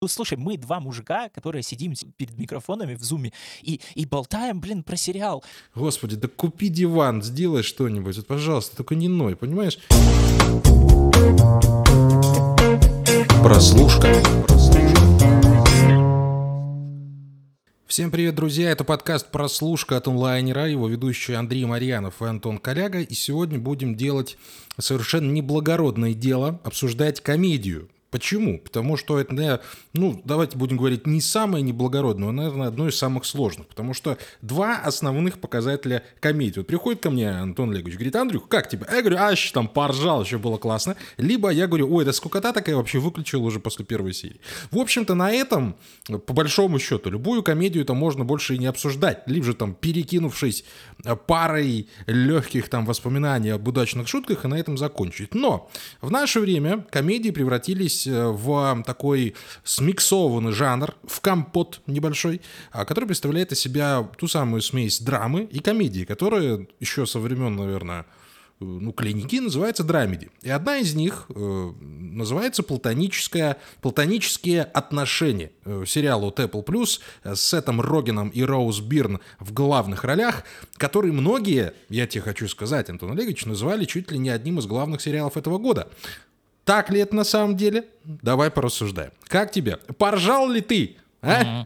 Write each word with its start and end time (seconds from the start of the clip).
Ну, 0.00 0.06
слушай, 0.06 0.38
мы 0.38 0.56
два 0.56 0.78
мужика, 0.78 1.28
которые 1.28 1.64
сидим 1.64 1.92
перед 2.16 2.38
микрофонами 2.38 2.94
в 2.94 3.02
зуме 3.02 3.32
и, 3.62 3.80
и 3.96 4.06
болтаем, 4.06 4.60
блин, 4.60 4.84
про 4.84 4.96
сериал. 4.96 5.42
Господи, 5.74 6.14
да 6.14 6.28
купи 6.28 6.68
диван, 6.68 7.20
сделай 7.20 7.64
что-нибудь, 7.64 8.16
вот, 8.16 8.26
пожалуйста, 8.28 8.76
только 8.76 8.94
не 8.94 9.08
ной, 9.08 9.34
понимаешь? 9.34 9.80
Прослушка. 13.42 14.14
Всем 17.88 18.12
привет, 18.12 18.36
друзья! 18.36 18.70
Это 18.70 18.84
подкаст 18.84 19.32
«Прослушка» 19.32 19.96
от 19.96 20.06
онлайнера, 20.06 20.68
его 20.68 20.86
ведущие 20.86 21.38
Андрей 21.38 21.64
Марьянов 21.64 22.22
и 22.22 22.26
Антон 22.26 22.58
Коляга. 22.58 23.00
И 23.00 23.14
сегодня 23.14 23.58
будем 23.58 23.96
делать 23.96 24.38
совершенно 24.78 25.32
неблагородное 25.32 26.14
дело, 26.14 26.60
обсуждать 26.62 27.20
комедию. 27.20 27.88
Почему? 28.10 28.58
Потому 28.58 28.96
что 28.96 29.18
это, 29.20 29.60
ну, 29.92 30.22
давайте 30.24 30.56
будем 30.56 30.78
говорить, 30.78 31.06
не 31.06 31.20
самое 31.20 31.62
неблагородное, 31.62 32.28
но, 32.28 32.32
наверное, 32.32 32.68
одно 32.68 32.88
из 32.88 32.96
самых 32.96 33.26
сложных. 33.26 33.66
Потому 33.66 33.92
что 33.92 34.16
два 34.40 34.78
основных 34.78 35.40
показателя 35.40 36.02
комедии. 36.20 36.60
Вот 36.60 36.66
приходит 36.66 37.02
ко 37.02 37.10
мне 37.10 37.30
Антон 37.30 37.70
Олегович, 37.70 37.94
говорит, 37.94 38.16
Андрюх, 38.16 38.48
как 38.48 38.68
тебе? 38.68 38.86
Я 38.90 39.02
говорю, 39.02 39.18
а, 39.20 39.30
еще 39.30 39.52
там 39.52 39.68
поржал, 39.68 40.22
еще 40.22 40.38
было 40.38 40.56
классно. 40.56 40.96
Либо 41.18 41.50
я 41.50 41.66
говорю, 41.66 41.92
ой, 41.92 42.06
да 42.06 42.12
скукота 42.12 42.52
такая 42.52 42.76
вообще 42.76 42.98
выключил 42.98 43.44
уже 43.44 43.60
после 43.60 43.84
первой 43.84 44.14
серии. 44.14 44.40
В 44.70 44.78
общем-то, 44.78 45.14
на 45.14 45.30
этом, 45.30 45.76
по 46.26 46.32
большому 46.32 46.78
счету, 46.78 47.10
любую 47.10 47.42
комедию 47.42 47.84
это 47.84 47.92
можно 47.92 48.24
больше 48.24 48.54
и 48.54 48.58
не 48.58 48.66
обсуждать. 48.66 49.22
Либо 49.26 49.44
же 49.44 49.54
там, 49.54 49.74
перекинувшись 49.74 50.64
парой 51.26 51.88
легких 52.06 52.70
там 52.70 52.86
воспоминаний 52.86 53.50
об 53.50 53.68
удачных 53.68 54.08
шутках, 54.08 54.44
и 54.44 54.48
на 54.48 54.54
этом 54.54 54.78
закончить. 54.78 55.34
Но 55.34 55.70
в 56.00 56.10
наше 56.10 56.40
время 56.40 56.86
комедии 56.90 57.30
превратились 57.30 57.97
превратились 57.98 58.06
э, 58.06 58.26
в 58.28 58.82
такой 58.84 59.34
смиксованный 59.64 60.52
жанр, 60.52 60.94
в 61.04 61.20
компот 61.20 61.80
небольшой, 61.86 62.40
а, 62.70 62.84
который 62.84 63.06
представляет 63.06 63.52
из 63.52 63.60
себя 63.60 64.08
ту 64.16 64.28
самую 64.28 64.62
смесь 64.62 65.00
драмы 65.00 65.44
и 65.44 65.60
комедии, 65.60 66.04
которая 66.04 66.66
еще 66.80 67.06
со 67.06 67.18
времен, 67.18 67.56
наверное, 67.56 68.00
э, 68.60 68.64
ну, 68.64 68.92
клиники 68.92 69.40
называется 69.40 69.84
драмеди. 69.84 70.30
И 70.42 70.50
одна 70.50 70.78
из 70.78 70.94
них 70.94 71.26
э, 71.28 71.72
называется 71.80 72.62
платоническое, 72.62 73.56
платонические 73.80 74.62
отношения. 74.62 75.50
Э, 75.64 75.84
сериал 75.86 76.24
от 76.24 76.40
Apple 76.40 76.64
Plus 76.64 77.00
с 77.24 77.40
Сетом 77.40 77.80
Рогином 77.80 78.28
и 78.30 78.42
Роуз 78.42 78.80
Бирн 78.80 79.20
в 79.38 79.52
главных 79.52 80.04
ролях, 80.04 80.44
который 80.76 81.12
многие, 81.12 81.72
я 81.88 82.06
тебе 82.06 82.22
хочу 82.22 82.48
сказать, 82.48 82.90
Антон 82.90 83.12
Олегович, 83.12 83.46
называли 83.46 83.84
чуть 83.84 84.10
ли 84.10 84.18
не 84.18 84.30
одним 84.30 84.58
из 84.58 84.66
главных 84.66 85.00
сериалов 85.00 85.36
этого 85.36 85.58
года. 85.58 85.88
Так 86.68 86.90
ли 86.90 87.00
это 87.00 87.16
на 87.16 87.24
самом 87.24 87.56
деле? 87.56 87.86
Давай 88.04 88.50
порассуждаем. 88.50 89.12
Как 89.22 89.50
тебе? 89.50 89.78
Поржал 89.96 90.50
ли 90.50 90.60
ты? 90.60 90.98
А? 91.22 91.64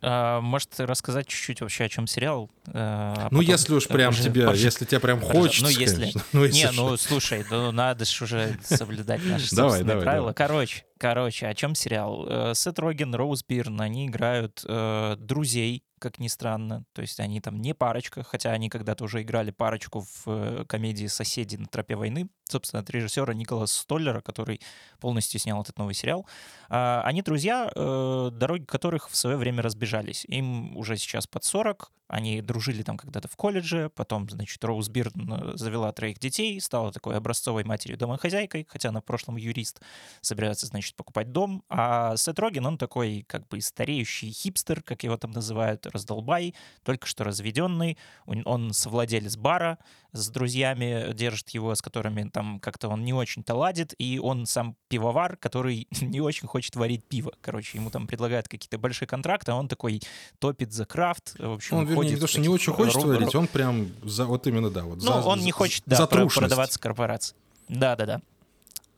А, 0.00 0.40
может, 0.40 0.78
рассказать 0.78 1.26
чуть-чуть 1.26 1.60
вообще, 1.60 1.84
о 1.84 1.88
чем 1.88 2.06
сериал? 2.06 2.50
А 2.66 3.28
ну, 3.30 3.40
если 3.40 3.74
уж 3.74 3.88
прям 3.88 4.12
тебе, 4.12 4.46
порж... 4.46 4.58
если 4.58 4.84
тебе 4.84 5.00
прям 5.00 5.20
хочется, 5.20 5.64
Ну, 5.64 5.68
если... 5.70 6.12
ну, 6.32 6.44
если 6.44 6.58
не, 6.58 6.70
ну, 6.72 6.96
слушай, 6.96 7.44
ну, 7.50 7.72
надо 7.72 8.04
же 8.04 8.24
уже 8.24 8.58
соблюдать 8.62 9.24
наши 9.24 9.54
давай, 9.54 9.82
давай, 9.82 10.02
правила. 10.02 10.32
Давай. 10.32 10.34
Короче, 10.34 10.84
короче, 10.98 11.46
о 11.46 11.54
чем 11.54 11.74
сериал? 11.74 12.26
Э, 12.28 12.52
Сет 12.54 12.78
Роген, 12.78 13.14
Роуз 13.14 13.42
Бирн, 13.42 13.80
они 13.80 14.06
играют 14.06 14.62
э, 14.64 15.16
друзей, 15.18 15.82
как 15.98 16.18
ни 16.18 16.28
странно. 16.28 16.84
То 16.92 17.02
есть 17.02 17.20
они 17.20 17.40
там 17.40 17.60
не 17.60 17.74
парочка, 17.74 18.22
хотя 18.22 18.52
они 18.52 18.68
когда-то 18.68 19.04
уже 19.04 19.22
играли 19.22 19.50
парочку 19.50 20.00
в 20.00 20.22
э, 20.26 20.64
комедии 20.66 21.06
«Соседи 21.06 21.56
на 21.56 21.66
тропе 21.66 21.96
войны», 21.96 22.28
собственно, 22.44 22.80
от 22.80 22.90
режиссера 22.90 23.34
Николаса 23.34 23.80
Столлера, 23.80 24.20
который 24.20 24.60
полностью 25.00 25.40
снял 25.40 25.60
этот 25.60 25.78
новый 25.78 25.94
сериал. 25.94 26.26
А, 26.68 27.02
они 27.04 27.22
друзья, 27.22 27.70
э, 27.74 28.30
дороги 28.32 28.64
которых 28.64 29.10
в 29.10 29.16
свое 29.16 29.36
время 29.36 29.62
разбежались. 29.62 29.87
Им 30.28 30.76
уже 30.76 30.96
сейчас 30.96 31.26
под 31.26 31.44
40, 31.44 31.90
они 32.08 32.40
дружили 32.40 32.82
там 32.82 32.96
когда-то 32.96 33.28
в 33.28 33.36
колледже, 33.36 33.90
потом, 33.94 34.28
значит, 34.28 34.64
Роуз 34.64 34.88
Бирн 34.88 35.32
э, 35.32 35.56
завела 35.56 35.92
троих 35.92 36.18
детей, 36.18 36.60
стала 36.60 36.90
такой 36.90 37.16
образцовой 37.16 37.64
матерью-домохозяйкой, 37.64 38.66
хотя 38.68 38.88
она 38.88 39.00
в 39.00 39.04
прошлом 39.04 39.36
юрист, 39.36 39.80
собирается, 40.22 40.66
значит, 40.66 40.96
покупать 40.96 41.32
дом. 41.32 41.62
А 41.68 42.16
Сет 42.16 42.38
Роген, 42.38 42.64
он 42.66 42.78
такой 42.78 43.24
как 43.28 43.46
бы 43.48 43.60
стареющий 43.60 44.30
хипстер, 44.30 44.82
как 44.82 45.02
его 45.04 45.16
там 45.18 45.32
называют, 45.32 45.86
раздолбай, 45.86 46.54
только 46.82 47.06
что 47.06 47.24
разведенный. 47.24 47.98
Он 48.26 48.72
совладелец 48.72 49.36
бара, 49.36 49.78
с 50.12 50.30
друзьями 50.30 51.12
держит 51.12 51.50
его, 51.50 51.74
с 51.74 51.82
которыми 51.82 52.28
там 52.28 52.60
как-то 52.60 52.88
он 52.88 53.04
не 53.04 53.12
очень-то 53.12 53.54
ладит, 53.54 53.94
и 53.98 54.18
он 54.18 54.46
сам 54.46 54.76
пивовар, 54.88 55.36
который 55.36 55.86
не 56.00 56.20
очень 56.20 56.48
хочет 56.48 56.76
варить 56.76 57.04
пиво. 57.04 57.32
Короче, 57.40 57.78
ему 57.78 57.90
там 57.90 58.06
предлагают 58.06 58.48
какие-то 58.48 58.78
большие 58.78 59.06
контракты, 59.06 59.52
а 59.52 59.56
он 59.56 59.68
такой 59.68 60.00
топит 60.38 60.72
за 60.72 60.86
крафт. 60.86 61.38
В 61.38 61.52
общем, 61.52 61.76
он, 61.76 61.86
вернее, 62.02 62.14
не 62.16 62.20
то, 62.20 62.26
что 62.26 62.40
не 62.40 62.48
очень 62.48 62.72
хочет 62.72 62.96
ру- 63.02 63.06
варить, 63.08 63.34
он 63.34 63.46
прям 63.46 63.88
за, 64.04 64.24
вот 64.24 64.46
именно, 64.46 64.70
да, 64.70 64.82
вот 64.84 64.96
Ну, 64.98 65.02
за, 65.02 65.14
он 65.20 65.40
не 65.40 65.50
хочет, 65.50 65.82
да, 65.86 66.06
продаваться 66.06 66.78
корпорации. 66.78 67.34
Да-да-да. 67.68 68.20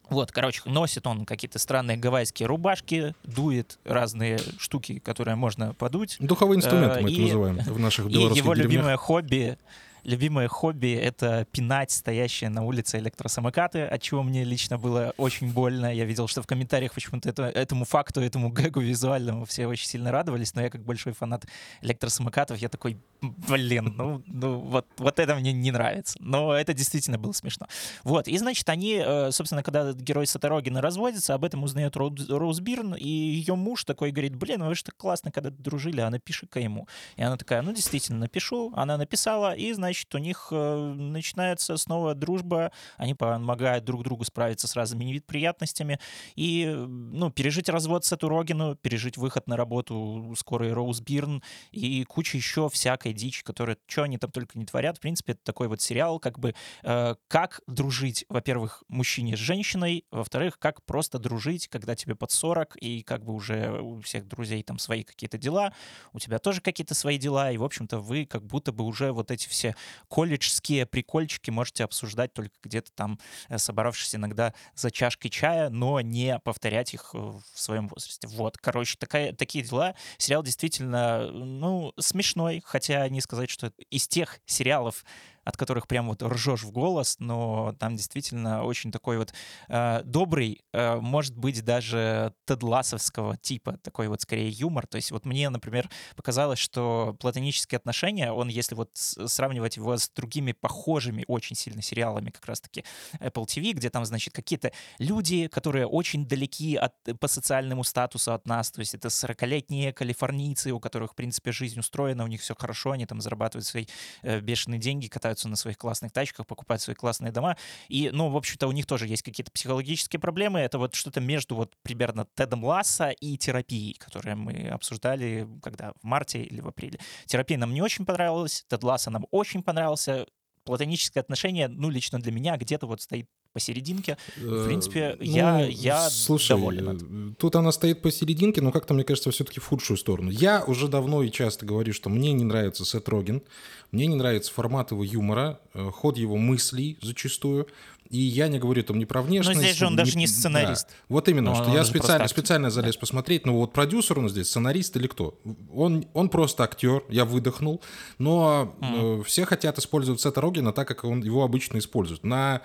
Вот, 0.08 0.32
короче, 0.32 0.62
носит 0.64 1.06
он 1.06 1.24
какие-то 1.24 1.60
странные 1.60 1.96
гавайские 1.96 2.48
рубашки, 2.48 3.14
дует 3.22 3.78
разные 3.84 4.40
штуки, 4.58 4.98
которые 4.98 5.36
можно 5.36 5.72
подуть. 5.74 6.16
Духовые 6.18 6.56
инструменты 6.56 6.98
э, 6.98 7.02
мы 7.02 7.10
и, 7.10 7.14
это 7.14 7.22
называем 7.22 7.56
в 7.58 7.78
наших 7.78 8.06
белорусских 8.06 8.36
И 8.36 8.38
его 8.44 8.54
деревнях. 8.54 8.72
любимое 8.72 8.96
хобби 8.96 9.56
любимое 10.04 10.48
хобби— 10.48 10.92
это 11.02 11.46
пинать 11.50 11.90
стоящие 11.90 12.50
на 12.50 12.64
улице 12.64 12.98
электросамокаты, 12.98 13.84
от 13.84 14.02
чего 14.02 14.22
мне 14.22 14.44
лично 14.44 14.78
было 14.78 15.14
очень 15.16 15.52
больно. 15.52 15.92
Я 15.94 16.04
видел, 16.04 16.28
что 16.28 16.42
в 16.42 16.46
комментариях 16.46 16.94
почему-то 16.94 17.28
это, 17.28 17.44
этому 17.44 17.84
факту, 17.84 18.20
этому 18.20 18.50
гэгу 18.50 18.80
визуальному 18.80 19.44
все 19.44 19.66
очень 19.66 19.86
сильно 19.86 20.12
радовались, 20.12 20.54
но 20.54 20.62
я 20.62 20.70
как 20.70 20.84
большой 20.84 21.12
фанат 21.12 21.46
электросамокатов, 21.82 22.58
я 22.58 22.68
такой, 22.68 22.98
блин, 23.20 23.94
ну, 23.96 24.22
ну 24.26 24.58
вот, 24.58 24.86
вот 24.96 25.18
это 25.18 25.34
мне 25.34 25.52
не 25.52 25.70
нравится. 25.70 26.16
Но 26.20 26.54
это 26.54 26.74
действительно 26.74 27.18
было 27.18 27.32
смешно. 27.32 27.66
Вот, 28.04 28.28
и 28.28 28.36
значит, 28.38 28.68
они, 28.68 29.02
э, 29.04 29.30
собственно, 29.32 29.62
когда 29.62 29.92
герой 29.92 30.26
Саторогина 30.26 30.80
разводится, 30.80 31.34
об 31.34 31.44
этом 31.44 31.62
узнает 31.62 31.96
Роуз 31.96 32.60
Бирн, 32.60 32.94
и 32.94 33.08
ее 33.08 33.54
муж 33.54 33.84
такой 33.84 34.10
говорит, 34.10 34.36
блин, 34.36 34.62
вы 34.62 34.74
же 34.74 34.84
так 34.84 34.96
классно, 34.96 35.30
когда 35.30 35.50
дружили, 35.50 36.00
а 36.00 36.10
напиши-ка 36.10 36.60
ему. 36.60 36.88
И 37.16 37.22
она 37.22 37.36
такая, 37.36 37.62
ну, 37.62 37.72
действительно, 37.72 38.20
напишу. 38.20 38.72
Она 38.74 38.96
написала, 38.96 39.54
и, 39.54 39.72
значит, 39.72 39.89
значит, 39.90 40.14
у 40.14 40.18
них 40.18 40.48
э, 40.52 40.94
начинается 40.96 41.76
снова 41.76 42.14
дружба, 42.14 42.70
они 42.96 43.14
помогают 43.14 43.84
друг 43.84 44.04
другу 44.04 44.24
справиться 44.24 44.68
с 44.68 44.76
разными 44.76 45.04
неприятностями 45.04 45.98
и, 46.36 46.64
ну, 46.66 47.30
пережить 47.30 47.68
развод 47.68 48.04
с 48.04 48.12
эту 48.12 48.28
Рогину, 48.28 48.76
пережить 48.76 49.16
выход 49.16 49.48
на 49.48 49.56
работу 49.56 50.32
скорой 50.38 50.72
Роуз 50.72 51.00
Бирн 51.00 51.42
и 51.72 52.04
куча 52.04 52.36
еще 52.36 52.68
всякой 52.68 53.12
дичи, 53.12 53.42
которая, 53.42 53.76
что 53.88 54.04
они 54.04 54.16
там 54.16 54.30
только 54.30 54.56
не 54.56 54.64
творят. 54.64 54.98
В 54.98 55.00
принципе, 55.00 55.32
это 55.32 55.40
такой 55.42 55.66
вот 55.66 55.80
сериал, 55.80 56.20
как 56.20 56.38
бы, 56.38 56.54
э, 56.84 57.14
как 57.26 57.60
дружить, 57.66 58.24
во-первых, 58.28 58.84
мужчине 58.86 59.36
с 59.36 59.40
женщиной, 59.40 60.04
во-вторых, 60.12 60.60
как 60.60 60.84
просто 60.84 61.18
дружить, 61.18 61.66
когда 61.66 61.96
тебе 61.96 62.14
под 62.14 62.30
40, 62.30 62.76
и 62.76 63.02
как 63.02 63.24
бы 63.24 63.34
уже 63.34 63.80
у 63.80 64.00
всех 64.02 64.28
друзей 64.28 64.62
там 64.62 64.78
свои 64.78 65.02
какие-то 65.02 65.36
дела, 65.36 65.72
у 66.12 66.20
тебя 66.20 66.38
тоже 66.38 66.60
какие-то 66.60 66.94
свои 66.94 67.18
дела, 67.18 67.50
и, 67.50 67.56
в 67.56 67.64
общем-то, 67.64 67.98
вы 67.98 68.24
как 68.24 68.46
будто 68.46 68.70
бы 68.70 68.84
уже 68.84 69.10
вот 69.10 69.32
эти 69.32 69.48
все 69.48 69.74
колледжские 70.08 70.86
прикольчики 70.86 71.50
можете 71.50 71.84
обсуждать 71.84 72.32
только 72.32 72.54
где-то 72.62 72.90
там, 72.92 73.18
э, 73.48 73.58
собравшись 73.58 74.14
иногда 74.14 74.54
за 74.74 74.90
чашкой 74.90 75.28
чая, 75.28 75.70
но 75.70 76.00
не 76.00 76.38
повторять 76.40 76.94
их 76.94 77.14
в 77.14 77.42
своем 77.54 77.88
возрасте. 77.88 78.26
Вот, 78.28 78.58
короче, 78.58 78.96
такая, 78.98 79.32
такие 79.32 79.64
дела. 79.64 79.94
Сериал 80.18 80.42
действительно, 80.42 81.30
ну, 81.30 81.92
смешной, 81.98 82.62
хотя 82.64 83.08
не 83.08 83.20
сказать, 83.20 83.50
что 83.50 83.72
из 83.90 84.08
тех 84.08 84.40
сериалов, 84.46 85.04
от 85.44 85.56
которых 85.56 85.88
прям 85.88 86.08
вот 86.08 86.22
ржешь 86.22 86.62
в 86.62 86.70
голос, 86.70 87.16
но 87.18 87.74
там 87.78 87.96
действительно 87.96 88.64
очень 88.64 88.92
такой 88.92 89.18
вот 89.18 89.32
э, 89.68 90.02
добрый, 90.04 90.60
э, 90.72 90.96
может 90.96 91.36
быть, 91.36 91.64
даже 91.64 92.34
тедласовского 92.46 93.36
типа, 93.36 93.78
такой 93.82 94.08
вот 94.08 94.20
скорее 94.20 94.50
юмор. 94.50 94.86
То 94.86 94.96
есть 94.96 95.10
вот 95.10 95.24
мне, 95.24 95.48
например, 95.50 95.88
показалось, 96.16 96.58
что 96.58 97.16
платонические 97.20 97.78
отношения, 97.78 98.32
он, 98.32 98.48
если 98.48 98.74
вот 98.74 98.90
сравнивать 98.94 99.76
его 99.76 99.96
с 99.96 100.10
другими 100.10 100.52
похожими 100.52 101.24
очень 101.26 101.56
сильно 101.56 101.82
сериалами, 101.82 102.30
как 102.30 102.44
раз-таки 102.46 102.84
Apple 103.18 103.46
TV, 103.46 103.72
где 103.72 103.90
там, 103.90 104.04
значит, 104.04 104.34
какие-то 104.34 104.72
люди, 104.98 105.48
которые 105.48 105.86
очень 105.86 106.26
далеки 106.26 106.76
от, 106.76 106.94
по 107.18 107.28
социальному 107.28 107.84
статусу 107.84 108.32
от 108.32 108.46
нас, 108.46 108.70
то 108.70 108.80
есть 108.80 108.94
это 108.94 109.08
40-летние 109.08 109.92
калифорнийцы, 109.92 110.72
у 110.72 110.80
которых, 110.80 111.12
в 111.12 111.14
принципе, 111.14 111.52
жизнь 111.52 111.80
устроена, 111.80 112.24
у 112.24 112.26
них 112.26 112.40
все 112.40 112.54
хорошо, 112.54 112.92
они 112.92 113.06
там 113.06 113.20
зарабатывают 113.20 113.66
свои 113.66 113.86
э, 114.22 114.40
бешеные 114.40 114.78
деньги, 114.78 115.08
катаются 115.08 115.29
катаются 115.30 115.48
на 115.48 115.56
своих 115.56 115.78
классных 115.78 116.10
тачках, 116.12 116.46
покупают 116.46 116.82
свои 116.82 116.96
классные 116.96 117.30
дома. 117.32 117.56
И, 117.88 118.10
ну, 118.12 118.28
в 118.30 118.36
общем-то, 118.36 118.66
у 118.66 118.72
них 118.72 118.86
тоже 118.86 119.06
есть 119.06 119.22
какие-то 119.22 119.52
психологические 119.52 120.18
проблемы. 120.18 120.58
Это 120.60 120.78
вот 120.78 120.94
что-то 120.94 121.20
между 121.20 121.54
вот 121.54 121.72
примерно 121.82 122.26
Тедом 122.34 122.64
Ласса 122.64 123.10
и 123.10 123.36
терапией, 123.36 123.94
которые 123.94 124.34
мы 124.34 124.68
обсуждали, 124.68 125.46
когда 125.62 125.92
в 126.02 126.04
марте 126.04 126.42
или 126.42 126.60
в 126.60 126.68
апреле. 126.68 126.98
Терапия 127.26 127.58
нам 127.58 127.72
не 127.72 127.80
очень 127.82 128.04
понравилась, 128.04 128.64
Тед 128.68 128.82
Ласса 128.82 129.10
нам 129.10 129.26
очень 129.30 129.62
понравился. 129.62 130.26
Платоническое 130.64 131.22
отношение, 131.22 131.68
ну, 131.68 131.88
лично 131.90 132.20
для 132.20 132.32
меня 132.32 132.56
где-то 132.56 132.86
вот 132.86 133.00
стоит 133.00 133.26
посерединке. 133.52 134.16
В 134.36 134.66
принципе, 134.66 135.16
я, 135.20 135.58
Ну, 135.58 135.64
я 135.68 136.08
слушай, 136.10 136.48
доволен. 136.50 137.32
э, 137.32 137.34
Тут 137.38 137.56
она 137.56 137.72
стоит 137.72 138.02
посерединке, 138.02 138.60
но 138.60 138.70
как-то, 138.70 138.94
мне 138.94 139.02
кажется, 139.02 139.30
все-таки 139.30 139.58
в 139.58 139.66
худшую 139.66 139.96
сторону. 139.96 140.30
Я 140.30 140.62
уже 140.64 140.86
давно 140.86 141.22
и 141.22 141.30
часто 141.30 141.66
говорю, 141.66 141.92
что 141.92 142.10
мне 142.10 142.32
не 142.32 142.44
нравится 142.44 142.84
Сет 142.84 143.08
Роген, 143.08 143.42
мне 143.92 144.06
не 144.06 144.16
нравится 144.16 144.52
формат 144.52 144.90
его 144.92 145.04
юмора, 145.04 145.60
э, 145.74 145.90
ход 145.92 146.16
его 146.16 146.36
мыслей 146.36 146.98
зачастую. 147.02 147.66
И 148.08 148.18
я 148.18 148.48
не 148.48 148.58
говорю 148.58 148.82
там 148.82 148.98
не 148.98 149.06
про 149.06 149.22
внешность. 149.22 149.60
здесь 149.60 149.76
же 149.76 149.86
он 149.86 149.94
даже 149.94 150.18
не 150.18 150.26
сценарист. 150.26 150.88
Да. 150.88 150.94
Вот 151.08 151.28
именно, 151.28 151.50
Он- 151.50 151.56
что 151.56 151.66
он 151.66 151.74
я 151.76 151.84
специально, 151.84 152.26
специально 152.26 152.68
залез 152.68 152.96
посмотреть, 152.96 153.46
ну 153.46 153.54
вот 153.56 153.72
продюсер 153.72 154.18
он 154.18 154.28
здесь, 154.28 154.48
сценарист 154.48 154.96
или 154.96 155.06
кто? 155.06 155.38
Он, 155.72 156.04
он 156.12 156.28
просто 156.28 156.64
актер, 156.64 157.04
я 157.08 157.24
выдохнул, 157.24 157.80
но 158.18 158.74
э, 158.82 159.22
все 159.24 159.44
хотят 159.44 159.78
использовать 159.78 160.20
Сета 160.20 160.40
Рогена 160.40 160.72
так, 160.72 160.88
как 160.88 161.04
он 161.04 161.22
его 161.22 161.44
обычно 161.44 161.78
использует. 161.78 162.24
На 162.24 162.62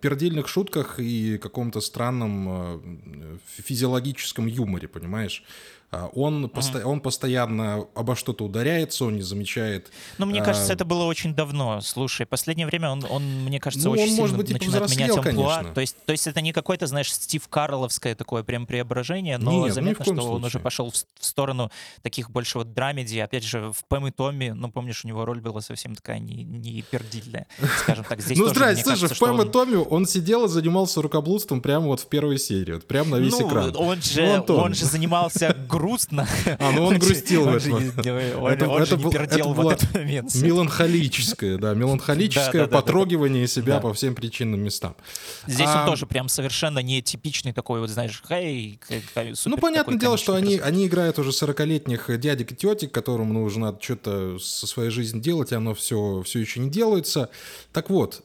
пердельных 0.00 0.46
шутках 0.48 1.00
и 1.00 1.38
каком-то 1.38 1.80
странном 1.80 2.48
э, 2.48 3.38
физиологическом 3.64 4.46
юморе, 4.46 4.88
понимаешь? 4.88 5.42
А 5.92 6.08
Он, 6.14 6.44
посто- 6.46 6.84
он 6.84 7.00
постоянно 7.00 7.86
обо 7.96 8.14
что-то 8.14 8.44
ударяется, 8.44 9.04
он 9.06 9.16
не 9.16 9.22
замечает. 9.22 9.90
Ну, 10.18 10.26
мне 10.26 10.40
а, 10.40 10.44
кажется, 10.44 10.72
это 10.72 10.84
было 10.84 11.02
очень 11.04 11.34
давно. 11.34 11.80
Слушай, 11.80 12.26
последнее 12.26 12.66
время 12.68 12.90
он, 12.90 13.04
он 13.10 13.24
мне 13.44 13.58
кажется, 13.58 13.86
Ну, 13.88 13.92
очень 13.94 14.02
он, 14.02 14.08
сильно 14.10 14.20
может 14.22 14.36
быть, 14.36 14.50
начинает 14.50 14.90
менять 14.90 15.10
амплуа. 15.16 15.22
конечно. 15.56 15.74
То 15.74 15.80
есть, 15.80 15.96
то 16.06 16.12
есть 16.12 16.26
это 16.28 16.40
не 16.40 16.52
какое-то, 16.52 16.86
знаешь, 16.86 17.12
Стив 17.12 17.46
Карловское 17.48 18.14
такое 18.14 18.44
прям 18.44 18.66
преображение, 18.66 19.36
но 19.38 19.64
Нет, 19.64 19.74
заметно, 19.74 20.04
что 20.04 20.14
он 20.14 20.20
случае. 20.20 20.46
уже 20.46 20.60
пошел 20.60 20.90
в, 20.90 20.94
в 20.94 21.24
сторону 21.24 21.72
таких 22.02 22.30
больше 22.30 22.58
вот 22.58 22.72
драмеди. 22.72 23.18
Опять 23.18 23.42
же, 23.44 23.72
в 23.72 23.84
Пэм 23.88 24.06
и 24.06 24.10
Томми, 24.12 24.50
ну, 24.50 24.70
помнишь, 24.70 25.04
у 25.04 25.08
него 25.08 25.24
роль 25.24 25.40
была 25.40 25.60
совсем 25.60 25.96
такая 25.96 26.20
не, 26.20 26.44
не 26.44 26.82
пердильная, 26.82 27.48
скажем 27.78 28.04
так. 28.04 28.20
Здесь 28.20 28.38
ну, 28.38 28.46
здрасте, 28.46 28.84
слушай, 28.84 29.08
в 29.12 29.18
Пэм 29.18 29.38
и 29.38 29.40
он- 29.40 29.50
Томми 29.50 29.74
он 29.76 30.06
сидел 30.06 30.44
и 30.44 30.48
занимался 30.48 31.02
рукоблудством 31.02 31.60
прямо 31.60 31.86
вот 31.86 31.98
в 31.98 32.06
первой 32.06 32.38
серии, 32.38 32.74
вот 32.74 32.86
прямо 32.86 33.10
на 33.10 33.16
весь 33.16 33.36
ну, 33.38 33.48
экран. 33.48 33.74
он 33.76 34.00
же, 34.00 34.44
Ну, 34.46 34.54
он 34.56 34.74
же 34.74 34.84
занимался 34.84 35.56
грустно. 35.80 36.28
А, 36.58 36.72
ну 36.72 36.84
он 36.86 36.98
грустил 36.98 37.44
в 37.44 37.48
Он 37.48 38.52
Это- 38.52 38.68
он 38.68 38.78
же 38.78 38.84
это 38.84 38.96
не 38.96 39.02
был- 39.02 39.10
пердел 39.12 39.38
это 39.38 39.48
в 39.48 39.56
была 39.56 39.72
этот 39.74 39.94
момент. 39.94 40.34
Меланхолическое, 40.34 41.56
да, 41.58 41.74
меланхолическое 41.74 42.66
потрогивание 42.66 43.46
себя 43.48 43.80
по 43.80 43.92
всем 43.94 44.14
причинным 44.14 44.60
местам. 44.60 44.94
Здесь 45.46 45.68
А, 45.68 45.80
он 45.82 45.86
тоже 45.90 46.06
прям 46.06 46.28
совершенно 46.28 46.80
не 46.80 47.02
типичный 47.02 47.52
такой, 47.52 47.80
вот 47.80 47.90
знаешь, 47.90 48.22
хей, 48.28 48.78
Ну, 49.44 49.56
понятное 49.58 49.96
дело, 49.98 50.16
что 50.18 50.34
они, 50.34 50.58
они 50.58 50.86
играют 50.86 51.18
уже 51.18 51.30
40-летних 51.30 52.18
дядек 52.20 52.52
и 52.52 52.54
тетек, 52.54 52.92
которым 52.92 53.32
нужно 53.32 53.60
надо 53.60 53.82
что-то 53.82 54.38
со 54.38 54.66
своей 54.66 54.90
жизнью 54.90 55.22
делать, 55.22 55.52
и 55.52 55.54
оно 55.54 55.74
все, 55.74 56.22
все 56.24 56.38
еще 56.38 56.60
не 56.60 56.70
делается. 56.70 57.28
Так 57.72 57.90
вот, 57.90 58.22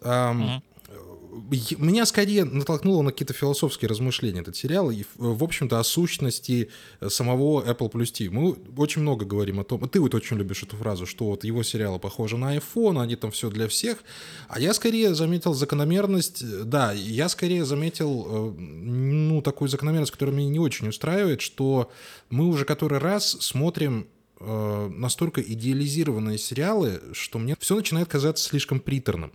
меня 1.78 2.06
скорее 2.06 2.46
натолкнуло 2.46 3.02
на 3.02 3.12
какие-то 3.12 3.34
философские 3.34 3.90
размышления 3.90 4.42
этот 4.42 4.56
сериал, 4.56 4.92
и, 4.92 5.04
в 5.18 5.36
в 5.36 5.44
общем-то, 5.44 5.80
о 5.80 5.84
сущности 5.84 6.70
э, 7.00 7.10
самого 7.10 7.64
Apple 7.64 7.92
Plus 7.92 8.12
TV. 8.12 8.30
Мы 8.30 8.56
очень 8.78 9.02
много 9.02 9.26
говорим 9.26 9.60
о 9.60 9.64
том, 9.64 9.88
ты 9.88 10.00
вот 10.00 10.16
очень 10.16 10.38
любишь 10.38 10.64
эту 10.64 10.76
фразу, 10.78 11.06
что 11.06 11.26
вот 11.26 11.44
его 11.44 11.64
сериалы 11.64 12.00
похожи 12.00 12.38
на 12.38 12.56
iPhone, 12.58 13.02
они 13.02 13.16
там 13.16 13.32
все 13.32 13.50
для 13.50 13.68
всех, 13.68 14.04
а 14.48 14.60
я 14.60 14.74
скорее 14.74 15.14
заметил 15.14 15.54
закономерность, 15.54 16.42
э, 16.42 16.64
да, 16.64 16.94
я 16.94 17.30
скорее 17.30 17.66
заметил, 17.66 18.28
э, 18.28 18.60
ну, 18.60 19.42
такую 19.42 19.70
закономерность, 19.70 20.12
которая 20.12 20.36
меня 20.36 20.50
не 20.50 20.60
очень 20.60 20.88
устраивает, 20.88 21.42
что 21.42 21.92
мы 22.30 22.48
уже 22.48 22.66
который 22.66 23.00
раз 23.00 23.38
смотрим 23.42 24.08
э, 24.40 24.92
настолько 24.94 25.42
идеализированные 25.42 26.38
сериалы, 26.38 27.02
что 27.14 27.40
мне 27.40 27.56
все 27.60 27.76
начинает 27.76 28.08
казаться 28.08 28.48
слишком 28.48 28.80
приторным. 28.80 29.32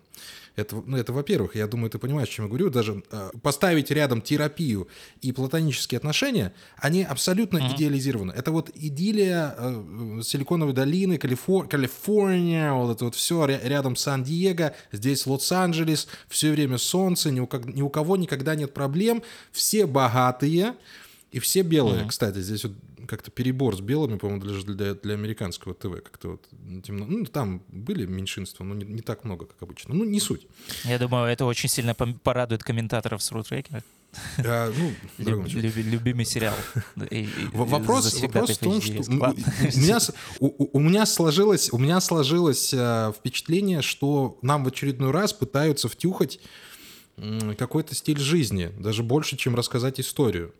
Это, 0.60 0.82
ну, 0.86 0.96
это 0.96 1.12
во-первых, 1.12 1.56
я 1.56 1.66
думаю, 1.66 1.90
ты 1.90 1.98
понимаешь, 1.98 2.28
о 2.28 2.32
чем 2.32 2.44
я 2.46 2.48
говорю. 2.48 2.70
Даже 2.70 3.02
э, 3.10 3.30
поставить 3.42 3.90
рядом 3.90 4.20
терапию 4.20 4.88
и 5.20 5.32
платонические 5.32 5.98
отношения, 5.98 6.52
они 6.76 7.02
абсолютно 7.02 7.58
идеализированы. 7.74 8.32
Это 8.32 8.52
вот 8.52 8.70
идиллия 8.74 9.54
э, 9.56 10.18
э, 10.18 10.22
Силиконовой 10.22 10.72
долины, 10.72 11.18
Калифор... 11.18 11.68
Калифорния, 11.68 12.72
вот 12.72 12.96
это 12.96 13.04
вот 13.06 13.14
все 13.14 13.44
рядом 13.46 13.96
Сан-Диего, 13.96 14.74
здесь 14.92 15.26
Лос-Анджелес, 15.26 16.08
все 16.28 16.50
время 16.50 16.78
солнце, 16.78 17.30
ни 17.30 17.40
у, 17.40 17.46
ког- 17.46 17.72
ни 17.72 17.82
у 17.82 17.88
кого 17.88 18.16
никогда 18.16 18.54
нет 18.54 18.74
проблем, 18.74 19.22
все 19.52 19.86
богатые, 19.86 20.74
и 21.32 21.38
все 21.38 21.62
белые, 21.62 22.06
кстати, 22.08 22.40
здесь 22.40 22.64
вот 22.64 22.72
как-то 23.10 23.30
перебор 23.32 23.76
с 23.76 23.80
белыми, 23.80 24.18
по-моему, 24.18 24.42
даже 24.44 24.62
для, 24.64 24.94
для 24.94 25.14
американского 25.14 25.74
ТВ 25.74 26.02
как-то 26.02 26.28
вот 26.30 26.48
темно. 26.84 27.06
Ну, 27.08 27.24
там 27.26 27.62
были 27.68 28.06
меньшинства, 28.06 28.62
но 28.64 28.74
не, 28.74 28.84
не 28.84 29.02
так 29.02 29.24
много, 29.24 29.46
как 29.46 29.60
обычно. 29.62 29.94
Ну, 29.94 30.04
не 30.04 30.20
суть. 30.20 30.46
Я 30.84 30.98
думаю, 30.98 31.26
это 31.26 31.44
очень 31.44 31.68
сильно 31.68 31.94
порадует 31.94 32.62
комментаторов 32.62 33.20
с 33.22 33.32
Рутрекера. 33.32 33.82
А, 34.38 34.72
ну, 34.76 34.92
человек, 35.48 35.74
любимый 35.76 36.24
сериал. 36.24 36.54
И- 37.10 37.24
и- 37.24 37.28
Вопрос, 37.52 38.12
вопрос 38.20 38.50
в 38.50 38.58
том, 38.58 38.80
что 38.80 38.94
у 38.98 39.12
меня, 39.12 39.98
у, 40.40 40.78
у- 40.78 40.80
меня 40.80 41.06
сложилось, 41.06 41.72
у 41.72 41.78
меня 41.78 42.00
сложилось 42.00 42.72
э, 42.74 43.12
впечатление, 43.16 43.82
что 43.82 44.38
нам 44.42 44.64
в 44.64 44.68
очередной 44.68 45.10
раз 45.12 45.32
пытаются 45.32 45.88
втюхать 45.88 46.40
какой-то 47.58 47.94
стиль 47.94 48.18
жизни, 48.18 48.72
даже 48.78 49.02
больше, 49.02 49.36
чем 49.36 49.54
рассказать 49.54 50.00
историю. 50.00 50.54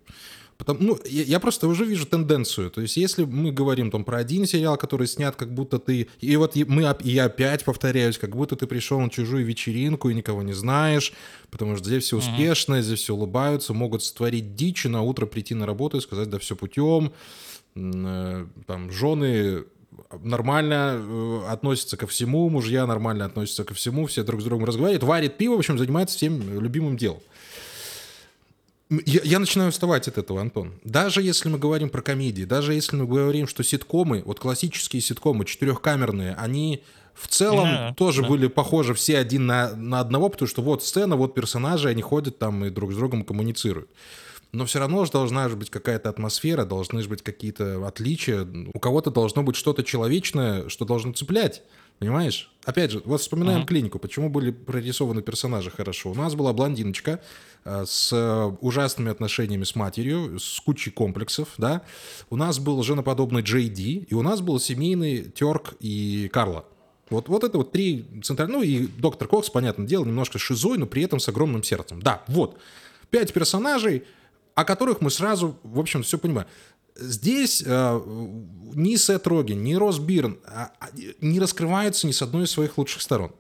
Потому, 0.61 0.79
ну, 0.81 0.99
я, 1.07 1.23
я 1.23 1.41
просто 1.41 1.67
уже 1.69 1.87
вижу 1.87 2.05
тенденцию. 2.05 2.71
То 2.71 2.83
есть, 2.83 2.99
если 2.99 3.25
мы 3.25 3.51
говорим 3.51 3.91
там 3.91 4.05
про 4.05 4.19
один 4.19 4.45
сериал, 4.45 4.77
который 4.77 5.07
снят, 5.07 5.35
как 5.35 5.55
будто 5.55 5.79
ты... 5.79 6.07
И 6.21 6.37
вот 6.37 6.55
мы, 6.55 6.95
и 7.03 7.11
я 7.13 7.25
опять 7.25 7.65
повторяюсь, 7.65 8.19
как 8.19 8.37
будто 8.37 8.57
ты 8.57 8.67
пришел 8.67 9.01
на 9.01 9.09
чужую 9.09 9.47
вечеринку 9.47 10.11
и 10.11 10.15
никого 10.15 10.43
не 10.43 10.53
знаешь, 10.53 11.15
потому 11.51 11.77
что 11.77 11.87
здесь 11.87 12.05
все 12.05 12.19
успешно, 12.19 12.83
здесь 12.83 13.01
все 13.01 13.15
улыбаются, 13.15 13.73
могут 13.73 14.03
створить 14.03 14.55
дичь, 14.55 14.85
и 14.85 14.91
на 14.91 15.01
утро 15.01 15.25
прийти 15.25 15.55
на 15.55 15.65
работу 15.65 15.97
и 15.97 16.03
сказать, 16.03 16.29
да 16.29 16.39
все 16.39 16.55
путем. 16.57 17.13
Э, 17.75 18.47
Там 18.67 18.93
жены 18.93 19.65
нормально 20.23 21.01
э, 21.01 21.43
относятся 21.49 21.97
ко 21.97 22.07
всему, 22.07 22.51
мужья 22.51 22.87
нормально 22.87 23.25
относятся 23.25 23.65
ко 23.65 23.73
всему, 23.73 24.07
все 24.09 24.25
друг 24.25 24.43
с 24.43 24.45
другом 24.45 24.67
разговаривают, 24.67 25.05
варит 25.05 25.39
пиво, 25.39 25.55
в 25.55 25.61
общем, 25.61 25.79
занимается 25.79 26.19
всем 26.19 26.61
любимым 26.61 26.99
делом. 26.99 27.21
Я, 29.07 29.21
я 29.23 29.39
начинаю 29.39 29.69
уставать 29.69 30.09
от 30.09 30.19
этого, 30.19 30.41
Антон. 30.41 30.73
Даже 30.83 31.23
если 31.23 31.49
мы 31.49 31.59
говорим 31.59 31.91
про 31.91 32.03
комедии, 32.03 32.43
даже 32.43 32.75
если 32.75 32.97
мы 32.97 33.07
говорим, 33.07 33.47
что 33.47 33.63
ситкомы, 33.63 34.23
вот 34.25 34.41
классические 34.41 35.01
ситкомы, 35.01 35.45
четырехкамерные, 35.45 36.35
они 36.35 36.83
в 37.15 37.29
целом 37.29 37.69
Да, 37.69 37.95
тоже 37.97 38.23
да. 38.23 38.29
были 38.29 38.49
похожи 38.49 38.95
все 38.95 39.19
один 39.19 39.47
на, 39.47 39.75
на 39.77 40.01
одного, 40.01 40.29
потому 40.29 40.49
что 40.49 40.63
вот 40.63 40.83
сцена, 40.83 41.17
вот 41.17 41.35
персонажи, 41.35 41.89
они 41.89 42.03
ходят 42.03 42.39
там 42.39 42.65
и 42.65 42.71
друг 42.71 42.93
с 42.93 42.97
другом 42.97 43.25
коммуницируют. 43.25 43.89
Но 44.53 44.67
все 44.67 44.81
равно 44.81 45.05
же 45.05 45.13
должна 45.13 45.49
же 45.49 45.55
быть 45.55 45.71
какая-то 45.71 46.09
атмосфера, 46.09 46.65
должны 46.65 47.03
же 47.03 47.09
быть 47.09 47.23
какие-то 47.23 47.87
отличия. 47.87 48.45
У 48.75 48.81
кого-то 48.81 49.13
должно 49.13 49.45
быть 49.45 49.55
что-то 49.55 49.85
человечное, 49.85 50.69
что 50.69 50.85
должно 50.85 51.13
цеплять. 51.13 51.63
Понимаешь? 52.01 52.51
Опять 52.65 52.91
же, 52.93 53.03
вот 53.05 53.21
вспоминаем 53.21 53.67
клинику. 53.67 53.99
Почему 53.99 54.31
были 54.31 54.51
прорисованы 54.51 55.21
персонажи 55.23 55.71
хорошо? 55.71 56.11
У 56.11 56.15
нас 56.15 56.35
была 56.35 56.53
блондиночка 56.55 57.21
с 57.65 58.13
э, 58.13 58.57
ужасными 58.61 59.11
отношениями 59.11 59.65
с 59.65 59.75
матерью, 59.75 60.39
с 60.39 60.61
кучей 60.61 60.91
комплексов, 60.91 61.49
да. 61.59 61.83
У 62.31 62.37
нас 62.37 62.59
был 62.59 62.83
женоподобный 62.83 63.43
Джей 63.43 63.69
Ди, 63.69 64.07
и 64.09 64.15
у 64.15 64.23
нас 64.23 64.41
был 64.41 64.59
семейный 64.59 65.25
Терк 65.25 65.75
и 65.81 66.31
Карла. 66.33 66.65
Вот, 67.11 67.29
вот 67.29 67.45
это 67.45 67.59
вот 67.59 67.73
три 67.73 68.07
центральных... 68.23 68.59
Ну 68.59 68.63
и 68.63 68.87
доктор 68.87 69.27
Кокс, 69.29 69.51
понятное 69.51 69.87
дело, 69.87 70.05
немножко 70.05 70.39
шизой, 70.39 70.79
но 70.79 70.87
при 70.87 71.03
этом 71.03 71.19
с 71.19 71.29
огромным 71.29 71.63
сердцем. 71.63 72.01
Да, 72.01 72.23
вот. 72.29 72.59
Пять 73.11 73.33
персонажей, 73.33 74.05
о 74.55 74.65
которых 74.65 75.01
мы 75.01 75.11
сразу, 75.11 75.57
в 75.65 75.81
общем, 75.81 76.03
все 76.03 76.19
понимаем. 76.19 76.47
Здесь 76.97 77.63
э, 77.67 78.01
ни 78.75 78.95
Сет 78.97 79.27
Роген, 79.27 79.63
ни 79.63 79.75
Рос 79.75 79.99
Бирн 79.99 80.39
а, 80.45 80.73
не 81.21 81.41
раскрываются 81.41 82.07
ни 82.07 82.13
с 82.13 82.23
одной 82.23 82.45
из 82.45 82.51
своих 82.51 82.79
лучших 82.79 83.03
сторон. 83.03 83.33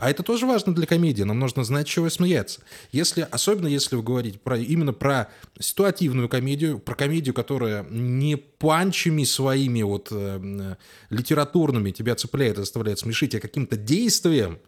А 0.00 0.10
это 0.10 0.22
тоже 0.22 0.46
важно 0.46 0.74
для 0.74 0.86
комедии. 0.86 1.22
Нам 1.22 1.38
нужно 1.38 1.64
знать, 1.64 1.86
чего 1.86 2.08
смеяться. 2.10 2.60
Если, 2.92 3.26
особенно 3.30 3.68
если 3.68 3.96
вы 3.96 4.02
говорите 4.02 4.38
про, 4.38 4.58
именно 4.58 4.92
про 4.92 5.28
ситуативную 5.58 6.28
комедию, 6.28 6.78
про 6.78 6.94
комедию, 6.94 7.34
которая 7.34 7.84
не 7.90 8.36
панчами 8.36 9.24
своими 9.24 9.82
вот 9.82 10.08
э, 10.10 10.76
литературными 11.10 11.90
тебя 11.90 12.14
цепляет 12.14 12.58
и 12.58 12.60
заставляет 12.60 12.98
смешить, 12.98 13.34
а 13.34 13.40
каким-то 13.40 13.76
действием, 13.76 14.58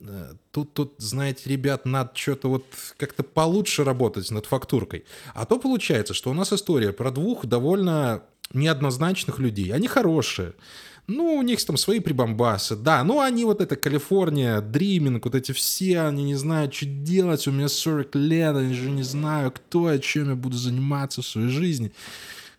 Э, 0.00 0.34
Тут, 0.50 0.72
тут, 0.72 0.94
знаете, 0.96 1.50
ребят, 1.50 1.84
надо 1.84 2.12
что-то 2.14 2.48
вот 2.48 2.64
как-то 2.96 3.22
получше 3.22 3.84
работать 3.84 4.30
над 4.30 4.46
фактуркой. 4.46 5.04
А 5.34 5.44
то 5.44 5.58
получается, 5.58 6.14
что 6.14 6.30
у 6.30 6.34
нас 6.34 6.50
история 6.52 6.92
про 6.92 7.10
двух 7.10 7.44
довольно 7.44 8.22
неоднозначных 8.54 9.38
людей. 9.38 9.72
Они 9.74 9.86
хорошие. 9.86 10.54
Ну, 11.08 11.36
у 11.36 11.42
них 11.42 11.64
там 11.64 11.76
свои 11.76 12.00
прибамбасы. 12.00 12.74
Да, 12.74 13.04
ну 13.04 13.20
они 13.20 13.44
вот 13.44 13.60
это 13.60 13.76
Калифорния, 13.76 14.60
Дриминг, 14.60 15.24
вот 15.24 15.34
эти 15.34 15.52
все, 15.52 16.00
они 16.00 16.24
не 16.24 16.34
знают, 16.34 16.74
что 16.74 16.86
делать. 16.86 17.46
У 17.46 17.52
меня 17.52 17.68
40 17.68 18.14
лет, 18.16 18.56
они 18.56 18.74
же 18.74 18.90
не 18.90 19.04
знаю, 19.04 19.52
кто 19.52 19.92
я, 19.92 19.98
чем 19.98 20.30
я 20.30 20.34
буду 20.34 20.56
заниматься 20.56 21.22
в 21.22 21.26
своей 21.26 21.48
жизни. 21.48 21.92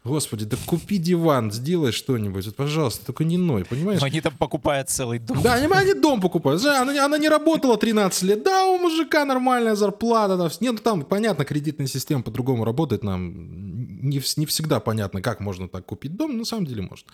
Господи, 0.07 0.45
да 0.45 0.55
купи 0.65 0.97
диван, 0.97 1.51
сделай 1.51 1.91
что-нибудь, 1.91 2.45
вот, 2.45 2.55
пожалуйста, 2.55 3.05
только 3.05 3.25
не 3.25 3.37
ной, 3.37 3.65
понимаешь? 3.65 3.99
Но 3.99 4.05
они 4.05 4.21
там 4.21 4.33
покупают 4.37 4.89
целый 4.89 5.19
дом. 5.19 5.41
Да, 5.41 5.55
они, 5.55 5.67
они 5.69 5.93
дом 5.93 6.21
покупают. 6.21 6.63
Она, 6.63 7.03
она 7.03 7.17
не 7.17 7.27
работала 7.27 7.77
13 7.77 8.23
лет. 8.23 8.43
Да, 8.43 8.67
у 8.67 8.77
мужика 8.79 9.25
нормальная 9.25 9.75
зарплата. 9.75 10.37
Да. 10.37 10.49
Нет, 10.61 10.73
ну 10.73 10.77
там, 10.77 11.01
понятно, 11.03 11.43
кредитная 11.43 11.87
система 11.87 12.23
по-другому 12.23 12.63
работает. 12.63 13.03
Нам 13.03 14.01
не, 14.01 14.21
не 14.37 14.45
всегда 14.45 14.79
понятно, 14.79 15.21
как 15.21 15.41
можно 15.41 15.67
так 15.67 15.85
купить 15.85 16.15
дом. 16.15 16.37
На 16.37 16.45
самом 16.45 16.65
деле 16.65 16.83
можно. 16.83 17.07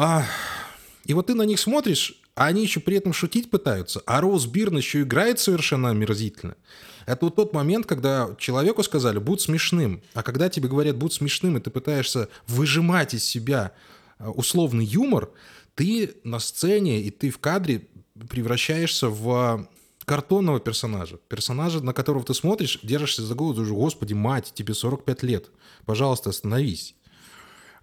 А, 0.00 0.24
и 1.06 1.12
вот 1.12 1.26
ты 1.26 1.34
на 1.34 1.42
них 1.42 1.58
смотришь, 1.58 2.20
а 2.36 2.46
они 2.46 2.62
еще 2.62 2.78
при 2.78 2.96
этом 2.96 3.12
шутить 3.12 3.50
пытаются. 3.50 4.00
А 4.06 4.20
Роуз 4.20 4.46
Бирн 4.46 4.76
еще 4.76 5.02
играет 5.02 5.40
совершенно 5.40 5.90
омерзительно. 5.90 6.54
Это 7.04 7.24
вот 7.24 7.34
тот 7.34 7.52
момент, 7.52 7.86
когда 7.86 8.30
человеку 8.38 8.84
сказали, 8.84 9.18
будь 9.18 9.40
смешным. 9.40 10.00
А 10.14 10.22
когда 10.22 10.48
тебе 10.48 10.68
говорят, 10.68 10.96
будь 10.96 11.14
смешным, 11.14 11.56
и 11.56 11.60
ты 11.60 11.70
пытаешься 11.70 12.28
выжимать 12.46 13.12
из 13.12 13.24
себя 13.24 13.72
э, 14.20 14.28
условный 14.28 14.84
юмор, 14.84 15.30
ты 15.74 16.14
на 16.22 16.38
сцене 16.38 17.00
и 17.00 17.10
ты 17.10 17.30
в 17.30 17.38
кадре 17.38 17.88
превращаешься 18.30 19.08
в 19.08 19.68
картонного 20.04 20.60
персонажа. 20.60 21.18
Персонажа, 21.26 21.82
на 21.82 21.92
которого 21.92 22.24
ты 22.24 22.34
смотришь, 22.34 22.78
держишься 22.84 23.22
за 23.22 23.34
голову, 23.34 23.54
думаешь, 23.54 23.74
господи, 23.74 24.14
мать, 24.14 24.52
тебе 24.54 24.74
45 24.74 25.22
лет. 25.24 25.50
Пожалуйста, 25.86 26.30
остановись. 26.30 26.94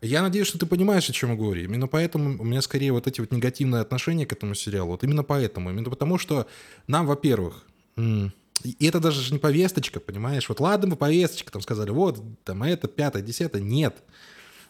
Я 0.02 0.22
надеюсь, 0.22 0.48
что 0.48 0.58
ты 0.58 0.66
понимаешь, 0.66 1.10
о 1.10 1.14
чем 1.14 1.32
я 1.32 1.36
говорю. 1.36 1.64
Именно 1.64 1.88
поэтому 1.88 2.42
у 2.42 2.44
меня 2.44 2.62
скорее 2.62 2.92
вот 2.92 3.08
эти 3.08 3.22
вот 3.22 3.32
негативные 3.32 3.82
отношения 3.82 4.26
к 4.26 4.34
этому 4.34 4.56
сериалу. 4.56 4.92
Вот 4.92 5.04
именно 5.04 5.24
поэтому. 5.24 5.70
Именно 5.72 5.90
потому, 5.90 6.18
что 6.18 6.48
нам, 6.88 7.08
во-первых, 7.08 7.66
и 7.98 8.88
это 8.88 9.00
даже 9.00 9.34
не 9.34 9.40
повесточка, 9.40 10.00
понимаешь? 10.00 10.50
Вот 10.50 10.60
ладно 10.60 10.88
бы 10.90 10.96
повесточка, 10.96 11.52
там 11.52 11.62
сказали, 11.62 11.92
вот, 11.92 12.22
там 12.44 12.64
это, 12.64 12.88
пятое, 12.88 13.22
десятое. 13.22 13.62
Нет. 13.62 14.04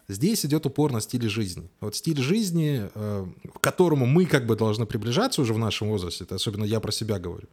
Здесь 0.08 0.46
идет 0.46 0.65
упор 0.65 0.91
на 0.91 1.01
стиле 1.01 1.29
жизни. 1.29 1.70
Вот 1.79 1.96
стиль 1.96 2.22
жизни, 2.22 2.89
э, 2.94 3.25
к 3.53 3.60
которому 3.60 4.05
мы 4.05 4.25
как 4.25 4.46
бы 4.46 4.55
должны 4.55 4.86
приближаться 4.86 5.41
уже 5.41 5.53
в 5.53 5.58
нашем 5.58 5.88
возрасте, 5.88 6.25
это 6.25 6.36
особенно 6.36 6.63
я 6.63 6.79
про 6.79 6.91
себя 6.91 7.17
говорю, 7.17 7.48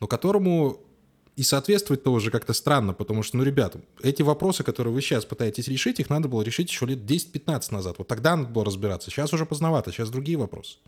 но 0.00 0.06
которому 0.06 0.80
и 1.36 1.42
соответствовать 1.42 2.02
тоже 2.02 2.30
как-то 2.30 2.54
странно, 2.54 2.94
потому 2.94 3.22
что, 3.22 3.36
ну, 3.36 3.42
ребята, 3.44 3.80
эти 4.02 4.22
вопросы, 4.22 4.64
которые 4.64 4.94
вы 4.94 5.02
сейчас 5.02 5.26
пытаетесь 5.26 5.68
решить, 5.68 6.00
их 6.00 6.08
надо 6.08 6.28
было 6.28 6.40
решить 6.40 6.70
еще 6.70 6.86
лет 6.86 7.00
10-15 7.00 7.72
назад. 7.72 7.96
Вот 7.98 8.08
тогда 8.08 8.36
надо 8.36 8.48
было 8.48 8.64
разбираться. 8.64 9.10
Сейчас 9.10 9.34
уже 9.34 9.44
поздновато, 9.44 9.92
сейчас 9.92 10.08
другие 10.08 10.38
вопросы. 10.38 10.78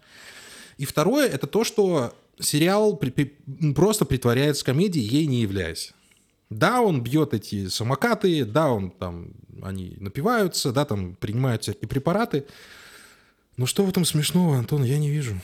И 0.79 0.87
второе, 0.87 1.29
это 1.29 1.47
то, 1.47 1.65
что 1.65 2.15
сериал 2.41 2.97
при, 2.97 3.11
при, 3.11 3.25
просто 3.75 4.07
притворяется 4.07 4.65
комедией, 4.65 5.07
ей 5.07 5.27
не 5.27 5.43
являясь. 5.43 5.93
Да, 6.49 6.81
он 6.81 7.03
бьет 7.03 7.35
эти 7.35 7.69
самокаты, 7.69 8.47
да, 8.47 8.71
он 8.71 8.91
там, 8.91 9.33
они 9.61 9.97
напиваются, 10.01 10.73
да, 10.73 10.87
там 10.87 11.15
принимают 11.17 11.65
всякие 11.65 11.89
препараты. 11.89 12.47
Но 13.59 13.67
что 13.67 13.85
в 13.85 13.91
этом 13.91 14.07
смешного, 14.07 14.57
Антон, 14.57 14.83
я 14.83 14.99
не 14.99 15.11
вижу. 15.11 15.39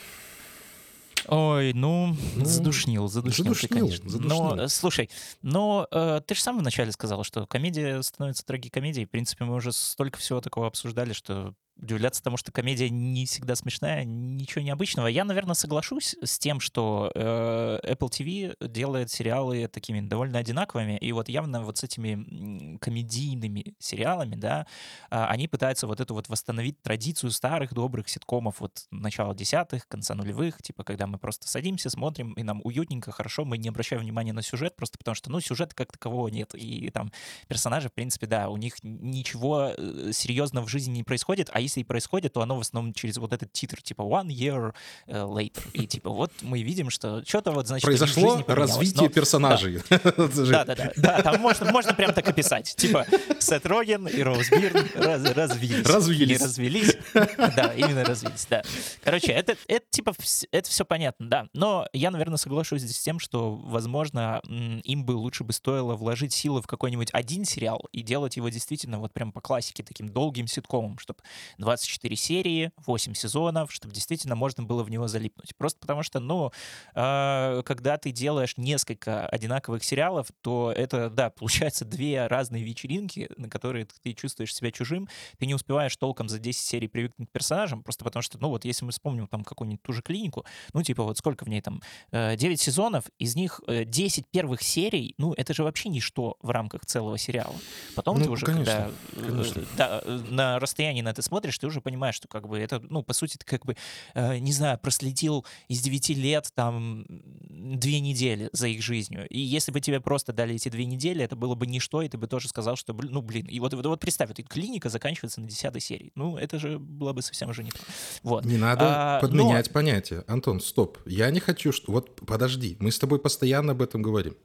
Ой, 1.27 1.73
ну, 1.73 2.15
ну 2.35 2.45
задушнил, 2.45 3.07
задушнил, 3.07 3.53
задушнил, 3.53 3.69
ты, 3.69 3.73
конечно. 3.73 4.09
Задушнил. 4.09 4.55
Но, 4.55 4.61
э, 4.63 4.67
слушай, 4.67 5.09
но 5.41 5.87
э, 5.91 6.21
ты 6.25 6.35
же 6.35 6.41
сам 6.41 6.59
вначале 6.59 6.91
сказал, 6.91 7.23
что 7.23 7.47
комедия 7.47 8.01
становится 8.01 8.45
трагикомедией. 8.45 9.05
В 9.05 9.09
принципе, 9.09 9.45
мы 9.45 9.55
уже 9.55 9.71
столько 9.71 10.19
всего 10.19 10.41
такого 10.41 10.67
обсуждали, 10.67 11.13
что 11.13 11.53
удивляться 11.77 12.23
тому, 12.23 12.37
что 12.37 12.51
комедия 12.51 12.89
не 12.89 13.25
всегда 13.25 13.55
смешная, 13.55 14.03
ничего 14.05 14.63
необычного. 14.63 15.07
Я, 15.07 15.25
наверное, 15.25 15.55
соглашусь 15.55 16.15
с 16.23 16.39
тем, 16.39 16.59
что 16.59 17.11
э, 17.13 17.79
Apple 17.83 18.09
TV 18.09 18.67
делает 18.67 19.11
сериалы 19.11 19.67
такими 19.67 20.01
довольно 20.01 20.39
одинаковыми, 20.39 20.97
и 20.97 21.11
вот 21.11 21.29
явно 21.29 21.61
вот 21.61 21.77
с 21.77 21.83
этими 21.83 22.77
комедийными 22.77 23.75
сериалами, 23.79 24.35
да, 24.35 24.67
э, 25.11 25.23
они 25.25 25.47
пытаются 25.47 25.87
вот 25.87 25.99
эту 25.99 26.13
вот 26.13 26.29
восстановить 26.29 26.81
традицию 26.81 27.31
старых 27.31 27.73
добрых 27.73 28.07
ситкомов 28.07 28.61
вот 28.61 28.85
начала 28.91 29.35
десятых, 29.35 29.87
конца 29.87 30.15
нулевых, 30.15 30.61
типа 30.61 30.83
когда 30.83 31.07
мы 31.07 31.17
просто 31.17 31.47
садимся, 31.47 31.89
смотрим, 31.89 32.33
и 32.33 32.43
нам 32.43 32.61
уютненько, 32.63 33.11
хорошо, 33.11 33.43
мы 33.43 33.57
не 33.57 33.69
обращаем 33.69 34.01
внимания 34.01 34.33
на 34.33 34.41
сюжет, 34.41 34.75
просто 34.75 34.97
потому 34.97 35.15
что, 35.15 35.29
ну, 35.29 35.39
сюжета 35.41 35.75
как 35.75 35.91
такового 35.91 36.29
нет, 36.29 36.55
и 36.55 36.89
там 36.89 37.11
персонажи, 37.47 37.89
в 37.89 37.93
принципе, 37.93 38.27
да, 38.27 38.49
у 38.49 38.57
них 38.57 38.75
ничего 38.83 39.71
э, 39.75 40.11
серьезного 40.13 40.65
в 40.65 40.69
жизни 40.69 40.97
не 40.97 41.03
происходит, 41.03 41.49
а 41.51 41.64
если 41.65 41.81
и 41.81 41.83
происходит, 41.83 42.33
то 42.33 42.41
оно 42.41 42.57
в 42.57 42.61
основном 42.61 42.93
через 42.93 43.17
вот 43.17 43.33
этот 43.33 43.51
титр, 43.51 43.81
типа 43.81 44.01
one 44.01 44.27
year 44.27 44.73
э, 45.07 45.17
later. 45.23 45.63
И 45.73 45.87
типа 45.87 46.09
вот 46.09 46.31
мы 46.41 46.61
видим, 46.61 46.89
что 46.89 47.23
что-то 47.25 47.51
вот, 47.51 47.67
значит, 47.67 47.85
Произошло 47.85 48.43
развитие 48.47 49.07
Но, 49.07 49.09
персонажей. 49.09 49.81
Да, 49.89 50.65
да, 50.95 51.21
там 51.21 51.41
можно, 51.41 51.71
можно 51.71 51.93
прям 51.93 52.13
так 52.13 52.27
описать. 52.27 52.75
Типа 52.75 53.05
Сет 53.39 53.65
Роген 53.65 54.07
и 54.07 54.21
Роуз 54.21 54.49
Бирн 54.49 54.85
раз, 54.95 55.23
развились. 55.33 55.85
Развились. 55.85 56.39
Не 56.39 56.45
развелись. 56.45 56.97
Да, 57.13 57.73
именно 57.75 58.03
развились, 58.03 58.45
да. 58.49 58.63
Короче, 59.03 59.31
это, 59.31 59.55
это 59.67 59.85
типа, 59.89 60.13
это 60.51 60.69
все 60.69 60.85
понятно, 60.85 61.29
да. 61.29 61.47
Но 61.53 61.87
я, 61.93 62.11
наверное, 62.11 62.37
соглашусь 62.37 62.81
здесь 62.81 62.97
с 62.97 63.03
тем, 63.03 63.19
что, 63.19 63.55
возможно, 63.55 64.41
им 64.83 65.05
бы 65.05 65.13
лучше 65.13 65.43
бы 65.43 65.53
стоило 65.53 65.95
вложить 65.95 66.33
силы 66.33 66.61
в 66.61 66.67
какой-нибудь 66.67 67.09
один 67.13 67.45
сериал 67.45 67.87
и 67.91 68.01
делать 68.01 68.37
его 68.37 68.49
действительно 68.49 68.99
вот 68.99 69.13
прям 69.13 69.31
по 69.31 69.41
классике, 69.41 69.83
таким 69.83 70.09
долгим 70.09 70.47
ситкомом, 70.47 70.97
чтобы 70.99 71.19
24 71.57 72.15
серии, 72.15 72.71
8 72.85 73.13
сезонов, 73.13 73.71
чтобы 73.71 73.93
действительно 73.93 74.35
можно 74.35 74.63
было 74.63 74.83
в 74.83 74.89
него 74.89 75.07
залипнуть. 75.07 75.55
Просто 75.55 75.79
потому 75.79 76.03
что, 76.03 76.19
ну, 76.19 76.51
э, 76.93 77.61
когда 77.65 77.97
ты 77.97 78.11
делаешь 78.11 78.55
несколько 78.57 79.27
одинаковых 79.27 79.83
сериалов, 79.83 80.27
то 80.41 80.73
это, 80.75 81.09
да, 81.09 81.29
получается 81.29 81.85
две 81.85 82.27
разные 82.27 82.63
вечеринки, 82.63 83.29
на 83.37 83.49
которые 83.49 83.87
ты 84.01 84.13
чувствуешь 84.13 84.53
себя 84.53 84.71
чужим, 84.71 85.07
ты 85.37 85.45
не 85.45 85.53
успеваешь 85.55 85.95
толком 85.97 86.29
за 86.29 86.39
10 86.39 86.61
серий 86.61 86.87
привыкнуть 86.87 87.29
к 87.29 87.31
персонажам, 87.31 87.83
просто 87.83 88.03
потому 88.03 88.23
что, 88.23 88.37
ну, 88.39 88.49
вот 88.49 88.65
если 88.65 88.85
мы 88.85 88.91
вспомним 88.91 89.27
там 89.27 89.43
какую-нибудь 89.43 89.81
ту 89.81 89.93
же 89.93 90.01
клинику, 90.01 90.45
ну, 90.73 90.83
типа 90.83 91.03
вот 91.03 91.17
сколько 91.17 91.45
в 91.45 91.49
ней 91.49 91.61
там, 91.61 91.81
9 92.11 92.43
э, 92.43 92.55
сезонов, 92.55 93.05
из 93.19 93.35
них 93.35 93.61
10 93.67 94.19
э, 94.19 94.27
первых 94.31 94.61
серий, 94.61 95.13
ну, 95.17 95.33
это 95.33 95.53
же 95.53 95.63
вообще 95.63 95.89
ничто 95.89 96.37
в 96.41 96.49
рамках 96.49 96.85
целого 96.85 97.17
сериала. 97.17 97.55
Потом 97.95 98.17
ну, 98.17 98.25
ты 98.25 98.29
уже, 98.29 98.45
конечно, 98.45 98.91
когда 99.15 99.27
конечно. 99.27 99.65
Да, 99.77 100.01
на 100.05 100.59
расстоянии 100.59 101.01
на 101.01 101.09
это 101.09 101.21
смотришь, 101.21 101.44
смотришь, 101.45 101.59
ты 101.59 101.67
уже 101.67 101.81
понимаешь, 101.81 102.15
что 102.15 102.27
как 102.27 102.47
бы 102.47 102.59
это, 102.59 102.81
ну, 102.89 103.03
по 103.03 103.13
сути, 103.13 103.37
ты 103.37 103.45
как 103.45 103.65
бы, 103.65 103.75
э, 104.13 104.37
не 104.37 104.51
знаю, 104.51 104.79
проследил 104.79 105.45
из 105.67 105.81
9 105.81 106.09
лет 106.09 106.51
там 106.55 107.05
две 107.09 107.99
недели 107.99 108.49
за 108.51 108.67
их 108.67 108.81
жизнью. 108.81 109.27
И 109.29 109.39
если 109.39 109.71
бы 109.71 109.79
тебе 109.79 109.99
просто 109.99 110.33
дали 110.33 110.55
эти 110.55 110.69
две 110.69 110.85
недели, 110.85 111.23
это 111.23 111.35
было 111.35 111.55
бы 111.55 111.67
ничто, 111.67 112.01
и 112.01 112.09
ты 112.09 112.17
бы 112.17 112.27
тоже 112.27 112.47
сказал, 112.47 112.75
что, 112.75 112.93
ну, 112.93 113.21
блин, 113.21 113.45
и 113.47 113.59
вот, 113.59 113.73
вот, 113.73 113.85
вот 113.85 113.99
представь, 113.99 114.29
вот 114.29 114.47
клиника 114.47 114.89
заканчивается 114.89 115.41
на 115.41 115.47
10 115.47 115.83
серии. 115.83 116.11
Ну, 116.15 116.37
это 116.37 116.59
же 116.59 116.79
было 116.79 117.13
бы 117.13 117.21
совсем 117.21 117.49
уже 117.49 117.63
не 117.63 117.71
то. 117.71 117.79
Вот. 118.23 118.45
Не 118.45 118.57
надо 118.57 119.17
а, 119.17 119.19
подменять 119.19 119.67
но... 119.67 119.73
понятие. 119.73 120.23
Антон, 120.27 120.59
стоп. 120.59 120.97
Я 121.05 121.29
не 121.31 121.39
хочу, 121.39 121.71
что... 121.71 121.91
Вот 121.91 122.15
подожди, 122.25 122.77
мы 122.79 122.91
с 122.91 122.99
тобой 122.99 123.19
постоянно 123.19 123.71
об 123.71 123.81
этом 123.81 124.01
говорим. 124.01 124.35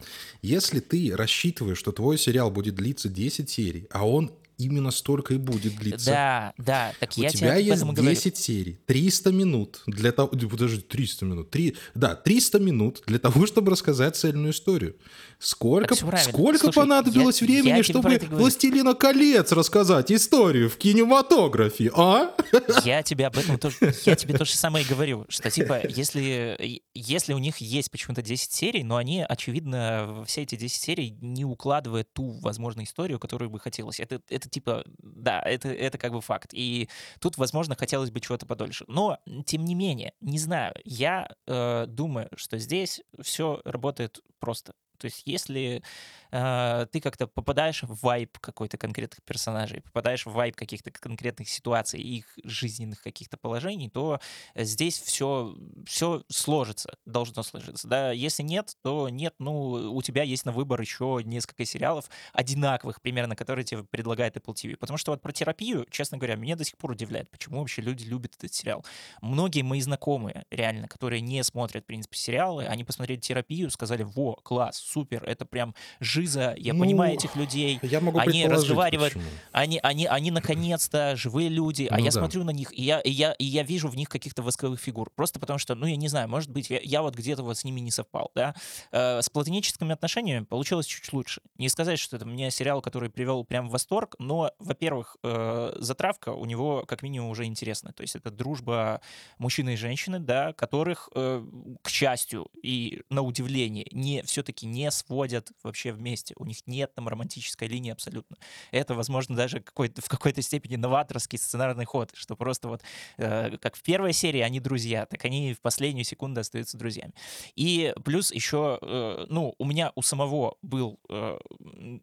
Если 0.42 0.80
ты 0.80 1.16
рассчитываешь, 1.16 1.78
что 1.78 1.92
твой 1.92 2.18
сериал 2.18 2.50
будет 2.50 2.74
длиться 2.74 3.08
10 3.08 3.48
серий, 3.48 3.86
а 3.90 4.06
он 4.06 4.30
именно 4.60 4.90
столько 4.90 5.34
и 5.34 5.36
будет 5.36 5.76
длиться. 5.76 6.10
Да, 6.10 6.54
да. 6.58 6.92
Так 7.00 7.10
У 7.16 7.20
я 7.22 7.30
тебя 7.30 7.56
тебе 7.56 7.64
есть 7.66 7.84
10 7.84 7.96
говорю. 7.96 8.16
серий, 8.36 8.78
300 8.86 9.32
минут 9.32 9.82
для 9.86 10.12
того... 10.12 10.28
Подожди, 10.28 10.80
300 10.80 11.24
минут. 11.24 11.50
3... 11.50 11.76
Да, 11.94 12.14
300 12.14 12.58
минут 12.58 13.02
для 13.06 13.18
того, 13.18 13.46
чтобы 13.50 13.70
рассказать 13.70 14.16
цельную 14.16 14.52
историю. 14.52 14.96
Сколько, 15.38 15.94
сколько 15.94 16.58
Слушай, 16.58 16.74
понадобилось 16.74 17.40
я, 17.40 17.46
времени, 17.46 17.76
я 17.78 17.82
чтобы 17.82 18.20
«Властелина 18.30 18.92
колец» 18.92 19.52
рассказать 19.52 20.12
историю 20.12 20.68
в 20.68 20.76
кинематографе, 20.76 21.90
а? 21.94 22.34
Я 22.84 23.02
тебе 23.02 23.26
об 23.26 23.38
этом 23.38 23.58
тоже... 23.58 23.76
Я 24.04 24.16
тебе 24.16 24.36
то 24.36 24.44
же 24.44 24.52
самое 24.52 24.84
говорю, 24.84 25.24
что 25.30 25.50
типа, 25.50 25.80
если, 25.88 26.82
если 26.92 27.32
у 27.32 27.38
них 27.38 27.56
есть 27.56 27.90
почему-то 27.90 28.20
10 28.20 28.52
серий, 28.52 28.82
но 28.82 28.96
они, 28.96 29.24
очевидно, 29.26 30.24
все 30.26 30.42
эти 30.42 30.56
10 30.56 30.82
серий 30.82 31.16
не 31.22 31.46
укладывают 31.46 32.12
ту, 32.12 32.38
возможно, 32.40 32.84
историю, 32.84 33.18
которую 33.18 33.48
бы 33.48 33.60
хотелось. 33.60 33.98
Это, 33.98 34.20
это 34.28 34.49
типа, 34.50 34.84
да, 34.98 35.40
это, 35.40 35.68
это 35.68 35.98
как 35.98 36.12
бы 36.12 36.20
факт. 36.20 36.50
И 36.52 36.88
тут, 37.20 37.38
возможно, 37.38 37.76
хотелось 37.76 38.10
бы 38.10 38.20
чего-то 38.20 38.46
подольше. 38.46 38.84
Но, 38.88 39.18
тем 39.46 39.64
не 39.64 39.74
менее, 39.74 40.12
не 40.20 40.38
знаю, 40.38 40.74
я 40.84 41.28
э, 41.46 41.86
думаю, 41.86 42.28
что 42.36 42.58
здесь 42.58 43.02
все 43.20 43.60
работает 43.64 44.20
просто. 44.38 44.74
То 44.98 45.06
есть 45.06 45.22
если 45.24 45.82
э, 46.30 46.86
ты 46.90 47.00
как-то 47.00 47.26
попадаешь 47.26 47.82
в 47.82 48.02
вайп 48.02 48.38
какой-то 48.38 48.78
конкретных 48.78 49.22
персонажей, 49.24 49.80
попадаешь 49.80 50.26
в 50.26 50.30
вайп 50.30 50.56
каких-то 50.56 50.90
конкретных 50.90 51.48
ситуаций, 51.48 52.00
их 52.00 52.26
жизненных 52.44 53.02
каких-то 53.02 53.36
положений, 53.36 53.90
то 53.90 54.20
здесь 54.54 54.98
все, 55.00 55.56
все 55.86 56.22
сложится, 56.28 56.94
должно 57.04 57.42
сложиться. 57.42 57.88
Да? 57.88 58.12
Если 58.12 58.42
нет, 58.42 58.76
то 58.82 59.08
нет, 59.08 59.34
ну, 59.38 59.94
у 59.94 60.02
тебя 60.02 60.22
есть 60.22 60.46
на 60.46 60.52
выбор 60.52 60.80
еще 60.80 61.20
несколько 61.24 61.64
сериалов 61.64 62.06
одинаковых 62.32 63.00
примерно, 63.02 63.36
которые 63.36 63.64
тебе 63.64 63.84
предлагает 63.84 64.36
Apple 64.36 64.54
TV. 64.54 64.76
Потому 64.76 64.96
что 64.98 65.12
вот 65.12 65.22
про 65.22 65.32
терапию, 65.32 65.86
честно 65.90 66.18
говоря, 66.18 66.36
меня 66.36 66.56
до 66.56 66.64
сих 66.64 66.76
пор 66.76 66.92
удивляет, 66.92 67.30
почему 67.30 67.58
вообще 67.58 67.82
люди 67.82 68.04
любят 68.04 68.34
этот 68.36 68.54
сериал. 68.54 68.84
Многие 69.20 69.62
мои 69.62 69.80
знакомые, 69.80 70.44
реально, 70.50 70.88
которые 70.88 71.20
не 71.20 71.42
смотрят, 71.42 71.84
в 71.84 71.86
принципе, 71.86 72.16
сериалы, 72.16 72.66
они 72.66 72.84
посмотрели 72.84 73.18
терапию, 73.18 73.70
сказали, 73.70 74.02
во, 74.02 74.36
класс, 74.36 74.76
супер, 74.78 75.24
это 75.24 75.44
прям 75.44 75.74
жир 76.00 76.19
жиза, 76.20 76.54
я 76.58 76.74
Ну, 76.74 76.80
понимаю 76.80 77.14
этих 77.14 77.34
людей. 77.36 77.78
Я 77.82 78.00
могу 78.00 78.18
Они 78.18 78.46
разговаривают, 78.46 79.14
почему. 79.14 79.30
Они, 79.52 79.80
они, 79.82 80.06
они 80.06 80.30
наконец-то 80.30 81.16
живые 81.16 81.48
люди, 81.48 81.88
а 81.90 81.96
Ну 81.96 82.04
я 82.04 82.10
да. 82.10 82.18
смотрю 82.18 82.44
на 82.44 82.50
них, 82.50 82.76
и 82.76 82.82
я, 82.82 83.00
и, 83.00 83.10
я, 83.10 83.32
и 83.32 83.44
я 83.44 83.62
вижу 83.62 83.88
в 83.88 83.96
них 83.96 84.08
каких-то 84.08 84.42
восковых 84.42 84.80
фигур. 84.80 85.10
Просто 85.14 85.40
потому 85.40 85.58
что, 85.58 85.74
ну, 85.74 85.86
я 85.86 85.96
не 85.96 86.08
знаю, 86.08 86.28
может 86.28 86.50
быть, 86.50 86.70
я, 86.70 86.80
я 86.82 87.02
вот 87.02 87.14
где-то 87.14 87.42
вот 87.42 87.56
с 87.56 87.64
ними 87.64 87.80
не 87.80 87.90
совпал, 87.90 88.30
да. 88.34 88.54
Э, 88.92 89.22
с 89.22 89.28
платоническими 89.30 89.92
отношениями 89.92 90.44
получилось 90.44 90.86
чуть 90.86 91.12
лучше. 91.12 91.40
Не 91.58 91.68
сказать, 91.68 91.98
что 91.98 92.16
это 92.16 92.26
мне 92.26 92.50
сериал, 92.50 92.82
который 92.82 93.10
привел 93.10 93.44
прям 93.44 93.68
в 93.68 93.72
восторг, 93.72 94.16
но, 94.18 94.52
во-первых, 94.58 95.16
э, 95.22 95.72
затравка 95.76 96.30
у 96.30 96.44
него 96.44 96.84
как 96.86 97.02
минимум 97.02 97.30
уже 97.30 97.44
интересная. 97.44 97.92
То 97.92 98.02
есть 98.02 98.16
это 98.16 98.30
дружба 98.30 99.00
мужчины 99.38 99.74
и 99.74 99.76
женщины, 99.76 100.18
да, 100.18 100.52
которых, 100.52 101.08
э, 101.14 101.44
к 101.82 101.88
счастью 101.88 102.48
и 102.62 103.02
на 103.10 103.22
удивление, 103.22 103.86
не, 103.92 104.22
все-таки 104.22 104.66
не 104.66 104.90
сводят 104.90 105.50
вообще 105.62 105.92
вместе. 105.92 106.09
У 106.36 106.44
них 106.44 106.66
нет 106.66 106.94
там 106.94 107.08
романтической 107.08 107.68
линии 107.68 107.92
абсолютно. 107.92 108.36
Это, 108.70 108.94
возможно, 108.94 109.36
даже 109.36 109.60
какой-то, 109.60 110.02
в 110.02 110.08
какой-то 110.08 110.42
степени 110.42 110.76
новаторский 110.76 111.38
сценарный 111.38 111.84
ход, 111.84 112.10
что 112.14 112.36
просто 112.36 112.68
вот 112.68 112.82
э, 113.18 113.56
как 113.58 113.76
в 113.76 113.82
первой 113.82 114.12
серии 114.12 114.40
они 114.40 114.60
друзья, 114.60 115.06
так 115.06 115.24
они 115.24 115.54
в 115.54 115.60
последнюю 115.60 116.04
секунду 116.04 116.40
остаются 116.40 116.76
друзьями. 116.78 117.12
И 117.56 117.94
плюс 118.04 118.32
еще, 118.32 118.78
э, 118.80 119.26
ну, 119.28 119.54
у 119.58 119.64
меня 119.64 119.92
у 119.94 120.02
самого 120.02 120.56
был 120.62 120.98
э, 121.08 121.38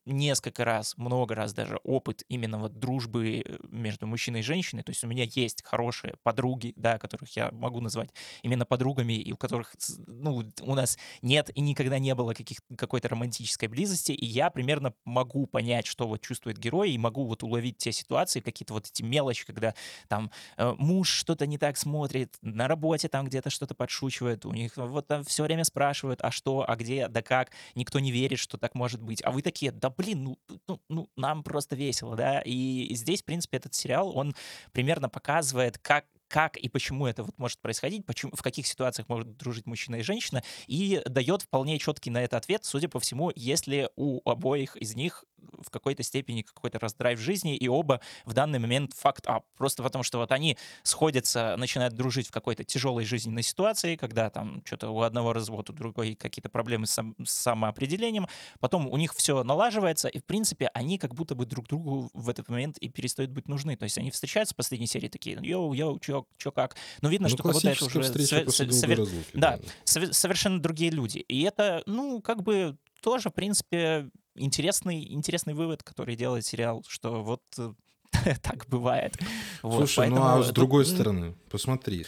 несколько 0.05 0.65
раз, 0.65 0.97
много 0.97 1.35
раз 1.35 1.53
даже 1.53 1.79
опыт 1.83 2.23
именно 2.29 2.59
вот 2.59 2.79
дружбы 2.79 3.43
э, 3.45 3.57
между 3.69 4.07
мужчиной 4.07 4.41
и 4.41 4.43
женщиной. 4.43 4.83
То 4.83 4.91
есть 4.91 5.03
у 5.03 5.07
меня 5.07 5.23
есть 5.23 5.63
хорошие 5.63 6.15
подруги, 6.23 6.73
да, 6.75 6.97
которых 6.99 7.35
я 7.35 7.51
могу 7.51 7.81
назвать 7.81 8.09
именно 8.43 8.65
подругами, 8.65 9.13
и 9.13 9.31
у 9.31 9.37
которых, 9.37 9.75
ну, 10.07 10.43
у 10.61 10.75
нас 10.75 10.97
нет 11.21 11.49
и 11.55 11.61
никогда 11.61 11.99
не 11.99 12.13
было 12.15 12.33
каких, 12.33 12.59
какой-то 12.77 13.09
романтической 13.09 13.67
близости, 13.67 13.87
и 14.05 14.25
я 14.25 14.49
примерно 14.49 14.93
могу 15.05 15.47
понять, 15.47 15.85
что 15.85 16.07
вот 16.07 16.21
чувствует 16.21 16.57
герой, 16.57 16.91
и 16.91 16.97
могу 16.97 17.25
вот 17.25 17.43
уловить 17.43 17.77
те 17.77 17.91
ситуации, 17.91 18.39
какие-то 18.39 18.73
вот 18.73 18.87
эти 18.87 19.03
мелочи, 19.03 19.45
когда 19.45 19.73
там 20.07 20.31
э, 20.57 20.73
муж 20.77 21.09
что-то 21.09 21.47
не 21.47 21.57
так 21.57 21.77
смотрит, 21.77 22.35
на 22.41 22.67
работе 22.67 23.09
там 23.09 23.25
где-то 23.25 23.49
что-то 23.49 23.75
подшучивает, 23.75 24.45
у 24.45 24.53
них 24.53 24.77
вот 24.77 25.07
там 25.07 25.23
все 25.23 25.43
время 25.43 25.63
спрашивают, 25.63 26.19
а 26.21 26.31
что, 26.31 26.65
а 26.67 26.75
где, 26.75 27.07
да 27.07 27.21
как, 27.21 27.51
никто 27.75 27.99
не 27.99 28.11
верит, 28.11 28.39
что 28.39 28.57
так 28.57 28.75
может 28.75 29.01
быть, 29.01 29.21
а 29.23 29.31
вы 29.31 29.41
такие, 29.41 29.71
да 29.71 29.89
блин, 29.89 30.23
ну, 30.23 30.37
ну, 30.67 30.81
ну, 30.89 31.09
нам 31.15 31.43
просто 31.43 31.75
весело, 31.75 32.15
да, 32.15 32.41
и 32.41 32.93
здесь, 32.93 33.21
в 33.21 33.25
принципе, 33.25 33.57
этот 33.57 33.73
сериал, 33.73 34.15
он 34.15 34.35
примерно 34.71 35.09
показывает, 35.09 35.77
как 35.77 36.05
как 36.27 36.57
и 36.57 36.69
почему 36.69 37.07
это 37.07 37.23
вот 37.23 37.37
может 37.37 37.59
происходить, 37.59 38.05
почему, 38.05 38.31
в 38.35 38.41
каких 38.41 38.67
ситуациях 38.67 39.07
могут 39.09 39.37
дружить 39.37 39.65
мужчина 39.65 39.97
и 39.97 40.01
женщина, 40.01 40.43
и 40.67 41.01
дает 41.05 41.43
вполне 41.43 41.79
четкий 41.79 42.09
на 42.09 42.23
это 42.23 42.37
ответ, 42.37 42.65
судя 42.65 42.89
по 42.89 42.99
всему, 42.99 43.31
если 43.35 43.89
у 43.95 44.27
обоих 44.29 44.75
из 44.75 44.95
них 44.95 45.23
в 45.59 45.69
какой-то 45.69 46.03
степени 46.03 46.41
какой-то 46.41 46.79
раздрай 46.79 47.14
в 47.14 47.19
жизни, 47.19 47.55
и 47.55 47.67
оба 47.67 48.01
в 48.25 48.33
данный 48.33 48.59
момент 48.59 48.93
fucked 48.93 49.25
up. 49.27 49.45
Просто 49.57 49.83
потому 49.83 50.03
что 50.03 50.17
вот 50.19 50.31
они 50.31 50.57
сходятся, 50.83 51.55
начинают 51.57 51.93
дружить 51.93 52.27
в 52.27 52.31
какой-то 52.31 52.63
тяжелой 52.63 53.05
жизненной 53.05 53.43
ситуации, 53.43 53.95
когда 53.95 54.29
там 54.29 54.61
что-то 54.65 54.89
у 54.89 55.01
одного 55.01 55.33
развод, 55.33 55.69
у 55.69 55.73
другой 55.73 56.15
какие-то 56.15 56.49
проблемы 56.49 56.85
с, 56.87 56.91
сам- 56.91 57.15
с 57.25 57.31
самоопределением, 57.31 58.27
потом 58.59 58.87
у 58.87 58.97
них 58.97 59.13
все 59.13 59.43
налаживается, 59.43 60.07
и 60.07 60.19
в 60.19 60.25
принципе 60.25 60.69
они 60.73 60.97
как 60.97 61.13
будто 61.15 61.35
бы 61.35 61.45
друг 61.45 61.67
другу 61.67 62.09
в 62.13 62.29
этот 62.29 62.49
момент 62.49 62.77
и 62.79 62.89
перестают 62.89 63.31
быть 63.31 63.47
нужны. 63.47 63.75
То 63.77 63.83
есть 63.83 63.97
они 63.97 64.11
встречаются 64.11 64.53
в 64.53 64.57
последней 64.57 64.87
серии 64.87 65.07
такие, 65.07 65.37
йоу, 65.41 65.73
йоу, 65.73 65.99
чё, 65.99 66.25
чё 66.37 66.51
как. 66.51 66.75
Но 67.01 67.09
видно, 67.09 67.27
Ну, 67.29 67.35
что 67.35 67.43
кого-то 67.43 67.69
это 67.69 67.79
классическая 67.79 67.99
уже 68.45 68.71
совер- 68.71 69.09
да. 69.33 69.59
сове- 69.85 70.13
совершенно 70.13 70.59
другие 70.61 70.91
люди. 70.91 71.19
И 71.19 71.41
это, 71.43 71.83
ну, 71.85 72.21
как 72.21 72.43
бы 72.43 72.77
тоже, 73.01 73.29
в 73.29 73.33
принципе, 73.33 74.09
интересный, 74.35 75.11
интересный 75.13 75.53
вывод, 75.53 75.83
который 75.83 76.15
делает 76.15 76.45
сериал, 76.45 76.83
что 76.87 77.23
вот 77.23 77.41
э, 77.57 77.73
так 78.41 78.67
бывает. 78.67 79.17
Вот, 79.61 79.89
Слушай, 79.89 80.09
ну 80.09 80.23
а 80.23 80.43
с 80.43 80.51
другой 80.51 80.85
стороны, 80.85 81.35
посмотри. 81.49 82.05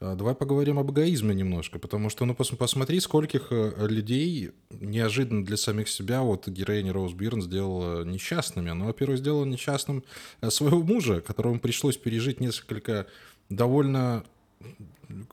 А, 0.00 0.14
Давай 0.14 0.34
поговорим 0.34 0.78
об 0.78 0.90
эгоизме 0.90 1.34
немножко, 1.34 1.78
потому 1.78 2.08
что, 2.08 2.24
ну, 2.24 2.34
пос- 2.34 2.56
посмотри, 2.56 3.00
скольких 3.00 3.48
э, 3.50 3.86
людей 3.88 4.52
неожиданно 4.70 5.44
для 5.44 5.56
самих 5.56 5.88
себя 5.88 6.22
вот 6.22 6.46
героиня 6.48 6.92
Роуз 6.92 7.14
Бирн 7.14 7.42
сделала 7.42 8.04
несчастными. 8.04 8.70
Она, 8.70 8.86
во-первых, 8.86 9.18
сделала 9.18 9.44
несчастным 9.44 10.04
э, 10.40 10.50
своего 10.50 10.82
мужа, 10.82 11.20
которому 11.20 11.58
пришлось 11.58 11.96
пережить 11.96 12.40
несколько 12.40 13.06
довольно 13.48 14.24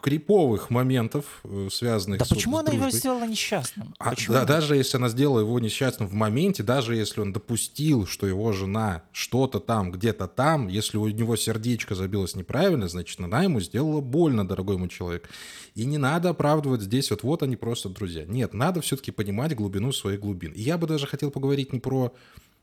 криповых 0.02 0.70
моментов, 0.70 1.42
э, 1.44 1.68
связанных 1.72 2.20
Да 2.20 2.26
с, 2.26 2.30
вот 2.30 2.38
почему 2.38 2.58
с 2.58 2.60
она 2.62 2.74
его 2.74 2.90
сделала 2.90 3.26
несчастным? 3.26 3.94
А, 4.00 4.12
Почему? 4.12 4.34
да, 4.36 4.46
даже 4.46 4.76
если 4.76 4.98
она 4.98 5.10
сделала 5.10 5.40
его 5.40 5.60
несчастным 5.60 6.08
в 6.08 6.14
моменте, 6.14 6.64
даже 6.64 6.96
если 6.96 7.22
он 7.22 7.34
допустил, 7.34 8.06
что 8.06 8.28
его 8.28 8.52
жена 8.52 9.04
что-то 9.12 9.60
там, 9.60 9.92
где-то 9.92 10.28
там, 10.28 10.68
если 10.68 10.98
у 10.98 11.08
него 11.08 11.36
сердечко 11.36 11.96
забилось 11.96 12.36
неправильно, 12.36 12.88
значит, 12.88 13.20
она 13.20 13.44
ему 13.44 13.60
сделала 13.60 14.00
больно, 14.00 14.48
дорогой 14.48 14.78
мой 14.78 14.90
человек. 14.90 15.30
И 15.74 15.86
не 15.86 15.98
надо 15.98 16.30
оправдывать 16.30 16.82
здесь, 16.82 17.10
вот 17.12 17.24
вот 17.24 17.44
они 17.44 17.56
просто 17.56 17.90
друзья. 17.90 18.26
Нет, 18.26 18.54
надо 18.54 18.82
все-таки 18.82 19.12
понимать 19.12 19.56
глубину 19.56 19.92
своих 19.92 20.22
глубин. 20.22 20.52
И 20.54 20.62
я 20.62 20.78
бы 20.78 20.88
даже 20.88 21.06
хотел 21.08 21.32
поговорить 21.32 21.74
не 21.74 21.80
про, 21.80 22.14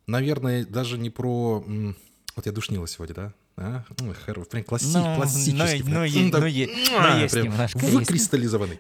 наверное, 0.07 0.65
даже 0.65 0.97
не 0.97 1.11
про... 1.11 1.65
Вот 2.37 2.47
я 2.47 2.53
душнила 2.53 2.87
сегодня, 2.89 3.15
да? 3.15 3.33
А? 3.57 3.85
Ой, 4.01 4.15
хоро- 4.27 4.45
прям 4.47 4.63
Ну, 4.63 5.17
классический. 5.17 5.53
ну, 5.53 5.65
прям. 5.67 5.89
ну, 5.93 5.99
М, 6.01 6.05
е- 6.05 6.31
да, 6.31 6.39
ну, 6.41 6.47
е- 6.47 6.67
ну, 6.91 6.97
а, 6.99 7.21
есть 7.21 7.35
прям 7.35 7.45
немножко. 7.47 7.79
Выкристаллизованный. 7.79 8.79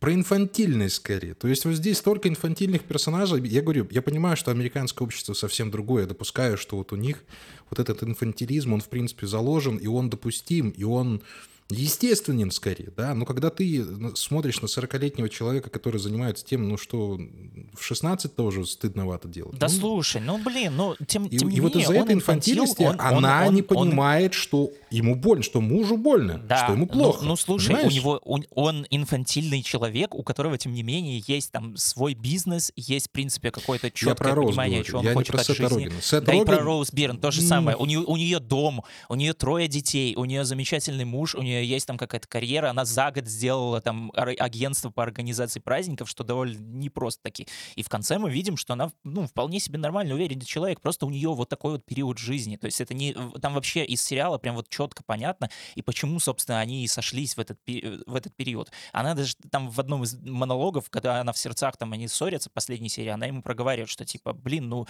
Про 0.00 0.12
инфантильность 0.12 0.96
скорее. 0.96 1.32
То 1.32 1.48
есть 1.48 1.64
вот 1.64 1.74
здесь 1.76 1.96
столько 1.98 2.28
инфантильных 2.28 2.82
персонажей. 2.82 3.40
Я 3.48 3.62
говорю, 3.62 3.88
я 3.90 4.02
понимаю, 4.02 4.36
что 4.36 4.50
американское 4.50 5.06
общество 5.06 5.32
совсем 5.32 5.70
другое. 5.70 6.02
Я 6.02 6.08
допускаю, 6.08 6.58
что 6.58 6.76
вот 6.76 6.92
у 6.92 6.96
них 6.96 7.24
вот 7.70 7.78
этот 7.80 8.02
инфантилизм, 8.02 8.74
он 8.74 8.82
в 8.82 8.88
принципе 8.90 9.26
заложен, 9.26 9.76
и 9.78 9.86
он 9.86 10.10
допустим, 10.10 10.68
и 10.70 10.84
он 10.84 11.22
естественен 11.70 12.50
скорее, 12.50 12.90
да, 12.96 13.14
но 13.14 13.24
когда 13.24 13.50
ты 13.50 13.82
на- 13.84 14.14
смотришь 14.16 14.60
на 14.60 14.66
40-летнего 14.66 15.28
человека, 15.28 15.70
который 15.70 15.98
занимается 15.98 16.44
тем, 16.44 16.68
ну 16.68 16.76
что 16.76 17.18
в 17.74 17.82
16 17.82 18.34
тоже 18.36 18.66
стыдновато 18.66 19.28
делать. 19.28 19.58
Да 19.58 19.68
Ну, 19.68 19.72
слушай, 19.72 20.20
ну 20.20 20.38
блин, 20.38 20.76
ну 20.76 20.94
тем, 21.06 21.26
и, 21.26 21.38
тем 21.38 21.48
и 21.48 21.54
не 21.54 21.60
вот 21.60 21.74
менее, 21.74 21.84
из-за 21.84 21.96
он 21.98 22.04
этой 22.04 22.12
инфантил, 22.14 22.54
инфантильности 22.64 22.82
он- 22.82 23.16
он- 23.16 23.24
она 23.24 23.46
он- 23.46 23.54
не 23.54 23.62
он- 23.62 23.66
понимает, 23.66 24.34
что 24.34 24.70
ему 24.90 25.14
больно, 25.14 25.42
что 25.42 25.60
мужу 25.60 25.96
больно, 25.96 26.38
Да, 26.46 26.64
что 26.64 26.72
ему 26.74 26.84
ну- 26.86 26.92
плохо. 26.92 27.24
Ну, 27.24 27.36
слушай, 27.36 27.68
понимаешь? 27.68 27.92
у 27.92 27.94
него 27.96 28.20
он, 28.24 28.44
он 28.50 28.86
инфантильный 28.90 29.62
человек, 29.62 30.14
у 30.14 30.22
которого, 30.22 30.58
тем 30.58 30.74
не 30.74 30.82
менее, 30.82 31.22
есть 31.26 31.50
там 31.50 31.76
свой 31.76 32.14
бизнес, 32.14 32.72
есть, 32.76 33.08
в 33.08 33.10
принципе, 33.10 33.50
какое-то 33.50 33.86
Я 33.86 33.90
четкое 33.90 34.34
Роуз 34.34 34.50
понимание, 34.50 34.78
говорю, 34.80 34.88
что 34.88 34.98
он 34.98 35.04
я 35.04 35.10
не 35.10 35.14
хочет 35.14 35.34
от 35.34 35.46
Сета 35.46 35.68
жизни. 35.68 35.84
Рогена. 35.86 36.02
Сет 36.02 36.24
да 36.24 36.34
и 36.34 36.44
про 36.44 36.58
Роуз 36.58 36.92
Бирн 36.92 37.18
то 37.18 37.30
же 37.30 37.40
самое. 37.40 37.76
У 37.76 37.86
нее, 37.86 38.00
у 38.00 38.16
нее 38.16 38.38
дом, 38.38 38.84
у 39.08 39.14
нее 39.14 39.32
трое 39.32 39.66
детей, 39.66 40.14
у 40.14 40.24
нее 40.26 40.44
замечательный 40.44 41.04
муж, 41.06 41.34
у 41.34 41.40
нее 41.42 41.53
есть 41.62 41.86
там 41.86 41.98
какая-то 41.98 42.28
карьера, 42.28 42.70
она 42.70 42.84
за 42.84 43.10
год 43.10 43.26
сделала 43.26 43.80
там 43.80 44.12
агентство 44.14 44.90
по 44.90 45.02
организации 45.02 45.60
праздников, 45.60 46.08
что 46.08 46.24
довольно 46.24 46.58
непросто 46.58 47.22
таки. 47.22 47.46
И 47.76 47.82
в 47.82 47.88
конце 47.88 48.18
мы 48.18 48.30
видим, 48.30 48.56
что 48.56 48.72
она, 48.72 48.90
ну, 49.04 49.26
вполне 49.26 49.60
себе 49.60 49.78
нормально 49.78 50.14
уверенный 50.14 50.44
человек, 50.44 50.80
просто 50.80 51.06
у 51.06 51.10
нее 51.10 51.32
вот 51.32 51.48
такой 51.48 51.72
вот 51.72 51.84
период 51.84 52.18
жизни. 52.18 52.56
То 52.56 52.66
есть 52.66 52.80
это 52.80 52.94
не... 52.94 53.14
Там 53.40 53.54
вообще 53.54 53.84
из 53.84 54.02
сериала 54.02 54.38
прям 54.38 54.56
вот 54.56 54.68
четко 54.68 55.02
понятно, 55.04 55.50
и 55.74 55.82
почему, 55.82 56.18
собственно, 56.20 56.60
они 56.60 56.84
и 56.84 56.88
сошлись 56.88 57.36
в 57.36 57.40
этот, 57.40 57.62
пе- 57.64 58.00
в 58.06 58.14
этот 58.14 58.34
период. 58.34 58.70
Она 58.92 59.14
даже 59.14 59.34
там 59.50 59.68
в 59.68 59.78
одном 59.80 60.02
из 60.04 60.14
монологов, 60.14 60.90
когда 60.90 61.20
она 61.20 61.32
в 61.32 61.38
сердцах, 61.38 61.76
там 61.76 61.92
они 61.92 62.08
ссорятся, 62.08 62.50
последней 62.50 62.88
серии, 62.88 63.10
она 63.10 63.26
ему 63.26 63.42
проговаривает, 63.42 63.88
что 63.88 64.04
типа, 64.04 64.32
блин, 64.32 64.68
ну 64.68 64.86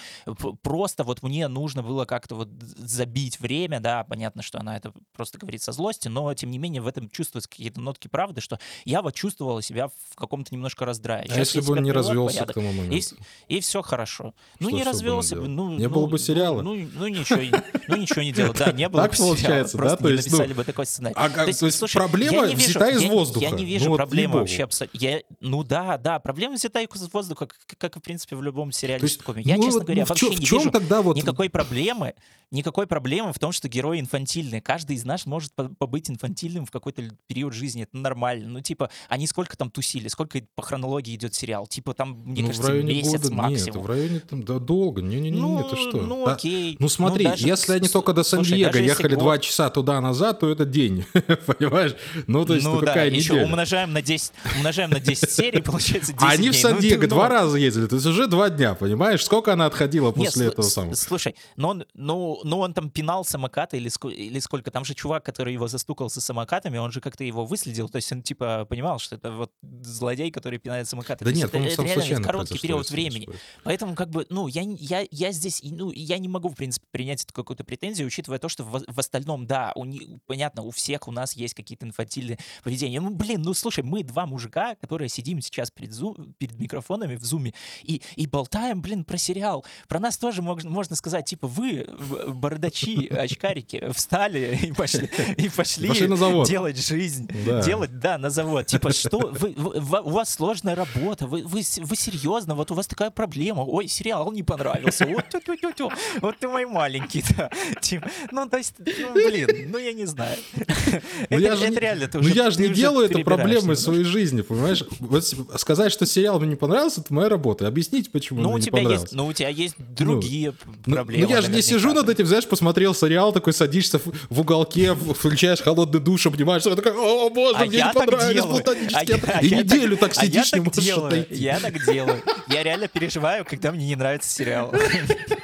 просто 0.62 1.04
вот 1.04 1.22
мне 1.22 1.48
нужно 1.48 1.82
было 1.82 2.04
как-то 2.04 2.34
вот 2.34 2.48
забить 2.50 3.40
время, 3.40 3.80
да, 3.80 4.04
понятно, 4.04 4.42
что 4.42 4.58
она 4.58 4.76
это 4.76 4.92
просто 5.12 5.38
говорит 5.38 5.62
со 5.62 5.72
злости, 5.72 6.08
но 6.08 6.32
тем 6.34 6.50
не 6.50 6.53
менее 6.58 6.82
в 6.82 6.86
этом 6.86 7.08
чувствуются 7.10 7.48
какие-то 7.50 7.80
нотки 7.80 8.08
правды, 8.08 8.40
что 8.40 8.58
я 8.84 9.02
вот 9.02 9.14
чувствовала 9.14 9.62
себя 9.62 9.88
в 9.88 10.16
каком-то 10.16 10.54
немножко 10.54 10.84
раздрае. 10.84 11.26
А 11.30 11.38
если 11.38 11.60
бы 11.60 11.72
он 11.72 11.82
не 11.82 11.92
развелся 11.92 12.34
порядок, 12.38 12.52
к 12.56 12.58
тому 12.60 12.72
и, 12.72 12.76
моменту? 12.76 13.16
и 13.48 13.60
все 13.60 13.82
хорошо. 13.82 14.34
Ну, 14.60 14.68
Что 14.68 14.76
не 14.76 14.82
особенно 14.82 14.92
развелся 14.92 15.34
бы, 15.36 15.42
делать? 15.42 15.50
ну... 15.56 15.70
Не 15.76 15.84
ну, 15.88 15.94
было 15.94 16.06
бы 16.06 16.12
ну, 16.12 16.18
сериала? 16.18 16.62
Ну, 16.62 16.74
ну, 16.94 17.08
ничего, 17.08 17.40
ну, 17.88 17.96
ничего 17.96 18.22
не 18.22 18.32
делал. 18.32 18.54
Да, 18.54 18.72
не 18.72 18.88
было 18.88 19.02
Так 19.02 19.10
бы 19.12 19.16
сериала, 19.16 19.34
получается, 19.34 19.76
да? 19.76 19.82
Просто 19.82 19.98
То 20.02 20.08
не 20.10 20.16
есть, 20.16 20.30
ну, 20.30 20.36
написали 20.38 20.52
бы 20.54 20.64
такой 20.64 20.86
сценарий. 20.86 21.14
А 21.18 21.28
как- 21.30 21.44
то 21.44 21.66
есть 21.66 21.78
слушай, 21.78 21.96
проблема 21.96 22.46
не 22.46 22.54
вижу- 22.54 22.70
взята 22.70 22.90
из 22.90 23.02
я- 23.02 23.10
воздуха? 23.10 23.44
Я 23.44 23.50
не 23.50 23.62
Ну 23.62 23.68
вижу 23.68 23.90
вот, 23.90 23.96
проблемы 23.96 24.22
ей-богу. 24.22 24.38
вообще 24.40 24.64
абсолютно. 24.64 25.20
Ну 25.40 25.62
да, 25.64 25.98
да, 25.98 26.18
проблема 26.18 26.54
взята 26.54 26.80
из 26.80 27.12
воздуха, 27.12 27.46
как, 27.46 27.78
как 27.78 27.96
и, 27.96 27.98
в 27.98 28.02
принципе, 28.02 28.36
в 28.36 28.42
любом 28.42 28.72
сериале 28.72 29.00
То 29.00 29.06
есть. 29.06 29.20
Я, 29.44 29.56
ну 29.56 29.62
честно 29.64 29.78
вот, 29.80 29.82
говоря, 29.86 30.02
ну 30.02 30.06
в 30.06 30.08
вообще 30.10 30.26
в 30.26 30.30
не 30.30 30.36
вижу 30.46 30.70
тогда 30.70 31.02
вот- 31.02 31.16
никакой 31.16 31.48
проблемы, 31.50 32.14
никакой 32.50 32.86
проблемы 32.86 33.32
в 33.32 33.38
том, 33.38 33.52
что 33.52 33.68
герои 33.68 34.00
инфантильные. 34.00 34.60
Каждый 34.60 34.96
из 34.96 35.04
нас 35.04 35.26
может 35.26 35.52
по- 35.54 35.68
побыть 35.68 36.08
инфантильным 36.10 36.43
в 36.48 36.70
какой-то 36.70 37.02
период 37.26 37.52
жизни. 37.52 37.82
Это 37.82 37.96
нормально. 37.96 38.48
Ну, 38.48 38.60
типа, 38.60 38.90
они 39.08 39.26
сколько 39.26 39.56
там 39.56 39.70
тусили, 39.70 40.08
сколько 40.08 40.40
по 40.54 40.62
хронологии 40.62 41.14
идет 41.14 41.34
сериал? 41.34 41.66
Типа, 41.66 41.94
там, 41.94 42.22
мне 42.24 42.42
ну, 42.42 42.48
кажется, 42.48 42.68
в 42.68 42.70
районе 42.70 42.94
месяц 42.94 43.22
года, 43.22 43.34
максимум. 43.34 43.76
нет, 43.76 43.84
в 43.84 43.86
районе 43.86 44.20
там, 44.20 44.42
да, 44.42 44.58
долго, 44.58 45.02
не-не-не, 45.02 45.40
Ну, 45.40 45.60
это 45.60 45.76
что? 45.76 46.02
ну, 46.02 46.26
окей. 46.26 46.76
Ну 46.78 46.88
смотри, 46.88 47.24
даже 47.24 47.46
если 47.46 47.72
они 47.74 47.88
только 47.88 48.12
до 48.12 48.22
Сан-Диего 48.22 48.76
ехали 48.76 49.14
два 49.14 49.34
год- 49.34 49.42
часа 49.42 49.70
туда-назад, 49.70 50.40
то 50.40 50.50
это 50.50 50.64
день, 50.64 51.04
понимаешь? 51.12 51.94
Ну, 52.26 52.44
то 52.44 52.54
есть, 52.54 52.66
ну, 52.66 52.74
ну 52.74 52.80
какая 52.80 53.10
да, 53.10 53.16
еще 53.16 53.34
умножаем 53.44 53.92
на 53.92 54.02
10, 54.02 54.32
умножаем 54.58 54.90
на 54.90 55.00
10 55.00 55.30
серий, 55.30 55.62
получается 55.62 56.12
10 56.12 56.22
А 56.22 56.30
они 56.30 56.50
в 56.50 56.56
Сан-Диего 56.56 57.02
ну, 57.02 57.08
два 57.08 57.28
ну... 57.28 57.34
раза 57.34 57.56
ездили, 57.58 57.86
то 57.86 57.96
есть 57.96 58.06
уже 58.06 58.26
два 58.26 58.50
дня, 58.50 58.74
понимаешь? 58.74 59.24
Сколько 59.24 59.52
она 59.52 59.66
отходила 59.66 60.10
после 60.12 60.44
Нет, 60.44 60.52
этого 60.52 60.66
самого? 60.66 60.94
Слушай, 60.94 61.34
но 61.56 61.68
он, 61.70 61.84
ну, 61.94 62.40
ну, 62.44 62.58
он 62.58 62.74
там 62.74 62.90
пинал 62.90 63.24
самокаты 63.24 63.76
или, 63.76 63.90
или 64.12 64.38
сколько? 64.38 64.70
Там 64.70 64.84
же 64.84 64.94
чувак, 64.94 65.24
который 65.24 65.52
его 65.52 65.68
застукал 65.68 66.10
со 66.10 66.20
самокатами, 66.34 66.78
он 66.78 66.90
же 66.90 67.00
как-то 67.00 67.22
его 67.22 67.46
выследил, 67.46 67.88
то 67.88 67.96
есть 67.96 68.10
он 68.10 68.22
типа 68.22 68.66
понимал, 68.68 68.98
что 68.98 69.14
это 69.14 69.30
вот 69.30 69.52
злодей, 69.62 70.30
который 70.32 70.58
пинает 70.58 70.88
самокаты. 70.88 71.24
Да 71.24 71.32
нет, 71.32 71.48
это, 71.48 71.58
это 71.58 71.82
реально 71.82 72.22
короткий 72.22 72.58
период 72.58 72.90
времени. 72.90 73.28
Поэтому 73.62 73.94
как 73.94 74.10
бы, 74.10 74.26
ну, 74.30 74.48
я, 74.48 74.62
я, 74.62 75.06
я 75.10 75.32
здесь, 75.32 75.60
ну, 75.62 75.92
я 75.92 76.18
не 76.18 76.28
могу, 76.28 76.48
в 76.48 76.54
принципе, 76.54 76.86
принять 76.90 77.22
эту 77.22 77.32
какую-то 77.32 77.62
претензию, 77.64 78.08
учитывая 78.08 78.38
то, 78.38 78.48
что 78.48 78.64
в, 78.64 78.82
в 78.86 78.98
остальном, 78.98 79.46
да, 79.46 79.72
у 79.76 79.84
них, 79.84 80.02
понятно, 80.26 80.62
у 80.62 80.70
всех 80.70 81.06
у 81.06 81.12
нас 81.12 81.36
есть 81.36 81.54
какие-то 81.54 81.86
инфантильные 81.86 82.38
поведения. 82.64 83.00
Ну, 83.00 83.14
блин, 83.14 83.42
ну, 83.42 83.54
слушай, 83.54 83.84
мы 83.84 84.02
два 84.02 84.26
мужика, 84.26 84.74
которые 84.80 85.08
сидим 85.08 85.40
сейчас 85.40 85.70
перед, 85.70 85.92
зум, 85.92 86.34
перед 86.38 86.58
микрофонами 86.58 87.14
в 87.14 87.24
зуме 87.24 87.54
и, 87.82 88.02
и 88.16 88.26
болтаем, 88.26 88.82
блин, 88.82 89.04
про 89.04 89.18
сериал. 89.18 89.64
Про 89.88 90.00
нас 90.00 90.18
тоже 90.18 90.42
можно, 90.42 90.68
можно 90.68 90.96
сказать, 90.96 91.26
типа, 91.26 91.46
вы, 91.46 91.86
бородачи, 92.26 93.06
очкарики, 93.06 93.92
встали 93.92 94.58
и 94.62 94.72
пошли, 94.72 95.08
и 95.36 95.48
пошли, 95.48 95.88
пошли 95.88 96.08
на 96.08 96.16
завод. 96.28 96.48
делать 96.48 96.86
жизнь. 96.86 97.28
Да. 97.46 97.62
Делать, 97.62 97.98
да, 97.98 98.18
на 98.18 98.30
завод. 98.30 98.66
Типа, 98.66 98.92
что, 98.92 99.18
вы, 99.18 99.54
вы, 99.56 100.00
у 100.00 100.10
вас 100.10 100.34
сложная 100.34 100.74
работа, 100.74 101.26
вы, 101.26 101.42
вы, 101.42 101.62
вы 101.78 101.96
серьезно, 101.96 102.54
вот 102.54 102.70
у 102.70 102.74
вас 102.74 102.86
такая 102.86 103.10
проблема, 103.10 103.62
ой, 103.62 103.88
сериал 103.88 104.32
не 104.32 104.42
понравился, 104.42 105.06
вот, 105.06 105.28
тю 105.28 105.38
-тю 105.38 105.60
-тю 105.60 105.76
-тю. 105.76 105.92
вот 106.20 106.38
ты 106.38 106.48
мой 106.48 106.66
маленький, 106.66 107.24
да. 107.36 107.50
Типа, 107.80 108.10
ну, 108.30 108.48
то 108.48 108.58
есть, 108.58 108.74
ну, 108.78 109.12
блин, 109.14 109.70
ну, 109.70 109.78
я 109.78 109.92
не 109.92 110.06
знаю. 110.06 110.36
Ну, 111.30 111.38
я 111.38 111.56
же, 111.56 111.66
реально, 111.70 112.08
ну, 112.12 112.28
я 112.28 112.50
же 112.50 112.60
не 112.60 112.68
делаю 112.68 113.06
это 113.06 113.18
проблемой 113.20 113.76
своей 113.76 114.04
жизни, 114.04 114.42
понимаешь? 114.42 114.84
Вот 115.00 115.24
сказать, 115.56 115.92
что 115.92 116.06
сериал 116.06 116.38
мне 116.38 116.50
не 116.50 116.56
понравился, 116.56 117.00
это 117.00 117.12
моя 117.12 117.28
работа. 117.28 117.66
Объяснить, 117.66 118.12
почему 118.12 118.40
ну, 118.40 118.56
не 118.58 118.70
понравился. 118.70 119.02
Есть, 119.02 119.14
ну, 119.14 119.26
у 119.26 119.32
тебя 119.32 119.48
есть 119.48 119.74
другие 119.78 120.54
ну, 120.86 120.94
проблемы. 120.94 121.26
Ну, 121.26 121.30
я 121.30 121.42
же 121.42 121.50
не 121.50 121.62
сижу 121.62 121.92
над 121.92 122.08
этим, 122.08 122.26
знаешь, 122.26 122.46
посмотрел 122.46 122.94
сериал, 122.94 123.32
такой 123.32 123.52
садишься 123.52 123.98
в, 123.98 124.12
в 124.30 124.40
уголке, 124.40 124.94
включаешь 124.94 125.60
холодный 125.60 126.00
душ, 126.00 126.13
обнимаешь, 126.26 126.62
такой, 126.62 126.92
о, 126.92 127.30
боже, 127.30 127.56
а 127.58 127.64
мне 127.64 127.78
не 127.78 127.92
понравилось 127.92 128.44
платонически. 128.44 129.20
А 129.26 129.40
и 129.40 129.50
неделю 129.50 129.96
так, 129.96 130.14
так 130.14 130.24
сидишь, 130.24 130.52
не 130.52 130.60
можешь 130.60 130.88
отойти. 130.88 131.34
Я 131.34 131.60
так 131.60 131.84
делаю. 131.84 132.22
Я 132.48 132.62
реально 132.62 132.88
переживаю, 132.88 133.44
когда 133.44 133.72
мне 133.72 133.86
не 133.86 133.96
нравится 133.96 134.30
сериал. 134.30 134.72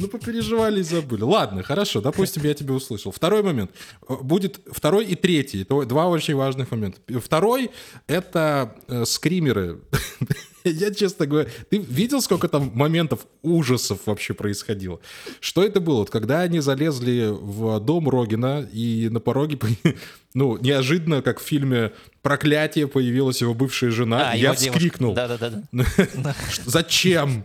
Ну, 0.00 0.08
попереживали 0.08 0.80
и 0.80 0.82
забыли. 0.82 1.22
Ладно, 1.22 1.62
хорошо, 1.62 2.00
допустим, 2.00 2.42
я 2.44 2.54
тебя 2.54 2.72
услышал. 2.72 3.12
Второй 3.12 3.42
момент. 3.42 3.70
Будет 4.08 4.60
второй 4.72 5.04
и 5.04 5.14
третий. 5.14 5.62
Это 5.62 5.84
два 5.84 6.08
очень 6.08 6.34
важных 6.34 6.70
момента. 6.70 6.98
Второй— 7.20 7.70
это 8.06 8.76
э, 8.88 9.04
скримеры. 9.04 9.80
Я, 10.64 10.92
честно 10.92 11.26
говоря, 11.26 11.48
ты 11.70 11.78
видел, 11.78 12.20
сколько 12.20 12.48
там 12.48 12.70
моментов 12.74 13.26
ужасов 13.42 14.00
вообще 14.06 14.34
происходило? 14.34 15.00
Что 15.40 15.62
это 15.62 15.80
было? 15.80 15.98
Вот 16.00 16.10
когда 16.10 16.40
они 16.40 16.60
залезли 16.60 17.28
в 17.30 17.80
дом 17.80 18.08
Рогина, 18.08 18.66
и 18.72 19.08
на 19.10 19.20
пороге, 19.20 19.58
ну, 20.34 20.58
неожиданно, 20.58 21.22
как 21.22 21.40
в 21.40 21.42
фильме 21.42 21.92
«Проклятие» 22.22 22.88
появилась 22.88 23.40
его 23.40 23.54
бывшая 23.54 23.90
жена, 23.90 24.30
а, 24.30 24.36
я 24.36 24.54
вскрикнул. 24.54 25.14
Да-да-да. 25.14 25.62
Зачем? 26.64 27.44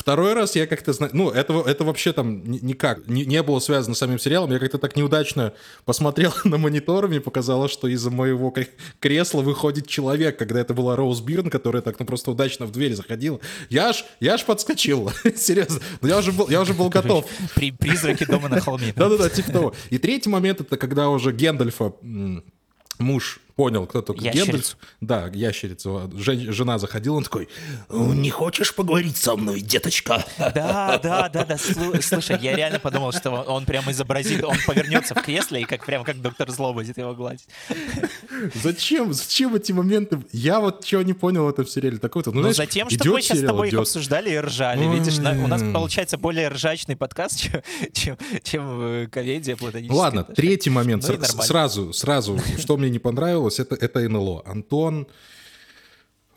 Второй 0.00 0.32
раз 0.32 0.56
я 0.56 0.66
как-то 0.66 0.94
знаю, 0.94 1.12
ну, 1.14 1.28
это, 1.28 1.62
это 1.66 1.84
вообще 1.84 2.14
там 2.14 2.42
никак 2.42 3.06
не, 3.06 3.26
не 3.26 3.42
было 3.42 3.58
связано 3.58 3.94
с 3.94 3.98
самим 3.98 4.18
сериалом. 4.18 4.50
Я 4.50 4.58
как-то 4.58 4.78
так 4.78 4.96
неудачно 4.96 5.52
посмотрел 5.84 6.32
на 6.44 6.56
монитор, 6.56 7.06
мне 7.06 7.20
показалось, 7.20 7.70
что 7.70 7.86
из-за 7.86 8.10
моего 8.10 8.50
кресла 8.98 9.42
выходит 9.42 9.88
человек, 9.88 10.38
когда 10.38 10.60
это 10.60 10.72
была 10.72 10.96
Роуз 10.96 11.20
Бирн, 11.20 11.50
которая 11.50 11.82
так 11.82 12.00
ну, 12.00 12.06
просто 12.06 12.30
удачно 12.30 12.64
в 12.64 12.72
дверь 12.72 12.94
заходила. 12.94 13.40
Я 13.68 13.90
аж, 13.90 14.06
я 14.20 14.32
аж 14.32 14.46
подскочил, 14.46 15.12
серьезно. 15.36 15.80
Но 16.00 16.08
я 16.08 16.16
уже 16.16 16.32
был, 16.32 16.48
я 16.48 16.62
уже 16.62 16.72
был 16.72 16.88
готов. 16.88 17.26
При, 17.54 17.70
призраки 17.70 18.24
дома 18.24 18.48
на 18.48 18.58
холме. 18.58 18.92
Да-да-да, 18.96 19.28
типа 19.28 19.52
того. 19.52 19.74
И 19.90 19.98
третий 19.98 20.30
момент, 20.30 20.62
это 20.62 20.78
когда 20.78 21.10
уже 21.10 21.30
Гендальфа 21.30 21.92
муж 22.98 23.40
понял, 23.56 23.86
кто 23.86 24.02
только 24.02 24.28
Гендальф. 24.30 24.76
Да, 25.00 25.30
ящерица. 25.32 26.10
Жен, 26.14 26.52
жена 26.52 26.78
заходила, 26.78 27.16
он 27.16 27.24
такой, 27.24 27.48
не 27.88 28.30
хочешь 28.30 28.74
поговорить 28.74 29.16
со 29.16 29.36
мной, 29.36 29.60
деточка? 29.60 30.24
Да, 30.38 30.98
да, 31.02 31.28
да, 31.28 31.44
да. 31.44 31.56
Слушай, 31.58 32.38
я 32.40 32.56
реально 32.56 32.78
подумал, 32.78 33.12
что 33.12 33.30
он 33.30 33.64
прямо 33.64 33.92
изобразит, 33.92 34.44
он 34.44 34.56
повернется 34.66 35.14
в 35.14 35.22
кресле 35.22 35.62
и 35.62 35.64
как 35.64 35.84
прям 35.84 36.04
как 36.04 36.20
доктор 36.20 36.50
Зло 36.50 36.72
будет 36.72 36.98
его 36.98 37.14
гладить. 37.14 37.46
Зачем? 38.54 39.12
Зачем 39.12 39.54
эти 39.54 39.72
моменты? 39.72 40.20
Я 40.32 40.60
вот 40.60 40.84
чего 40.84 41.02
не 41.02 41.12
понял 41.12 41.44
в 41.44 41.48
этом 41.48 41.66
сериале. 41.66 41.98
Такой 41.98 42.22
-то, 42.22 42.32
ну, 42.32 42.42
ну 42.42 42.52
затем, 42.52 42.88
что 42.90 43.04
мы 43.04 43.22
сейчас 43.22 43.38
с 43.38 43.46
тобой 43.46 43.68
их 43.68 43.74
обсуждали 43.74 44.30
и 44.30 44.38
ржали. 44.38 44.86
Видишь, 44.86 45.18
у 45.18 45.46
нас 45.46 45.62
получается 45.72 46.18
более 46.18 46.48
ржачный 46.48 46.96
подкаст, 46.96 47.38
чем, 47.40 47.62
чем, 47.92 48.16
чем 48.42 48.80
э, 48.82 49.06
комедия 49.06 49.56
платоническая. 49.56 49.98
Ладно, 49.98 50.24
третий 50.24 50.70
момент. 50.70 51.06
Ну, 51.06 51.42
сразу, 51.42 51.92
сразу, 51.92 52.38
что 52.58 52.76
мне 52.76 52.90
не 52.90 52.98
понравилось, 52.98 53.49
понравилось, 53.50 53.60
это, 53.60 53.74
это 53.74 54.08
НЛО. 54.08 54.42
Антон 54.46 55.06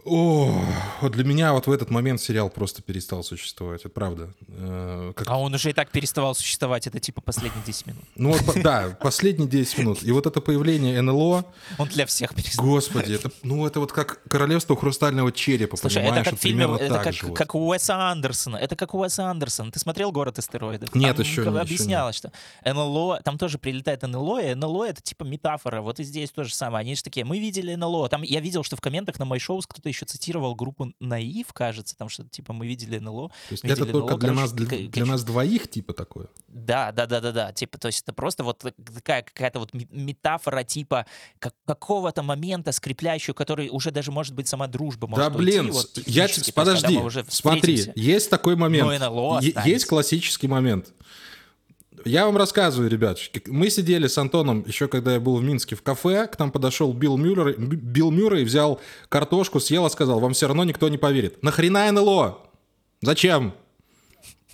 о, 0.05 0.63
вот 1.01 1.11
для 1.11 1.23
меня 1.23 1.53
вот 1.53 1.67
в 1.67 1.71
этот 1.71 1.89
момент 1.89 2.21
сериал 2.21 2.49
просто 2.49 2.81
перестал 2.81 3.23
существовать, 3.23 3.81
это 3.81 3.89
правда. 3.89 4.33
Э, 4.49 5.13
как... 5.15 5.27
А 5.29 5.37
он 5.37 5.53
уже 5.53 5.69
и 5.69 5.73
так 5.73 5.91
переставал 5.91 6.35
существовать, 6.35 6.87
это 6.87 6.99
типа 6.99 7.21
последние 7.21 7.63
10 7.65 7.87
минут. 7.87 8.03
Ну 8.15 8.31
вот, 8.31 8.61
да, 8.61 8.97
последние 9.01 9.47
10 9.47 9.77
минут. 9.79 10.03
И 10.03 10.11
вот 10.11 10.25
это 10.25 10.41
появление 10.41 11.01
НЛО... 11.01 11.45
Он 11.77 11.87
для 11.87 12.05
всех 12.05 12.35
перестал. 12.35 12.65
Господи, 12.65 13.13
это, 13.13 13.31
ну 13.43 13.65
это 13.65 13.79
вот 13.79 13.91
как 13.91 14.21
королевство 14.27 14.75
хрустального 14.75 15.31
черепа, 15.31 15.77
Слушай, 15.77 16.03
понимаешь? 16.03 16.21
это 16.21 16.29
как 16.31 16.39
фильм, 16.39 16.73
это 16.75 16.99
как, 16.99 17.13
же 17.13 17.31
как 17.31 17.55
у 17.55 17.69
Уэса 17.69 18.11
Андерсона. 18.11 18.57
Это 18.57 18.75
как 18.75 18.93
у 18.93 18.99
Уэса 18.99 19.29
Андерсона. 19.29 19.71
Ты 19.71 19.79
смотрел 19.79 20.11
«Город 20.11 20.37
астероидов»? 20.39 20.93
Нет, 20.95 21.15
там 21.15 21.25
еще, 21.25 21.43
Объяснялось, 21.43 22.15
что 22.15 22.31
НЛО, 22.65 23.21
там 23.23 23.37
тоже 23.37 23.57
прилетает 23.57 24.01
НЛО, 24.01 24.39
и 24.41 24.55
НЛО 24.55 24.85
это 24.85 25.01
типа 25.01 25.23
метафора. 25.23 25.81
Вот 25.81 25.99
и 25.99 26.03
здесь 26.03 26.31
то 26.31 26.43
же 26.43 26.53
самое. 26.53 26.81
Они 26.81 26.95
же 26.95 27.03
такие, 27.03 27.25
мы 27.25 27.39
видели 27.39 27.73
НЛО. 27.75 28.09
Там 28.09 28.21
я 28.21 28.39
видел, 28.39 28.63
что 28.63 28.75
в 28.75 28.81
комментах 28.81 29.19
на 29.19 29.25
мой 29.25 29.39
шоу 29.39 29.61
кто-то 29.61 29.92
еще 29.93 30.06
цитировал 30.06 30.56
группу 30.56 30.93
Наив, 30.99 31.53
кажется, 31.53 31.95
там 31.97 32.10
что-то 32.10 32.29
типа 32.29 32.53
мы 32.53 32.67
видели 32.67 32.99
НЛО. 32.99 33.29
То 33.29 33.34
есть 33.51 33.63
это 33.63 33.86
только 33.86 34.13
НЛО, 34.13 34.17
для, 34.17 34.29
короче, 34.29 34.41
нас, 34.41 34.51
для, 34.53 34.88
для 34.89 35.06
нас 35.06 35.23
двоих 35.23 35.69
типа 35.69 35.93
такое? 35.93 36.27
Да, 36.47 36.91
да, 36.91 37.06
да, 37.06 37.21
да, 37.21 37.32
да. 37.32 37.51
Типа, 37.53 37.77
то 37.77 37.88
есть 37.88 38.03
это 38.03 38.13
просто 38.13 38.43
вот 38.43 38.63
такая 38.93 39.23
какая-то 39.23 39.60
вот 39.60 39.73
метафора 39.73 40.63
типа 40.63 41.06
как, 41.39 41.53
какого-то 41.65 42.23
момента 42.23 42.71
скрепляющего, 42.71 43.34
который 43.34 43.69
уже 43.69 43.91
даже 43.91 44.12
может 44.12 44.34
быть 44.34 44.47
сама 44.47 44.67
дружба 44.67 45.08
может 45.08 45.23
Да, 45.23 45.38
блин, 45.38 45.65
уйти, 45.65 45.71
вот, 45.71 46.08
я 46.08 46.27
подожди, 46.53 46.99
смотри, 47.29 47.91
есть 47.95 48.29
такой 48.29 48.56
момент. 48.56 48.99
НЛО 48.99 49.41
есть 49.41 49.86
классический 49.86 50.47
момент. 50.47 50.93
Я 52.06 52.25
вам 52.25 52.38
рассказываю, 52.38 52.89
ребятушки. 52.89 53.41
Мы 53.47 53.69
сидели 53.69 54.08
с 54.08 54.17
Антоном, 54.17 54.63
еще 54.67 54.88
когда 54.88 55.13
я 55.13 55.19
был 55.19 55.38
в 55.38 55.43
Минске, 55.43 55.75
в 55.75 55.82
кафе. 55.82 56.27
К 56.27 56.39
нам 56.39 56.51
подошел 56.51 56.93
Билл 56.93 57.17
Мюррей, 57.17 57.56
Билл 57.58 58.12
Мюррей 58.12 58.43
взял 58.43 58.82
картошку, 59.10 59.60
съел 59.60 59.86
и 59.88 59.89
сказал, 59.89 60.19
вам 60.19 60.34
все 60.34 60.47
равно 60.47 60.63
никто 60.63 60.89
не 60.89 60.97
поверит. 60.97 61.41
Нахрена 61.43 61.91
НЛО? 61.91 62.39
Зачем? 63.01 63.53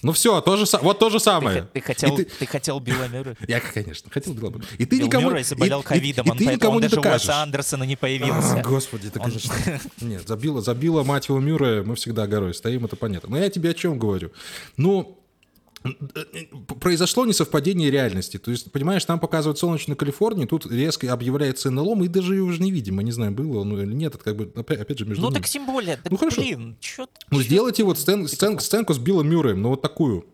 Ну 0.02 0.14
все, 0.14 0.40
то 0.40 0.56
же, 0.56 0.66
вот 0.82 0.98
то 0.98 1.10
же 1.10 1.20
самое. 1.20 1.64
Ты, 1.64 1.68
ты, 1.74 1.82
хотел, 1.82 2.16
ты, 2.16 2.24
ты 2.24 2.46
хотел 2.46 2.80
Билла 2.80 3.08
Мюррея? 3.10 3.36
Я, 3.48 3.60
конечно, 3.60 4.10
хотел 4.10 4.34
Билла 4.34 4.52
Мюррея. 4.52 4.70
И 4.78 4.86
ты 4.86 4.98
Билл 4.98 5.08
никому... 5.08 5.28
Мюррей 5.28 5.44
заболел 5.44 5.84
ковидом, 5.84 6.30
он, 6.30 6.38
поэтому 6.38 6.56
никому 6.56 6.76
он 6.76 6.82
не 6.82 6.88
даже 6.88 6.96
докажешь. 6.96 7.28
у 7.28 7.32
Уэса 7.32 7.42
Андерсона 7.44 7.84
не 7.84 7.98
появился. 7.98 8.60
А, 8.60 8.62
господи, 8.64 9.08
это, 9.08 9.20
он... 9.20 9.26
конечно... 9.26 9.54
Нет, 10.00 10.26
забила, 10.26 10.62
забила 10.62 11.04
мать 11.04 11.28
его 11.28 11.40
Мюррея, 11.40 11.84
мы 11.84 11.96
всегда 11.96 12.28
горой 12.28 12.54
стоим, 12.54 12.86
это 12.86 12.96
понятно. 12.96 13.30
Но 13.30 13.38
я 13.38 13.50
тебе 13.50 13.72
о 13.72 13.74
чем 13.74 14.00
говорю? 14.00 14.32
Ну, 14.78 15.19
произошло 16.80 17.26
несовпадение 17.26 17.90
реальности. 17.92 18.38
То 18.38 18.52
есть, 18.52 18.72
понимаешь, 18.72 19.08
нам 19.08 19.20
показывают 19.20 19.58
солнечную 19.58 19.98
Калифорнию, 19.98 20.48
тут 20.48 20.66
резко 20.72 21.12
объявляется 21.12 21.72
НЛО, 21.72 21.96
мы 21.96 22.08
даже 22.08 22.36
ее 22.36 22.44
уже 22.44 22.62
не 22.62 22.72
видим, 22.72 22.96
мы 22.96 23.04
не 23.04 23.12
знаем, 23.12 23.36
было 23.36 23.62
оно 23.62 23.82
или 23.82 23.94
нет, 23.94 24.16
это 24.16 24.24
как 24.24 24.36
бы, 24.36 24.52
опять, 24.56 24.80
опять 24.80 25.00
же, 25.00 25.06
между 25.06 25.22
Ну 25.22 25.30
ними. 25.30 25.40
так 25.40 25.50
тем 25.50 25.66
более, 25.66 25.98
так, 25.98 26.12
ну 26.12 26.18
хорошо. 26.18 26.42
блин, 26.42 26.78
чё, 26.80 27.08
Ну 27.32 27.40
чё? 27.40 27.46
сделайте 27.46 27.84
вот 27.84 27.98
сцен, 27.98 28.28
сцен, 28.28 28.60
сценку 28.60 28.94
с 28.94 28.98
Биллом 29.00 29.30
Мюрреем, 29.30 29.62
ну 29.62 29.70
вот 29.70 29.82
такую. 29.82 30.26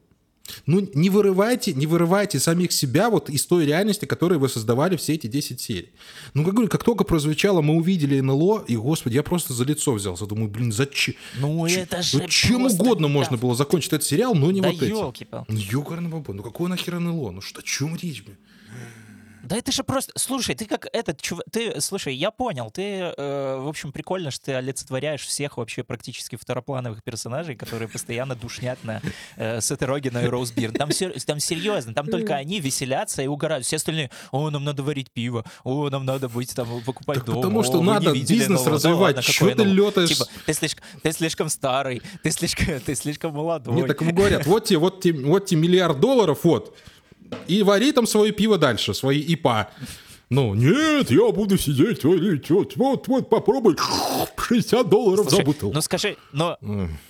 Ну, 0.66 0.88
не 0.94 1.10
вырывайте, 1.10 1.74
не 1.74 1.88
вырывайте 1.88 2.40
самих 2.40 2.72
себя 2.72 3.10
вот 3.10 3.30
из 3.30 3.46
той 3.46 3.66
реальности, 3.66 4.06
которую 4.06 4.40
вы 4.40 4.50
создавали 4.50 4.96
все 4.96 5.14
эти 5.14 5.28
10 5.28 5.60
серий. 5.60 5.90
Ну, 6.34 6.44
как 6.44 6.54
говорю, 6.54 6.70
как 6.70 6.84
только 6.84 7.04
прозвучало, 7.04 7.62
мы 7.62 7.76
увидели 7.76 8.20
НЛО, 8.20 8.66
и, 8.68 8.76
господи, 8.76 9.16
я 9.16 9.24
просто 9.24 9.54
за 9.54 9.64
лицо 9.64 9.94
взялся. 9.94 10.26
Думаю, 10.26 10.50
блин, 10.50 10.72
зачем? 10.72 11.16
Ну, 11.40 11.68
Ч- 11.68 11.82
это 11.82 12.02
же 12.02 12.20
ну, 12.22 12.28
Чем 12.28 12.66
угодно 12.66 13.08
да. 13.08 13.14
можно 13.14 13.38
было 13.38 13.56
закончить 13.56 13.94
этот 13.94 14.06
сериал, 14.06 14.36
но 14.36 14.52
не 14.52 14.62
да 14.62 14.72
вот 14.72 14.82
этим. 14.82 14.96
Ну, 15.48 15.58
ёкарный 15.58 16.10
Ну, 16.10 16.44
какой 16.44 16.70
нахер 16.70 17.00
НЛО? 17.00 17.32
Ну, 17.32 17.42
что, 17.42 17.60
о 17.60 17.64
чем 17.64 17.96
речь, 17.96 18.24
блин? 18.24 18.38
Да 19.46 19.56
это 19.58 19.72
же 19.72 19.84
просто... 19.84 20.12
Слушай, 20.18 20.56
ты 20.56 20.66
как 20.66 20.88
этот 20.92 21.22
чувак... 21.22 21.46
Ты, 21.52 21.80
слушай, 21.80 22.16
я 22.16 22.32
понял. 22.32 22.72
Ты, 22.72 23.14
э, 23.16 23.58
в 23.60 23.68
общем, 23.68 23.92
прикольно, 23.92 24.32
что 24.32 24.46
ты 24.46 24.54
олицетворяешь 24.54 25.22
всех 25.22 25.58
вообще 25.58 25.84
практически 25.84 26.36
второплановых 26.36 27.04
персонажей, 27.04 27.56
которые 27.56 27.88
постоянно 27.88 28.36
душнят 28.36 28.84
на 28.84 29.02
э, 29.36 29.62
Сета 29.62 29.86
Рогена 29.86 30.20
и 30.20 30.28
Роуз 30.28 30.52
Бирн. 30.52 30.74
Там, 30.74 30.92
сер- 30.92 31.20
там 31.22 31.40
серьезно, 31.40 31.94
там 31.94 32.08
только 32.08 32.36
они 32.36 32.60
веселятся 32.60 33.22
и 33.22 33.28
угорают. 33.28 33.66
Все 33.66 33.76
остальные, 33.76 34.10
о, 34.32 34.50
нам 34.50 34.64
надо 34.64 34.84
варить 34.84 35.12
пиво, 35.12 35.46
о, 35.64 35.90
нам 35.90 36.06
надо 36.06 36.28
быть 36.28 36.54
там, 36.56 36.68
покупать 36.84 37.18
Так 37.18 37.26
дом. 37.26 37.36
потому 37.36 37.60
о, 37.60 37.64
что 37.64 37.80
не 37.80 37.86
надо 37.86 38.14
бизнес 38.14 38.48
нового». 38.50 38.66
Да 38.66 38.72
развивать. 38.72 39.24
Чё 39.24 39.34
какое 39.34 39.56
ты 39.56 39.64
новое? 39.64 39.74
лётаешь? 39.76 40.10
Типа, 40.10 40.26
ты 40.46 40.54
слишком, 40.54 40.86
ты 41.02 41.12
слишком 41.12 41.50
старый, 41.50 42.02
ты 42.24 42.32
слишком, 42.32 42.80
ты 42.80 42.96
слишком 42.96 43.34
молодой. 43.34 43.74
Мне 43.74 43.86
так 43.86 44.02
ему 44.02 44.14
говорят, 44.14 44.46
вот 44.46 44.66
тебе, 44.66 44.80
вот 44.80 45.02
тебе, 45.02 45.24
вот 45.24 45.46
тебе 45.46 45.62
миллиард 45.62 46.00
долларов, 46.00 46.40
вот, 46.44 46.76
и 47.48 47.64
вари 47.64 47.92
там 47.92 48.08
свое 48.08 48.32
пиво 48.32 48.58
дальше, 48.58 48.94
свои 48.94 49.20
ИПА. 49.20 49.70
Ну, 50.30 50.56
нет, 50.56 51.12
я 51.12 51.32
буду 51.32 51.56
сидеть, 51.58 52.04
варить, 52.04 52.50
вот, 52.50 52.76
вот, 52.78 53.08
вот, 53.08 53.30
попробуй, 53.30 53.78
60 54.38 54.90
долларов 54.90 55.26
за 55.26 55.30
Слушай, 55.32 55.46
бутылку. 55.46 55.76
ну 55.76 55.82
скажи, 55.82 56.18
но 56.34 56.58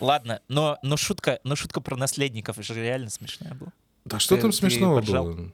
ладно, 0.02 0.42
но, 0.50 0.78
но 0.84 0.98
шутка, 0.98 1.40
но 1.46 1.56
шутка 1.56 1.80
про 1.80 1.96
наследников 1.96 2.58
же 2.60 2.74
реально 2.74 3.10
смешная 3.10 3.54
была. 3.54 3.72
Да 4.04 4.20
что 4.20 4.36
ты- 4.36 4.42
там 4.42 4.52
ты 4.52 4.58
смешного 4.58 5.02
было? 5.02 5.50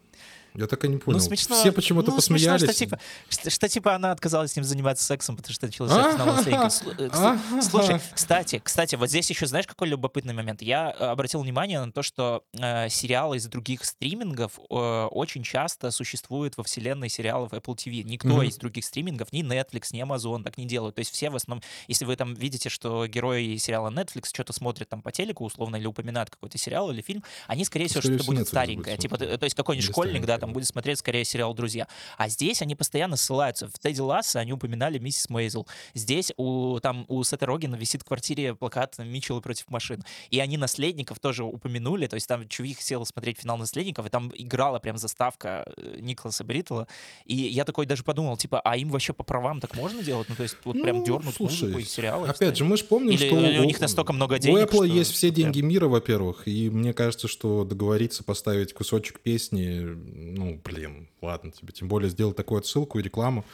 Я 0.53 0.67
так 0.67 0.83
и 0.83 0.87
не 0.87 0.97
понял. 0.97 1.17
Ну, 1.17 1.23
смешно. 1.23 1.55
Все 1.55 1.71
почему-то 1.71 2.11
ну, 2.11 2.19
смешно, 2.19 2.53
посмеялись. 2.53 2.63
что, 2.63 2.73
типа, 2.73 2.99
что, 3.29 3.49
что, 3.49 3.69
типа 3.69 3.95
она 3.95 4.11
отказалась 4.11 4.51
с 4.51 4.55
ним 4.55 4.65
заниматься 4.65 5.03
сексом, 5.05 5.37
потому 5.37 5.53
что 5.53 5.65
начался 5.67 6.11
финал 6.13 6.25
наследника. 6.27 6.65
Сл- 6.65 7.57
э. 7.57 7.61
Слушай, 7.61 8.01
кстати, 8.13 8.59
кстати, 8.63 8.95
вот 8.95 9.09
здесь 9.09 9.29
еще 9.29 9.45
знаешь, 9.45 9.65
какой 9.67 9.87
любопытный 9.87 10.33
момент? 10.33 10.61
Я 10.61 10.95
э, 10.97 11.05
обратил 11.05 11.41
внимание 11.41 11.83
на 11.83 11.91
то, 11.91 12.03
что 12.03 12.43
э, 12.53 12.89
сериалы 12.89 13.37
из 13.37 13.47
других 13.47 13.85
стримингов 13.85 14.59
э, 14.69 15.07
очень 15.11 15.43
часто 15.43 15.91
существуют 15.91 16.57
во 16.57 16.63
вселенной 16.63 17.09
сериалов 17.09 17.53
Apple 17.53 17.75
TV. 17.75 18.03
Никто 18.03 18.27
Мгм. 18.29 18.41
из 18.43 18.57
других 18.57 18.85
стримингов, 18.85 19.31
ни 19.31 19.43
Netflix, 19.43 19.87
ни 19.93 20.03
Amazon 20.03 20.43
так 20.43 20.57
не 20.57 20.65
делают. 20.65 20.95
То 20.95 20.99
есть 20.99 21.11
все 21.11 21.29
в 21.29 21.35
основном, 21.35 21.63
если 21.87 22.05
вы 22.05 22.15
там 22.15 22.33
видите, 22.33 22.69
что 22.69 23.07
герои 23.07 23.55
сериала 23.57 23.89
Netflix 23.89 24.27
что-то 24.33 24.53
смотрят 24.53 24.89
там 24.89 25.01
по 25.01 25.11
телеку 25.11 25.45
условно 25.45 25.77
или 25.77 25.85
упоминают 25.85 26.29
какой-то 26.29 26.57
сериал 26.57 26.91
или 26.91 27.01
фильм, 27.01 27.23
они, 27.47 27.63
скорее 27.65 27.87
всего, 27.87 28.01
что-то 28.01 28.23
будет 28.25 28.47
старенькое. 28.47 28.97
Типа, 28.97 29.17
то 29.17 29.43
есть 29.43 29.55
какой-нибудь 29.55 29.89
школьник, 29.89 30.25
да, 30.25 30.37
там 30.41 30.51
будет 30.54 30.67
смотреть 30.67 30.99
скорее 30.99 31.23
сериал 31.23 31.54
«Друзья». 31.54 31.88
А 32.17 32.27
здесь 32.27 32.62
они 32.62 32.75
постоянно 32.75 33.15
ссылаются. 33.15 33.67
В 33.69 33.80
Тедди 33.80 34.01
Ласса 34.01 34.39
они 34.39 34.51
упоминали 34.54 34.97
миссис 34.99 35.30
Мейзел. 35.30 35.67
Здесь 35.93 36.34
у, 36.38 36.80
там, 36.82 37.06
у 37.08 37.23
Сета 37.23 37.45
Рогена 37.45 37.75
висит 37.75 38.01
в 38.01 38.06
квартире 38.06 38.56
плакат 38.56 38.97
«Митчеллы 38.97 39.39
против 39.41 39.69
машин». 39.69 40.04
И 40.32 40.39
они 40.39 40.58
наследников 40.58 41.19
тоже 41.19 41.43
упомянули. 41.43 42.08
То 42.08 42.15
есть 42.15 42.27
там 42.27 42.47
Чувих 42.49 42.82
сел 42.82 43.06
смотреть 43.06 43.39
финал 43.39 43.58
наследников, 43.58 44.06
и 44.06 44.10
там 44.10 44.32
играла 44.36 44.80
прям 44.80 44.97
заставка 44.97 45.71
э, 45.77 45.97
Николаса 45.99 46.43
Бриттла. 46.43 46.88
И 47.25 47.36
я 47.36 47.63
такой 47.63 47.86
даже 47.86 48.04
подумал, 48.04 48.36
типа, 48.38 48.60
а 48.60 48.75
им 48.77 48.89
вообще 48.89 49.13
по 49.13 49.23
правам 49.23 49.60
так 49.62 49.75
можно 49.75 50.01
делать? 50.04 50.27
Ну, 50.30 50.36
то 50.36 50.43
есть 50.43 50.58
вот 50.65 50.82
прям 50.82 50.97
Ну, 50.97 51.06
дернуть 51.06 51.36
слушай, 51.36 51.62
музыку 51.63 51.80
из 51.80 51.89
сериала. 51.91 52.27
Опять 52.30 52.58
же, 52.58 52.65
мы 52.65 52.77
же 52.77 52.84
помним, 52.86 53.12
Или 53.12 53.27
что 53.27 53.36
у 53.62 53.63
них 53.65 53.80
настолько 53.80 54.12
много 54.13 54.39
денег, 54.39 54.58
У 54.58 54.62
Apple 54.62 54.75
что- 54.75 54.84
есть 54.86 55.12
все 55.12 55.27
что 55.27 55.36
прям- 55.36 55.51
деньги 55.51 55.62
мира, 55.65 55.88
во-первых, 55.88 56.47
и 56.47 56.69
мне 56.69 56.93
кажется, 56.93 57.27
что 57.27 57.63
договориться 57.63 58.23
поставить 58.23 58.73
кусочек 58.73 59.19
песни, 59.19 59.84
ну, 60.38 60.60
блин, 60.63 61.08
ладно 61.22 61.52
тебе, 61.52 61.72
тем 61.74 61.88
более 61.88 62.10
сделать 62.10 62.38
такую 62.38 62.60
отсылку 62.60 63.00
и 63.00 63.04
рекламу. 63.04 63.46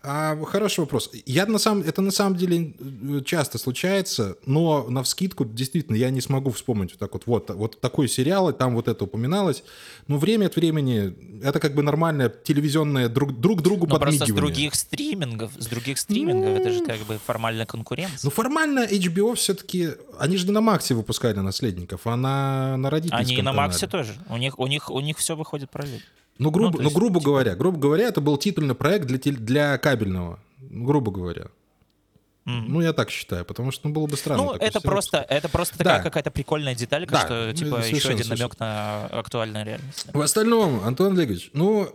А, 0.00 0.36
хороший 0.44 0.80
вопрос. 0.80 1.10
Я 1.26 1.46
на 1.46 1.58
самом, 1.58 1.82
это 1.82 2.00
на 2.02 2.12
самом 2.12 2.36
деле 2.36 2.72
э, 2.78 3.20
часто 3.24 3.58
случается, 3.58 4.36
но 4.46 4.86
на 4.88 5.02
вскидку 5.02 5.44
действительно 5.44 5.96
я 5.96 6.10
не 6.10 6.20
смогу 6.20 6.52
вспомнить 6.52 6.92
вот 6.92 7.00
так 7.00 7.12
вот, 7.14 7.26
вот, 7.26 7.50
вот 7.50 7.80
такой 7.80 8.08
сериал, 8.08 8.48
и 8.48 8.52
там 8.52 8.76
вот 8.76 8.86
это 8.86 9.04
упоминалось. 9.04 9.64
Но 10.06 10.18
время 10.18 10.46
от 10.46 10.54
времени 10.54 11.14
это 11.42 11.58
как 11.58 11.74
бы 11.74 11.82
нормальное 11.82 12.28
телевизионное 12.28 13.08
друг, 13.08 13.40
друг 13.40 13.60
другу 13.60 13.86
Ну, 13.86 13.98
просто 13.98 14.14
с 14.14 14.18
подмигивание. 14.20 14.54
других 14.54 14.74
стримингов, 14.76 15.52
с 15.58 15.66
других 15.66 15.98
стримингов, 15.98 16.60
это 16.60 16.70
же 16.70 16.84
как 16.84 17.00
бы 17.00 17.18
формальная 17.18 17.66
конкуренция. 17.66 18.20
Ну, 18.22 18.30
формально 18.30 18.86
HBO 18.86 19.34
все-таки... 19.34 19.90
Они 20.18 20.36
же 20.36 20.46
не 20.46 20.52
на 20.52 20.60
Максе 20.60 20.94
выпускали 20.94 21.38
«Наследников», 21.38 22.06
а 22.06 22.16
на, 22.16 22.76
на 22.76 22.90
родительском 22.90 23.20
Они 23.20 23.34
и 23.34 23.42
на 23.42 23.50
канале. 23.50 23.68
Максе 23.68 23.86
тоже. 23.88 24.14
У 24.28 24.36
них, 24.36 24.58
у 24.58 24.66
них, 24.68 24.90
у 24.90 25.00
них 25.00 25.18
все 25.18 25.34
выходит 25.34 25.70
параллельно. 25.70 26.02
Ну, 26.38 26.50
грубо, 26.50 26.70
Ну, 26.70 26.72
то 26.72 26.78
ну, 26.78 26.84
есть, 26.84 26.96
грубо 26.96 27.18
типа- 27.20 27.24
говоря, 27.30 27.54
грубо 27.56 27.78
говоря, 27.78 28.04
это 28.08 28.20
был 28.20 28.36
титульный 28.38 28.74
проект 28.74 29.06
для, 29.06 29.18
для 29.18 29.78
кабельного. 29.78 30.38
Ну, 30.60 30.84
Грубо 30.84 31.10
говоря. 31.10 31.46
М. 32.46 32.64
Ну, 32.72 32.80
я 32.80 32.92
так 32.92 33.10
считаю, 33.10 33.44
потому 33.44 33.72
что 33.72 33.88
ну, 33.88 33.94
было 33.94 34.06
бы 34.06 34.16
странно. 34.16 34.44
Ну, 34.44 34.52
это 34.54 34.80
просто, 34.80 35.18
это 35.28 35.48
просто 35.48 35.76
такая 35.76 35.98
Да. 35.98 36.02
какая-то 36.02 36.30
прикольная 36.30 36.74
деталька, 36.74 37.12
Да, 37.12 37.20
что 37.20 37.46
ну, 37.48 37.52
типа 37.52 37.76
еще 37.86 38.08
один 38.10 38.28
намек 38.28 38.58
на 38.58 39.06
актуальную 39.06 39.66
реальность. 39.66 40.06
В 40.12 40.20
остальном, 40.20 40.80
Антон 40.84 41.12
Олегович, 41.18 41.50
ну, 41.52 41.88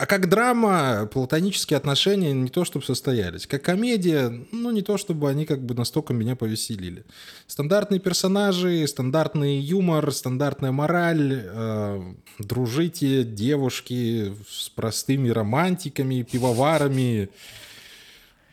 а 0.00 0.06
как 0.06 0.28
драма, 0.28 1.06
платонические 1.12 1.76
отношения 1.76 2.32
не 2.32 2.48
то 2.48 2.64
чтобы 2.64 2.84
состоялись. 2.84 3.46
Как 3.46 3.62
комедия, 3.62 4.32
ну, 4.50 4.70
не 4.70 4.80
то 4.82 4.96
чтобы 4.96 5.28
они 5.28 5.44
как 5.44 5.60
бы 5.64 5.74
настолько 5.74 6.14
меня 6.14 6.36
повеселили. 6.36 7.04
Стандартные 7.46 8.00
персонажи, 8.00 8.86
стандартный 8.88 9.58
юмор, 9.58 10.10
стандартная 10.12 10.72
мораль, 10.72 11.42
э, 11.44 12.02
дружите, 12.38 13.24
девушки 13.24 14.32
с 14.48 14.70
простыми 14.70 15.28
романтиками, 15.28 16.22
пивоварами. 16.22 17.28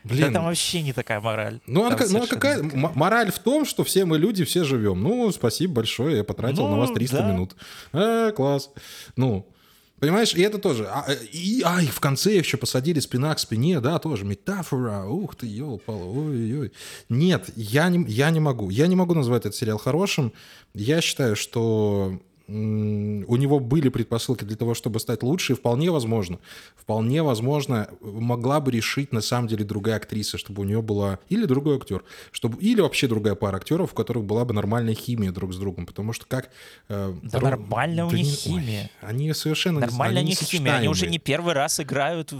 Блин, 0.04 0.28
Да 0.28 0.32
там 0.40 0.46
вообще 0.46 0.82
не 0.84 0.94
такая 0.94 1.20
мораль. 1.20 1.60
ну, 1.68 1.90
ка- 1.96 2.06
ну, 2.10 2.24
а 2.24 2.28
какая 2.28 2.62
такая. 2.64 2.92
мораль 2.96 3.32
в 3.32 3.40
том, 3.40 3.66
что 3.66 3.84
все 3.84 4.06
мы 4.06 4.18
люди, 4.18 4.46
все 4.46 4.64
живем. 4.64 5.02
Ну, 5.02 5.30
спасибо 5.32 5.76
большое, 5.76 6.18
я 6.18 6.24
потратил 6.24 6.64
на 6.70 6.76
Ну, 6.76 6.82
вас 6.82 6.92
300 6.92 7.18
да. 7.18 7.32
минут. 7.32 7.56
А, 7.92 8.32
класс. 8.32 8.70
Ну, 9.18 9.46
понимаешь, 10.00 10.34
и 10.34 10.42
это 10.42 10.58
тоже. 10.58 10.88
А, 10.88 11.06
и, 11.32 11.62
а, 11.64 11.82
и 11.82 11.88
в 11.88 12.00
конце 12.00 12.36
еще 12.36 12.58
посадили 12.58 13.00
спина 13.00 13.34
к 13.36 13.40
спине, 13.40 13.80
да, 13.80 14.00
тоже 14.00 14.26
метафора. 14.26 15.06
Ух 15.06 15.36
ты, 15.36 15.48
елпал, 15.48 16.18
ой-ой. 16.18 16.72
Нет, 17.10 17.50
я 17.56 17.90
не, 17.90 18.06
я 18.10 18.30
не 18.30 18.40
могу. 18.40 18.70
Я 18.70 18.88
не 18.88 18.96
могу 18.96 19.14
назвать 19.14 19.46
этот 19.46 19.56
сериал 19.56 19.78
хорошим. 19.78 20.34
Я 20.74 21.02
считаю, 21.02 21.36
что 21.36 22.20
у 22.48 23.36
него 23.36 23.60
были 23.60 23.90
предпосылки 23.90 24.46
для 24.46 24.56
того, 24.56 24.74
чтобы 24.74 25.00
стать 25.00 25.22
лучше, 25.22 25.54
и 25.54 25.56
вполне 25.56 25.92
возможно, 25.92 26.40
вполне 26.78 27.22
возможно, 27.22 27.90
могла 28.02 28.62
бы 28.62 28.72
решить 28.72 29.12
на 29.12 29.20
самом 29.22 29.48
деле 29.50 29.66
другая 29.66 29.98
актриса, 29.98 30.38
чтобы 30.38 30.62
у 30.62 30.66
нее 30.66 30.82
была, 30.82 31.20
или 31.28 31.46
другой 31.46 31.76
актер, 31.76 32.04
чтобы, 32.32 32.58
или 32.62 32.80
вообще 32.80 33.08
другая 33.08 33.36
пара 33.36 33.58
актеров, 33.58 33.92
у 33.92 33.96
которых 33.96 34.24
была 34.24 34.46
бы 34.46 34.54
нормальная 34.54 34.94
химия 34.94 35.32
друг 35.32 35.54
с 35.54 35.58
другом, 35.58 35.86
потому 35.86 36.14
что 36.14 36.26
как... 36.26 36.50
э, 36.88 37.14
Да 37.24 37.40
Ро- 37.40 37.44
нормальная 37.50 38.06
у 38.06 38.12
них 38.12 38.26
не- 38.26 38.32
ой, 38.32 38.62
химия. 38.62 38.90
они 39.02 39.34
совершенно... 39.34 39.82
Нормально 39.82 40.20
у 40.20 40.22
они 40.22 40.30
них 40.30 40.40
химия. 40.40 40.76
Они 40.76 40.88
уже 40.88 41.08
не 41.08 41.20
первый 41.20 41.54
раз 41.54 41.80
играют 41.82 42.32
в, 42.32 42.38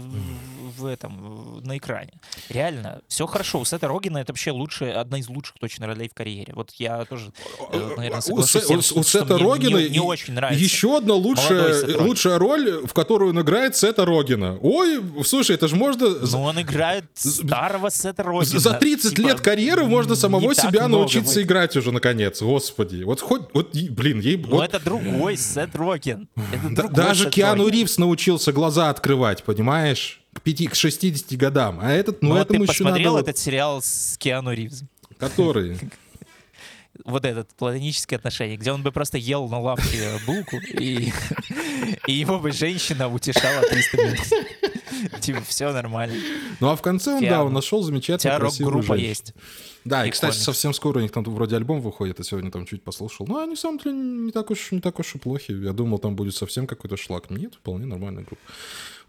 в 0.78 0.86
этом, 0.86 1.60
на 1.64 1.76
экране. 1.76 2.12
Реально, 2.48 3.00
все 3.08 3.26
хорошо. 3.26 3.60
У 3.60 3.64
Сета 3.64 3.88
Рогина 3.88 4.18
это 4.18 4.32
вообще 4.32 4.50
лучшая, 4.50 5.00
одна 5.00 5.18
из 5.18 5.28
лучших 5.28 5.56
точно 5.58 5.86
ролей 5.86 6.08
в 6.08 6.14
карьере. 6.14 6.52
Вот 6.54 6.70
я 6.78 7.04
тоже, 7.04 7.32
э, 7.72 7.94
наверное, 7.96 8.18
У, 8.18 8.22
соглашусь 8.22 8.50
Се- 8.50 8.60
с 8.60 8.66
тем, 8.66 8.78
у- 8.78 8.82
что 8.82 9.00
у 9.00 9.02
Сета 9.02 9.34
мне 9.34 9.44
Рогина 9.44 9.78
не, 9.78 9.88
не 9.90 10.00
очень 10.00 10.34
нравится. 10.34 10.62
Еще 10.62 10.96
одна 10.96 11.14
лучшая, 11.14 11.98
лучшая 12.00 12.38
роль, 12.38 12.86
в 12.86 12.92
которую 12.94 13.30
он 13.30 13.40
играет 13.40 13.76
Сета 13.76 14.04
Рогина. 14.04 14.58
Ой, 14.62 15.02
слушай, 15.24 15.54
это 15.56 15.68
же 15.68 15.76
можно... 15.76 16.08
Но 16.08 16.42
он 16.44 16.60
играет 16.60 17.04
старого 17.14 17.90
Сета 17.90 18.22
Рогина. 18.22 18.58
За 18.60 18.74
30 18.74 19.16
Типа, 19.16 19.26
лет 19.28 19.40
карьеры 19.40 19.84
можно 19.84 20.14
самого 20.14 20.54
себя 20.54 20.88
научиться 20.88 21.34
будет. 21.34 21.46
играть 21.46 21.76
уже 21.76 21.92
наконец. 21.92 22.40
Господи. 22.42 23.02
Вот 23.02 23.20
хоть, 23.20 23.42
вот, 23.54 23.74
блин, 23.74 24.20
ей... 24.20 24.36
Но 24.36 24.56
вот 24.56 24.64
это 24.64 24.78
другой 24.84 25.36
Сет 25.36 25.74
Роген. 25.74 26.28
Это 26.36 26.68
другой 26.82 26.94
даже 26.94 27.24
Сет 27.24 27.32
Киану 27.34 27.64
Роген. 27.64 27.80
Ривз 27.80 27.98
научился 27.98 28.52
глаза 28.52 28.90
открывать, 28.90 29.42
понимаешь? 29.44 30.20
К, 30.48 30.50
пяти, 30.50 30.66
к 30.66 30.74
60 30.74 31.38
годам. 31.38 31.78
А 31.82 31.90
этот, 31.90 32.22
ну, 32.22 32.30
Ну, 32.30 32.36
этому 32.36 32.60
ты 32.60 32.72
еще 32.72 32.84
посмотрел 32.84 33.14
надо... 33.16 33.30
этот 33.30 33.38
сериал 33.38 33.82
с 33.82 34.16
Киану 34.18 34.52
Ривзом? 34.52 34.88
Который? 35.18 35.78
вот 37.04 37.24
этот 37.24 37.50
платонические 37.54 38.16
отношения, 38.16 38.56
где 38.56 38.72
он 38.72 38.82
бы 38.82 38.90
просто 38.90 39.18
ел 39.18 39.48
на 39.48 39.60
лавке 39.60 40.18
булку, 40.26 40.56
и, 40.56 41.12
и 42.06 42.12
его 42.12 42.38
бы 42.38 42.52
женщина 42.52 43.08
утешала 43.08 43.62
300 43.62 43.96
минут. 43.96 44.18
Типа, 45.20 45.42
все 45.46 45.72
нормально. 45.72 46.16
Ну, 46.60 46.68
а 46.68 46.76
в 46.76 46.82
конце 46.82 47.12
он, 47.12 47.24
да, 47.24 47.44
он 47.44 47.52
нашел 47.52 47.82
замечательную 47.82 48.40
красивую 48.40 48.82
женщину. 48.82 49.08
есть. 49.08 49.34
Да, 49.84 50.04
и, 50.06 50.10
кстати, 50.10 50.36
совсем 50.36 50.74
скоро 50.74 50.98
у 50.98 51.02
них 51.02 51.12
там 51.12 51.22
вроде 51.24 51.56
альбом 51.56 51.80
выходит, 51.80 52.18
я 52.18 52.24
сегодня 52.24 52.50
там 52.50 52.66
чуть 52.66 52.82
послушал. 52.82 53.26
Ну, 53.28 53.38
они, 53.38 53.50
на 53.50 53.56
самом 53.56 53.78
деле, 53.78 53.96
не 53.96 54.32
так 54.32 54.50
уж, 54.50 54.72
не 54.72 54.80
так 54.80 54.98
уж 54.98 55.14
и 55.14 55.18
плохи. 55.18 55.52
Я 55.52 55.72
думал, 55.72 55.98
там 55.98 56.16
будет 56.16 56.34
совсем 56.34 56.66
какой-то 56.66 56.96
шлак. 56.96 57.30
Нет, 57.30 57.54
вполне 57.54 57.86
нормальная 57.86 58.24
группа. 58.24 58.42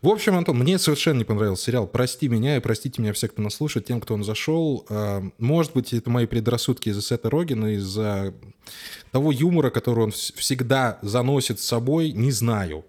В 0.02 0.08
общем, 0.08 0.38
Антон, 0.38 0.58
мне 0.60 0.80
совершенно 0.80 1.18
не 1.18 1.24
понравился 1.26 1.66
сериал. 1.66 1.86
Прости 1.86 2.30
меня 2.30 2.56
и 2.56 2.62
простите 2.62 3.02
меня 3.02 3.12
все, 3.12 3.28
кто 3.28 3.42
нас 3.42 3.56
слушает, 3.56 3.86
тем, 3.86 4.00
кто 4.00 4.14
он 4.14 4.24
зашел. 4.24 4.86
А, 4.90 5.22
Может 5.40 5.74
быть, 5.74 5.92
это 5.94 6.10
мои 6.10 6.26
предрассудки 6.26 6.88
из-за 6.90 7.02
Сета 7.02 7.30
Рогина, 7.30 7.74
из-за 7.76 8.34
того 9.12 9.34
юмора, 9.34 9.72
который 9.72 10.06
он 10.06 10.10
вс- 10.12 10.34
всегда 10.38 11.00
заносит 11.02 11.60
с 11.60 11.66
собой, 11.66 12.14
не 12.14 12.32
знаю. 12.32 12.86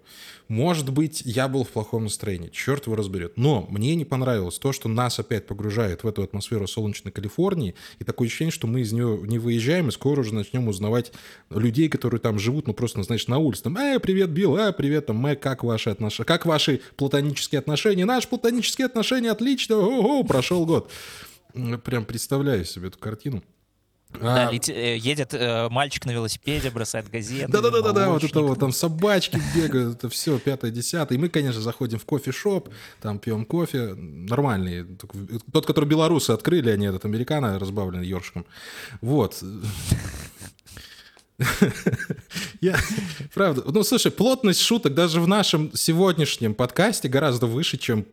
Может 0.51 0.89
быть, 0.89 1.21
я 1.23 1.47
был 1.47 1.63
в 1.63 1.69
плохом 1.69 2.03
настроении, 2.03 2.49
черт 2.49 2.85
его 2.85 2.97
разберет. 2.97 3.37
Но 3.37 3.65
мне 3.69 3.95
не 3.95 4.03
понравилось 4.03 4.59
то, 4.59 4.73
что 4.73 4.89
нас 4.89 5.17
опять 5.17 5.47
погружает 5.47 6.03
в 6.03 6.07
эту 6.09 6.23
атмосферу 6.23 6.67
солнечной 6.67 7.13
Калифорнии, 7.13 7.73
и 7.99 8.03
такое 8.03 8.27
ощущение, 8.27 8.51
что 8.51 8.67
мы 8.67 8.81
из 8.81 8.91
нее 8.91 9.21
не 9.23 9.39
выезжаем, 9.39 9.87
и 9.87 9.91
скоро 9.91 10.19
уже 10.19 10.35
начнем 10.35 10.67
узнавать 10.67 11.13
людей, 11.49 11.87
которые 11.87 12.19
там 12.19 12.37
живут, 12.37 12.67
ну 12.67 12.73
просто, 12.73 13.01
знаешь, 13.01 13.27
на 13.27 13.37
улице. 13.37 13.63
Там, 13.63 13.77
эй, 13.77 13.97
привет, 14.01 14.31
Билл, 14.31 14.57
э, 14.57 14.73
привет, 14.73 15.05
там, 15.05 15.15
Мэг, 15.15 15.39
как 15.39 15.63
ваши 15.63 15.89
отношения? 15.89 16.25
Как 16.25 16.45
ваши 16.45 16.81
платонические 16.97 17.59
отношения? 17.59 18.03
Наши 18.03 18.27
платонические 18.27 18.87
отношения 18.87 19.31
отлично, 19.31 19.77
ого, 19.77 20.21
прошел 20.25 20.65
год. 20.65 20.91
Прям 21.85 22.03
представляю 22.03 22.65
себе 22.65 22.89
эту 22.89 22.99
картину. 22.99 23.41
Да, 24.19 24.47
а... 24.47 24.51
лети, 24.51 24.71
э, 24.71 24.97
едет 24.97 25.33
э, 25.33 25.69
мальчик 25.69 26.05
на 26.05 26.11
велосипеде, 26.11 26.69
бросает 26.69 27.09
газеты. 27.09 27.51
Да-да-да, 27.51 27.91
да, 27.91 28.09
вот 28.09 28.23
это 28.23 28.41
вот, 28.41 28.59
там 28.59 28.71
собачки 28.71 29.39
бегают, 29.55 29.97
это 29.97 30.09
все, 30.09 30.37
пятое, 30.39 30.71
десятое. 30.71 31.17
И 31.17 31.21
мы, 31.21 31.29
конечно, 31.29 31.61
заходим 31.61 31.99
в 31.99 32.05
кофе-шоп, 32.05 32.69
там 33.01 33.19
пьем 33.19 33.45
кофе, 33.45 33.93
нормальный. 33.95 34.85
Тот, 35.51 35.65
который 35.65 35.85
белорусы 35.85 36.31
открыли, 36.31 36.69
они 36.69 36.87
этот 36.87 37.05
американо 37.05 37.57
разбавленный 37.59 38.07
ёршиком. 38.07 38.45
Вот. 39.01 39.43
Я, 42.61 42.75
правда, 43.33 43.63
ну 43.65 43.83
слушай, 43.83 44.11
плотность 44.11 44.61
шуток 44.61 44.93
даже 44.93 45.21
в 45.21 45.27
нашем 45.27 45.71
сегодняшнем 45.73 46.53
подкасте 46.53 47.07
гораздо 47.07 47.47
выше, 47.47 47.77
чем 47.77 48.05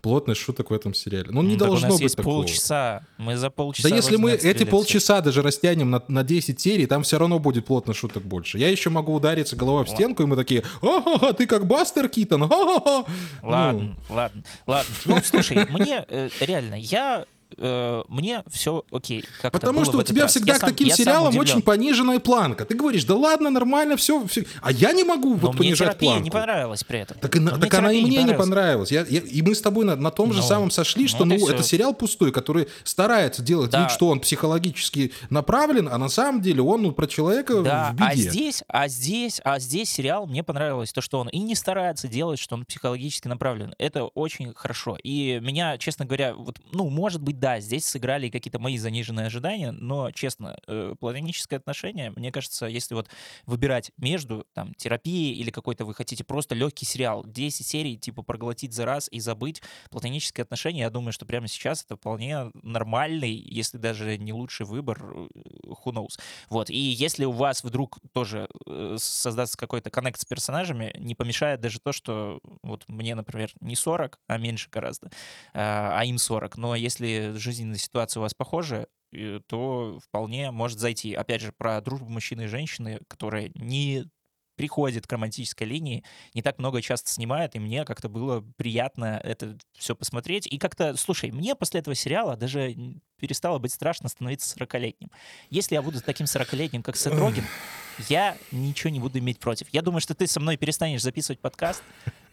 плотность 0.00 0.40
шуток 0.40 0.70
в 0.70 0.74
этом 0.74 0.94
сериале. 0.94 1.28
Ну, 1.30 1.42
не 1.42 1.54
ну, 1.54 1.58
должно 1.58 1.88
у 1.88 1.90
нас 1.90 1.92
быть 1.94 2.02
есть 2.02 2.16
такого. 2.16 2.42
полчаса, 2.42 3.02
мы 3.18 3.36
за 3.36 3.50
полчаса... 3.50 3.88
Да 3.88 3.94
если 3.94 4.16
мы 4.16 4.32
эти 4.32 4.64
полчаса 4.64 5.20
даже 5.20 5.42
растянем 5.42 5.90
на, 5.90 6.02
на 6.08 6.24
10 6.24 6.60
серий, 6.60 6.86
там 6.86 7.02
все 7.02 7.18
равно 7.18 7.38
будет 7.38 7.66
плотность 7.66 8.00
шуток 8.00 8.22
больше. 8.22 8.58
Я 8.58 8.68
еще 8.68 8.90
могу 8.90 9.14
удариться 9.14 9.56
головой 9.56 9.84
в 9.84 9.88
стенку, 9.88 10.22
и 10.22 10.26
мы 10.26 10.36
такие, 10.36 10.62
ага, 10.82 11.32
ты 11.32 11.46
как 11.46 11.66
Бастер 11.66 12.08
Китон, 12.08 12.44
ага. 12.44 13.04
Ладно, 13.42 13.96
ну. 14.08 14.14
ладно, 14.14 14.42
ладно. 14.66 14.94
Ну, 15.04 15.20
слушай, 15.24 15.66
мне 15.70 16.04
э, 16.08 16.28
реально, 16.40 16.74
я 16.74 17.26
э, 17.56 18.02
мне 18.08 18.42
все 18.48 18.84
окей. 18.90 19.24
Потому 19.42 19.84
что 19.84 19.98
у 19.98 20.02
тебя 20.02 20.22
раз. 20.22 20.32
всегда 20.32 20.54
я 20.54 20.58
к 20.58 20.60
сам, 20.60 20.70
таким 20.70 20.90
сериалам 20.90 21.36
очень 21.36 21.62
пониженная 21.62 22.20
планка. 22.20 22.64
Ты 22.64 22.74
говоришь, 22.74 23.04
да 23.04 23.14
ладно, 23.14 23.50
нормально, 23.50 23.96
все, 23.96 24.26
все. 24.26 24.44
а 24.62 24.72
я 24.72 24.92
не 24.92 25.04
могу 25.04 25.30
Но 25.30 25.36
вот 25.36 25.52
мне 25.52 25.58
понижать 25.58 25.98
планку. 25.98 26.24
не 26.24 26.30
понравилось 26.30 26.84
при 26.84 27.00
этом. 27.00 27.18
Так, 27.18 27.36
и, 27.36 27.44
так 27.44 27.74
она 27.74 27.92
и 27.92 28.02
мне 28.04 28.22
не 28.22 28.34
понравилась. 28.34 28.90
Я, 28.90 29.04
я, 29.08 29.20
и 29.20 29.42
мы 29.42 29.54
с 29.54 29.60
тобой 29.60 29.84
на, 29.84 29.96
на 29.96 30.10
том 30.10 30.32
же 30.32 30.40
Но, 30.40 30.46
самом 30.46 30.70
сошли, 30.70 31.08
что 31.08 31.24
ну, 31.24 31.36
ну 31.38 31.48
это 31.48 31.62
сериал 31.62 31.94
пустой, 31.94 32.32
который 32.32 32.68
старается 32.84 33.42
делать 33.42 33.70
да. 33.70 33.82
вид, 33.82 33.90
что 33.90 34.08
он 34.08 34.20
психологически 34.20 35.12
направлен, 35.30 35.88
а 35.88 35.98
на 35.98 36.08
самом 36.08 36.42
деле 36.42 36.62
он 36.62 36.82
ну, 36.82 36.92
про 36.92 37.06
человека 37.06 37.62
да, 37.62 37.90
в 37.92 37.94
беде. 37.94 38.28
А 38.28 38.30
здесь, 38.30 38.64
а 38.68 38.88
здесь, 38.88 39.40
а 39.44 39.58
здесь 39.58 39.90
сериал 39.90 40.26
мне 40.26 40.42
понравилось 40.42 40.92
то, 40.92 41.00
что 41.00 41.18
он 41.18 41.28
и 41.28 41.38
не 41.38 41.54
старается 41.54 42.08
делать, 42.08 42.38
что 42.38 42.54
он 42.54 42.64
психологически 42.64 43.28
направлен. 43.28 43.74
Это 43.78 44.04
очень 44.04 44.52
хорошо. 44.54 44.96
И 45.02 45.38
меня, 45.42 45.78
честно 45.78 46.04
говоря, 46.04 46.34
вот, 46.34 46.58
ну, 46.72 46.88
может 46.88 47.22
быть, 47.22 47.35
да, 47.38 47.60
здесь 47.60 47.84
сыграли 47.86 48.30
какие-то 48.30 48.58
мои 48.58 48.78
заниженные 48.78 49.26
ожидания, 49.26 49.70
но, 49.70 50.10
честно, 50.10 50.58
э, 50.66 50.94
платоническое 50.98 51.58
отношение, 51.58 52.10
мне 52.16 52.32
кажется, 52.32 52.66
если 52.66 52.94
вот 52.94 53.08
выбирать 53.44 53.92
между 53.98 54.46
там 54.54 54.74
терапией 54.74 55.34
или 55.34 55.50
какой-то 55.50 55.84
вы 55.84 55.94
хотите 55.94 56.24
просто 56.24 56.54
легкий 56.54 56.86
сериал, 56.86 57.24
10 57.26 57.66
серий, 57.66 57.98
типа 57.98 58.22
проглотить 58.22 58.72
за 58.72 58.86
раз 58.86 59.08
и 59.10 59.20
забыть, 59.20 59.62
платонические 59.90 60.42
отношения, 60.42 60.80
я 60.80 60.90
думаю, 60.90 61.12
что 61.12 61.26
прямо 61.26 61.46
сейчас 61.46 61.84
это 61.84 61.96
вполне 61.96 62.50
нормальный, 62.62 63.32
если 63.32 63.78
даже 63.78 64.16
не 64.16 64.32
лучший 64.32 64.66
выбор, 64.66 65.02
э, 65.04 65.28
who 65.66 65.92
knows. 65.92 66.18
Вот, 66.48 66.70
и 66.70 66.78
если 66.78 67.24
у 67.24 67.32
вас 67.32 67.62
вдруг 67.62 67.98
тоже 68.12 68.48
э, 68.66 68.96
создастся 68.98 69.58
какой-то 69.58 69.90
коннект 69.90 70.20
с 70.20 70.24
персонажами, 70.24 70.94
не 70.98 71.14
помешает 71.14 71.60
даже 71.60 71.80
то, 71.80 71.92
что 71.92 72.40
вот 72.62 72.84
мне, 72.88 73.14
например, 73.14 73.50
не 73.60 73.76
40, 73.76 74.18
а 74.26 74.38
меньше 74.38 74.70
гораздо, 74.70 75.10
а 75.52 76.02
им 76.04 76.18
40, 76.18 76.56
но 76.56 76.74
если 76.74 77.25
жизненная 77.34 77.78
ситуация 77.78 78.20
у 78.20 78.22
вас 78.22 78.34
похожа, 78.34 78.86
то 79.46 79.98
вполне 80.02 80.50
может 80.50 80.78
зайти. 80.78 81.14
Опять 81.14 81.40
же, 81.40 81.52
про 81.52 81.80
дружбу 81.80 82.08
мужчины 82.08 82.42
и 82.42 82.48
женщины, 82.48 83.00
которая 83.08 83.50
не 83.54 84.04
приходит 84.56 85.06
к 85.06 85.12
романтической 85.12 85.66
линии, 85.66 86.02
не 86.32 86.40
так 86.40 86.58
много 86.58 86.80
часто 86.80 87.10
снимает, 87.10 87.54
и 87.54 87.58
мне 87.58 87.84
как-то 87.84 88.08
было 88.08 88.42
приятно 88.56 89.20
это 89.22 89.58
все 89.76 89.94
посмотреть. 89.94 90.46
И 90.46 90.56
как-то, 90.56 90.96
слушай, 90.96 91.30
мне 91.30 91.54
после 91.54 91.80
этого 91.80 91.94
сериала 91.94 92.36
даже 92.36 92.74
перестало 93.20 93.58
быть 93.58 93.72
страшно 93.72 94.08
становиться 94.08 94.58
40-летним. 94.58 95.10
Если 95.50 95.74
я 95.74 95.82
буду 95.82 96.00
таким 96.00 96.24
40-летним, 96.24 96.82
как 96.82 96.96
Сет 96.96 97.12
Роген, 97.12 97.44
я 98.08 98.36
ничего 98.50 98.90
не 98.90 98.98
буду 98.98 99.18
иметь 99.18 99.38
против. 99.38 99.68
Я 99.72 99.82
думаю, 99.82 100.00
что 100.00 100.14
ты 100.14 100.26
со 100.26 100.40
мной 100.40 100.56
перестанешь 100.56 101.02
записывать 101.02 101.40
подкаст, 101.40 101.82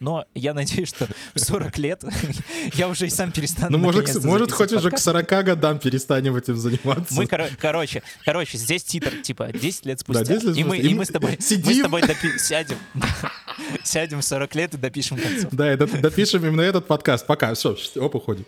но 0.00 0.24
я 0.34 0.54
надеюсь, 0.54 0.88
что 0.88 1.06
в 1.34 1.38
40 1.38 1.78
лет 1.78 2.04
я 2.74 2.88
уже 2.88 3.06
и 3.06 3.10
сам 3.10 3.32
перестану. 3.32 3.70
Ну, 3.70 3.78
может, 3.78 4.24
может 4.24 4.52
хоть 4.52 4.72
уже 4.72 4.90
к 4.90 4.98
40 4.98 5.26
годам 5.44 5.78
перестанем 5.78 6.36
этим 6.36 6.56
заниматься. 6.56 7.14
Мы, 7.14 7.26
кор- 7.26 7.50
короче, 7.60 8.02
короче, 8.24 8.58
здесь 8.58 8.84
титр, 8.84 9.10
типа, 9.22 9.50
10 9.52 9.86
лет 9.86 10.00
спустя. 10.00 10.24
Да, 10.24 10.34
10 10.34 10.44
лет 10.48 10.56
и, 10.56 10.64
мы, 10.64 10.78
и, 10.78 10.88
и 10.88 10.94
мы 10.94 11.04
с 11.04 11.08
тобой, 11.08 11.36
сидим. 11.40 11.66
мы 11.66 11.74
с 11.74 11.82
тобой 11.82 12.02
допи- 12.02 12.38
сядем, 12.38 12.78
сядем 13.84 14.20
в 14.20 14.24
40 14.24 14.54
лет 14.54 14.74
и 14.74 14.76
допишем 14.76 15.18
концов. 15.18 15.50
Да, 15.52 15.72
и 15.72 15.76
допишем 15.76 16.44
именно 16.44 16.62
этот 16.62 16.86
подкаст. 16.86 17.26
Пока, 17.26 17.54
все, 17.54 17.76
оп, 17.96 18.14
уходим. 18.14 18.44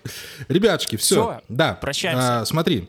Ребятушки, 0.49 0.97
все. 0.97 1.15
Все, 1.15 1.43
да. 1.49 1.75
Прощаемся. 1.75 2.41
А, 2.41 2.45
смотри, 2.45 2.89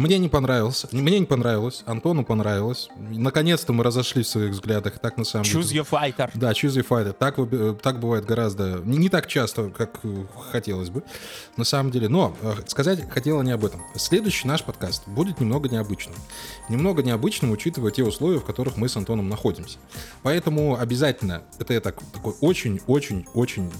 мне 0.00 0.18
не 0.18 0.28
понравился. 0.28 0.88
Мне 0.92 1.18
не 1.20 1.26
понравилось. 1.26 1.82
Антону 1.86 2.24
понравилось. 2.24 2.88
Наконец-то 2.98 3.72
мы 3.72 3.84
разошлись 3.84 4.26
в 4.26 4.30
своих 4.30 4.52
взглядах. 4.52 4.98
Так 4.98 5.18
на 5.18 5.24
самом 5.24 5.44
choose 5.44 5.68
деле. 5.68 5.82
Choose 5.82 5.84
your 5.84 6.16
fighter. 6.16 6.30
Да, 6.34 6.52
choose 6.52 6.82
your 6.82 6.86
fighter. 6.88 7.12
Так, 7.12 7.36
так 7.82 8.00
бывает 8.00 8.24
гораздо... 8.24 8.80
Не, 8.84 8.96
не 8.96 9.08
так 9.08 9.26
часто, 9.26 9.70
как 9.70 10.00
хотелось 10.50 10.90
бы. 10.90 11.02
На 11.56 11.64
самом 11.64 11.90
деле. 11.90 12.08
Но 12.08 12.34
э, 12.40 12.54
сказать 12.66 13.08
хотела 13.10 13.42
не 13.42 13.52
об 13.52 13.64
этом. 13.64 13.82
Следующий 13.94 14.48
наш 14.48 14.64
подкаст 14.64 15.06
будет 15.06 15.38
немного 15.40 15.68
необычным. 15.68 16.14
Немного 16.68 17.02
необычным, 17.02 17.50
учитывая 17.50 17.90
те 17.90 18.02
условия, 18.02 18.38
в 18.38 18.44
которых 18.44 18.76
мы 18.76 18.88
с 18.88 18.96
Антоном 18.96 19.28
находимся. 19.28 19.78
Поэтому 20.22 20.78
обязательно, 20.78 21.42
это 21.58 21.74
я 21.74 21.80
так, 21.80 22.00
такой 22.12 22.34
очень-очень-очень 22.40 23.70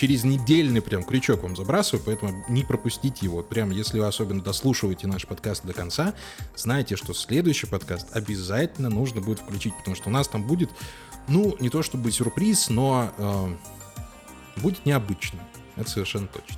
через 0.00 0.24
недельный 0.24 0.80
прям 0.80 1.02
крючок 1.02 1.42
вам 1.42 1.54
забрасываю, 1.54 2.02
поэтому 2.02 2.42
не 2.48 2.64
пропустите 2.64 3.26
его. 3.26 3.42
Прям, 3.42 3.70
если 3.70 3.98
вы 3.98 4.06
особенно 4.06 4.40
дослушиваете 4.40 5.06
наш 5.06 5.26
подкаст 5.26 5.66
до 5.66 5.74
конца, 5.74 6.14
знайте, 6.56 6.96
что 6.96 7.12
следующий 7.12 7.66
подкаст 7.66 8.08
обязательно 8.16 8.88
нужно 8.88 9.20
будет 9.20 9.40
включить, 9.40 9.76
потому 9.76 9.94
что 9.94 10.08
у 10.08 10.12
нас 10.12 10.26
там 10.26 10.44
будет, 10.44 10.70
ну, 11.28 11.54
не 11.60 11.68
то 11.68 11.82
чтобы 11.82 12.10
сюрприз, 12.12 12.70
но 12.70 13.12
э, 13.18 13.56
будет 14.62 14.86
необычно. 14.86 15.38
Это 15.76 15.90
совершенно 15.90 16.28
точно. 16.28 16.56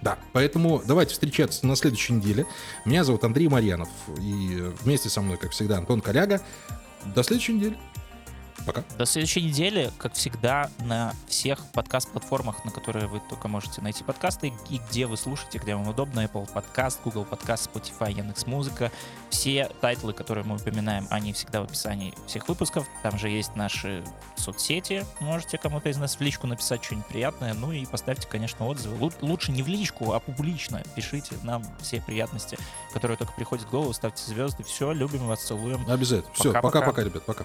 Да, 0.00 0.16
поэтому 0.32 0.80
давайте 0.86 1.14
встречаться 1.14 1.66
на 1.66 1.74
следующей 1.74 2.12
неделе. 2.12 2.46
Меня 2.84 3.02
зовут 3.02 3.24
Андрей 3.24 3.48
Марьянов, 3.48 3.88
и 4.20 4.62
вместе 4.82 5.08
со 5.08 5.20
мной, 5.20 5.36
как 5.36 5.50
всегда, 5.50 5.78
Антон 5.78 6.00
Коляга. 6.00 6.40
До 7.12 7.24
следующей 7.24 7.54
недели. 7.54 7.76
Пока. 8.66 8.84
До 8.96 9.06
следующей 9.06 9.42
недели, 9.42 9.90
как 9.98 10.14
всегда, 10.14 10.70
на 10.80 11.14
всех 11.26 11.64
подкаст-платформах, 11.72 12.64
на 12.64 12.70
которые 12.70 13.06
вы 13.06 13.20
только 13.28 13.48
можете 13.48 13.80
найти 13.80 14.04
подкасты, 14.04 14.52
и 14.70 14.78
где 14.78 15.06
вы 15.06 15.16
слушаете, 15.16 15.58
где 15.58 15.74
вам 15.74 15.88
удобно, 15.88 16.20
Apple 16.20 16.48
Podcast, 16.52 16.98
Google 17.04 17.26
Podcast, 17.28 17.70
Spotify, 17.72 18.12
Яндекс.Музыка. 18.12 18.92
Все 19.30 19.70
тайтлы, 19.80 20.12
которые 20.12 20.44
мы 20.44 20.56
упоминаем, 20.56 21.06
они 21.10 21.32
всегда 21.32 21.60
в 21.60 21.64
описании 21.64 22.14
всех 22.26 22.48
выпусков. 22.48 22.86
Там 23.02 23.18
же 23.18 23.28
есть 23.28 23.56
наши 23.56 24.04
соцсети. 24.36 25.04
Можете 25.20 25.58
кому-то 25.58 25.88
из 25.88 25.96
нас 25.96 26.16
в 26.16 26.20
личку 26.20 26.46
написать 26.46 26.84
что-нибудь 26.84 27.06
приятное. 27.08 27.54
Ну 27.54 27.72
и 27.72 27.86
поставьте, 27.86 28.28
конечно, 28.28 28.66
отзывы. 28.66 29.10
Лучше 29.20 29.52
не 29.52 29.62
в 29.62 29.68
личку, 29.68 30.12
а 30.12 30.20
публично. 30.20 30.82
Пишите 30.94 31.34
нам 31.42 31.64
все 31.80 32.00
приятности, 32.00 32.58
которые 32.92 33.16
только 33.16 33.32
приходят 33.32 33.66
в 33.66 33.70
голову. 33.70 33.92
Ставьте 33.92 34.22
звезды. 34.24 34.62
Все, 34.62 34.92
любим 34.92 35.26
вас, 35.26 35.42
целуем. 35.44 35.84
Обязательно. 35.88 36.32
Все, 36.34 36.52
пока-пока, 36.52 37.02
ребят, 37.02 37.24
пока. 37.24 37.44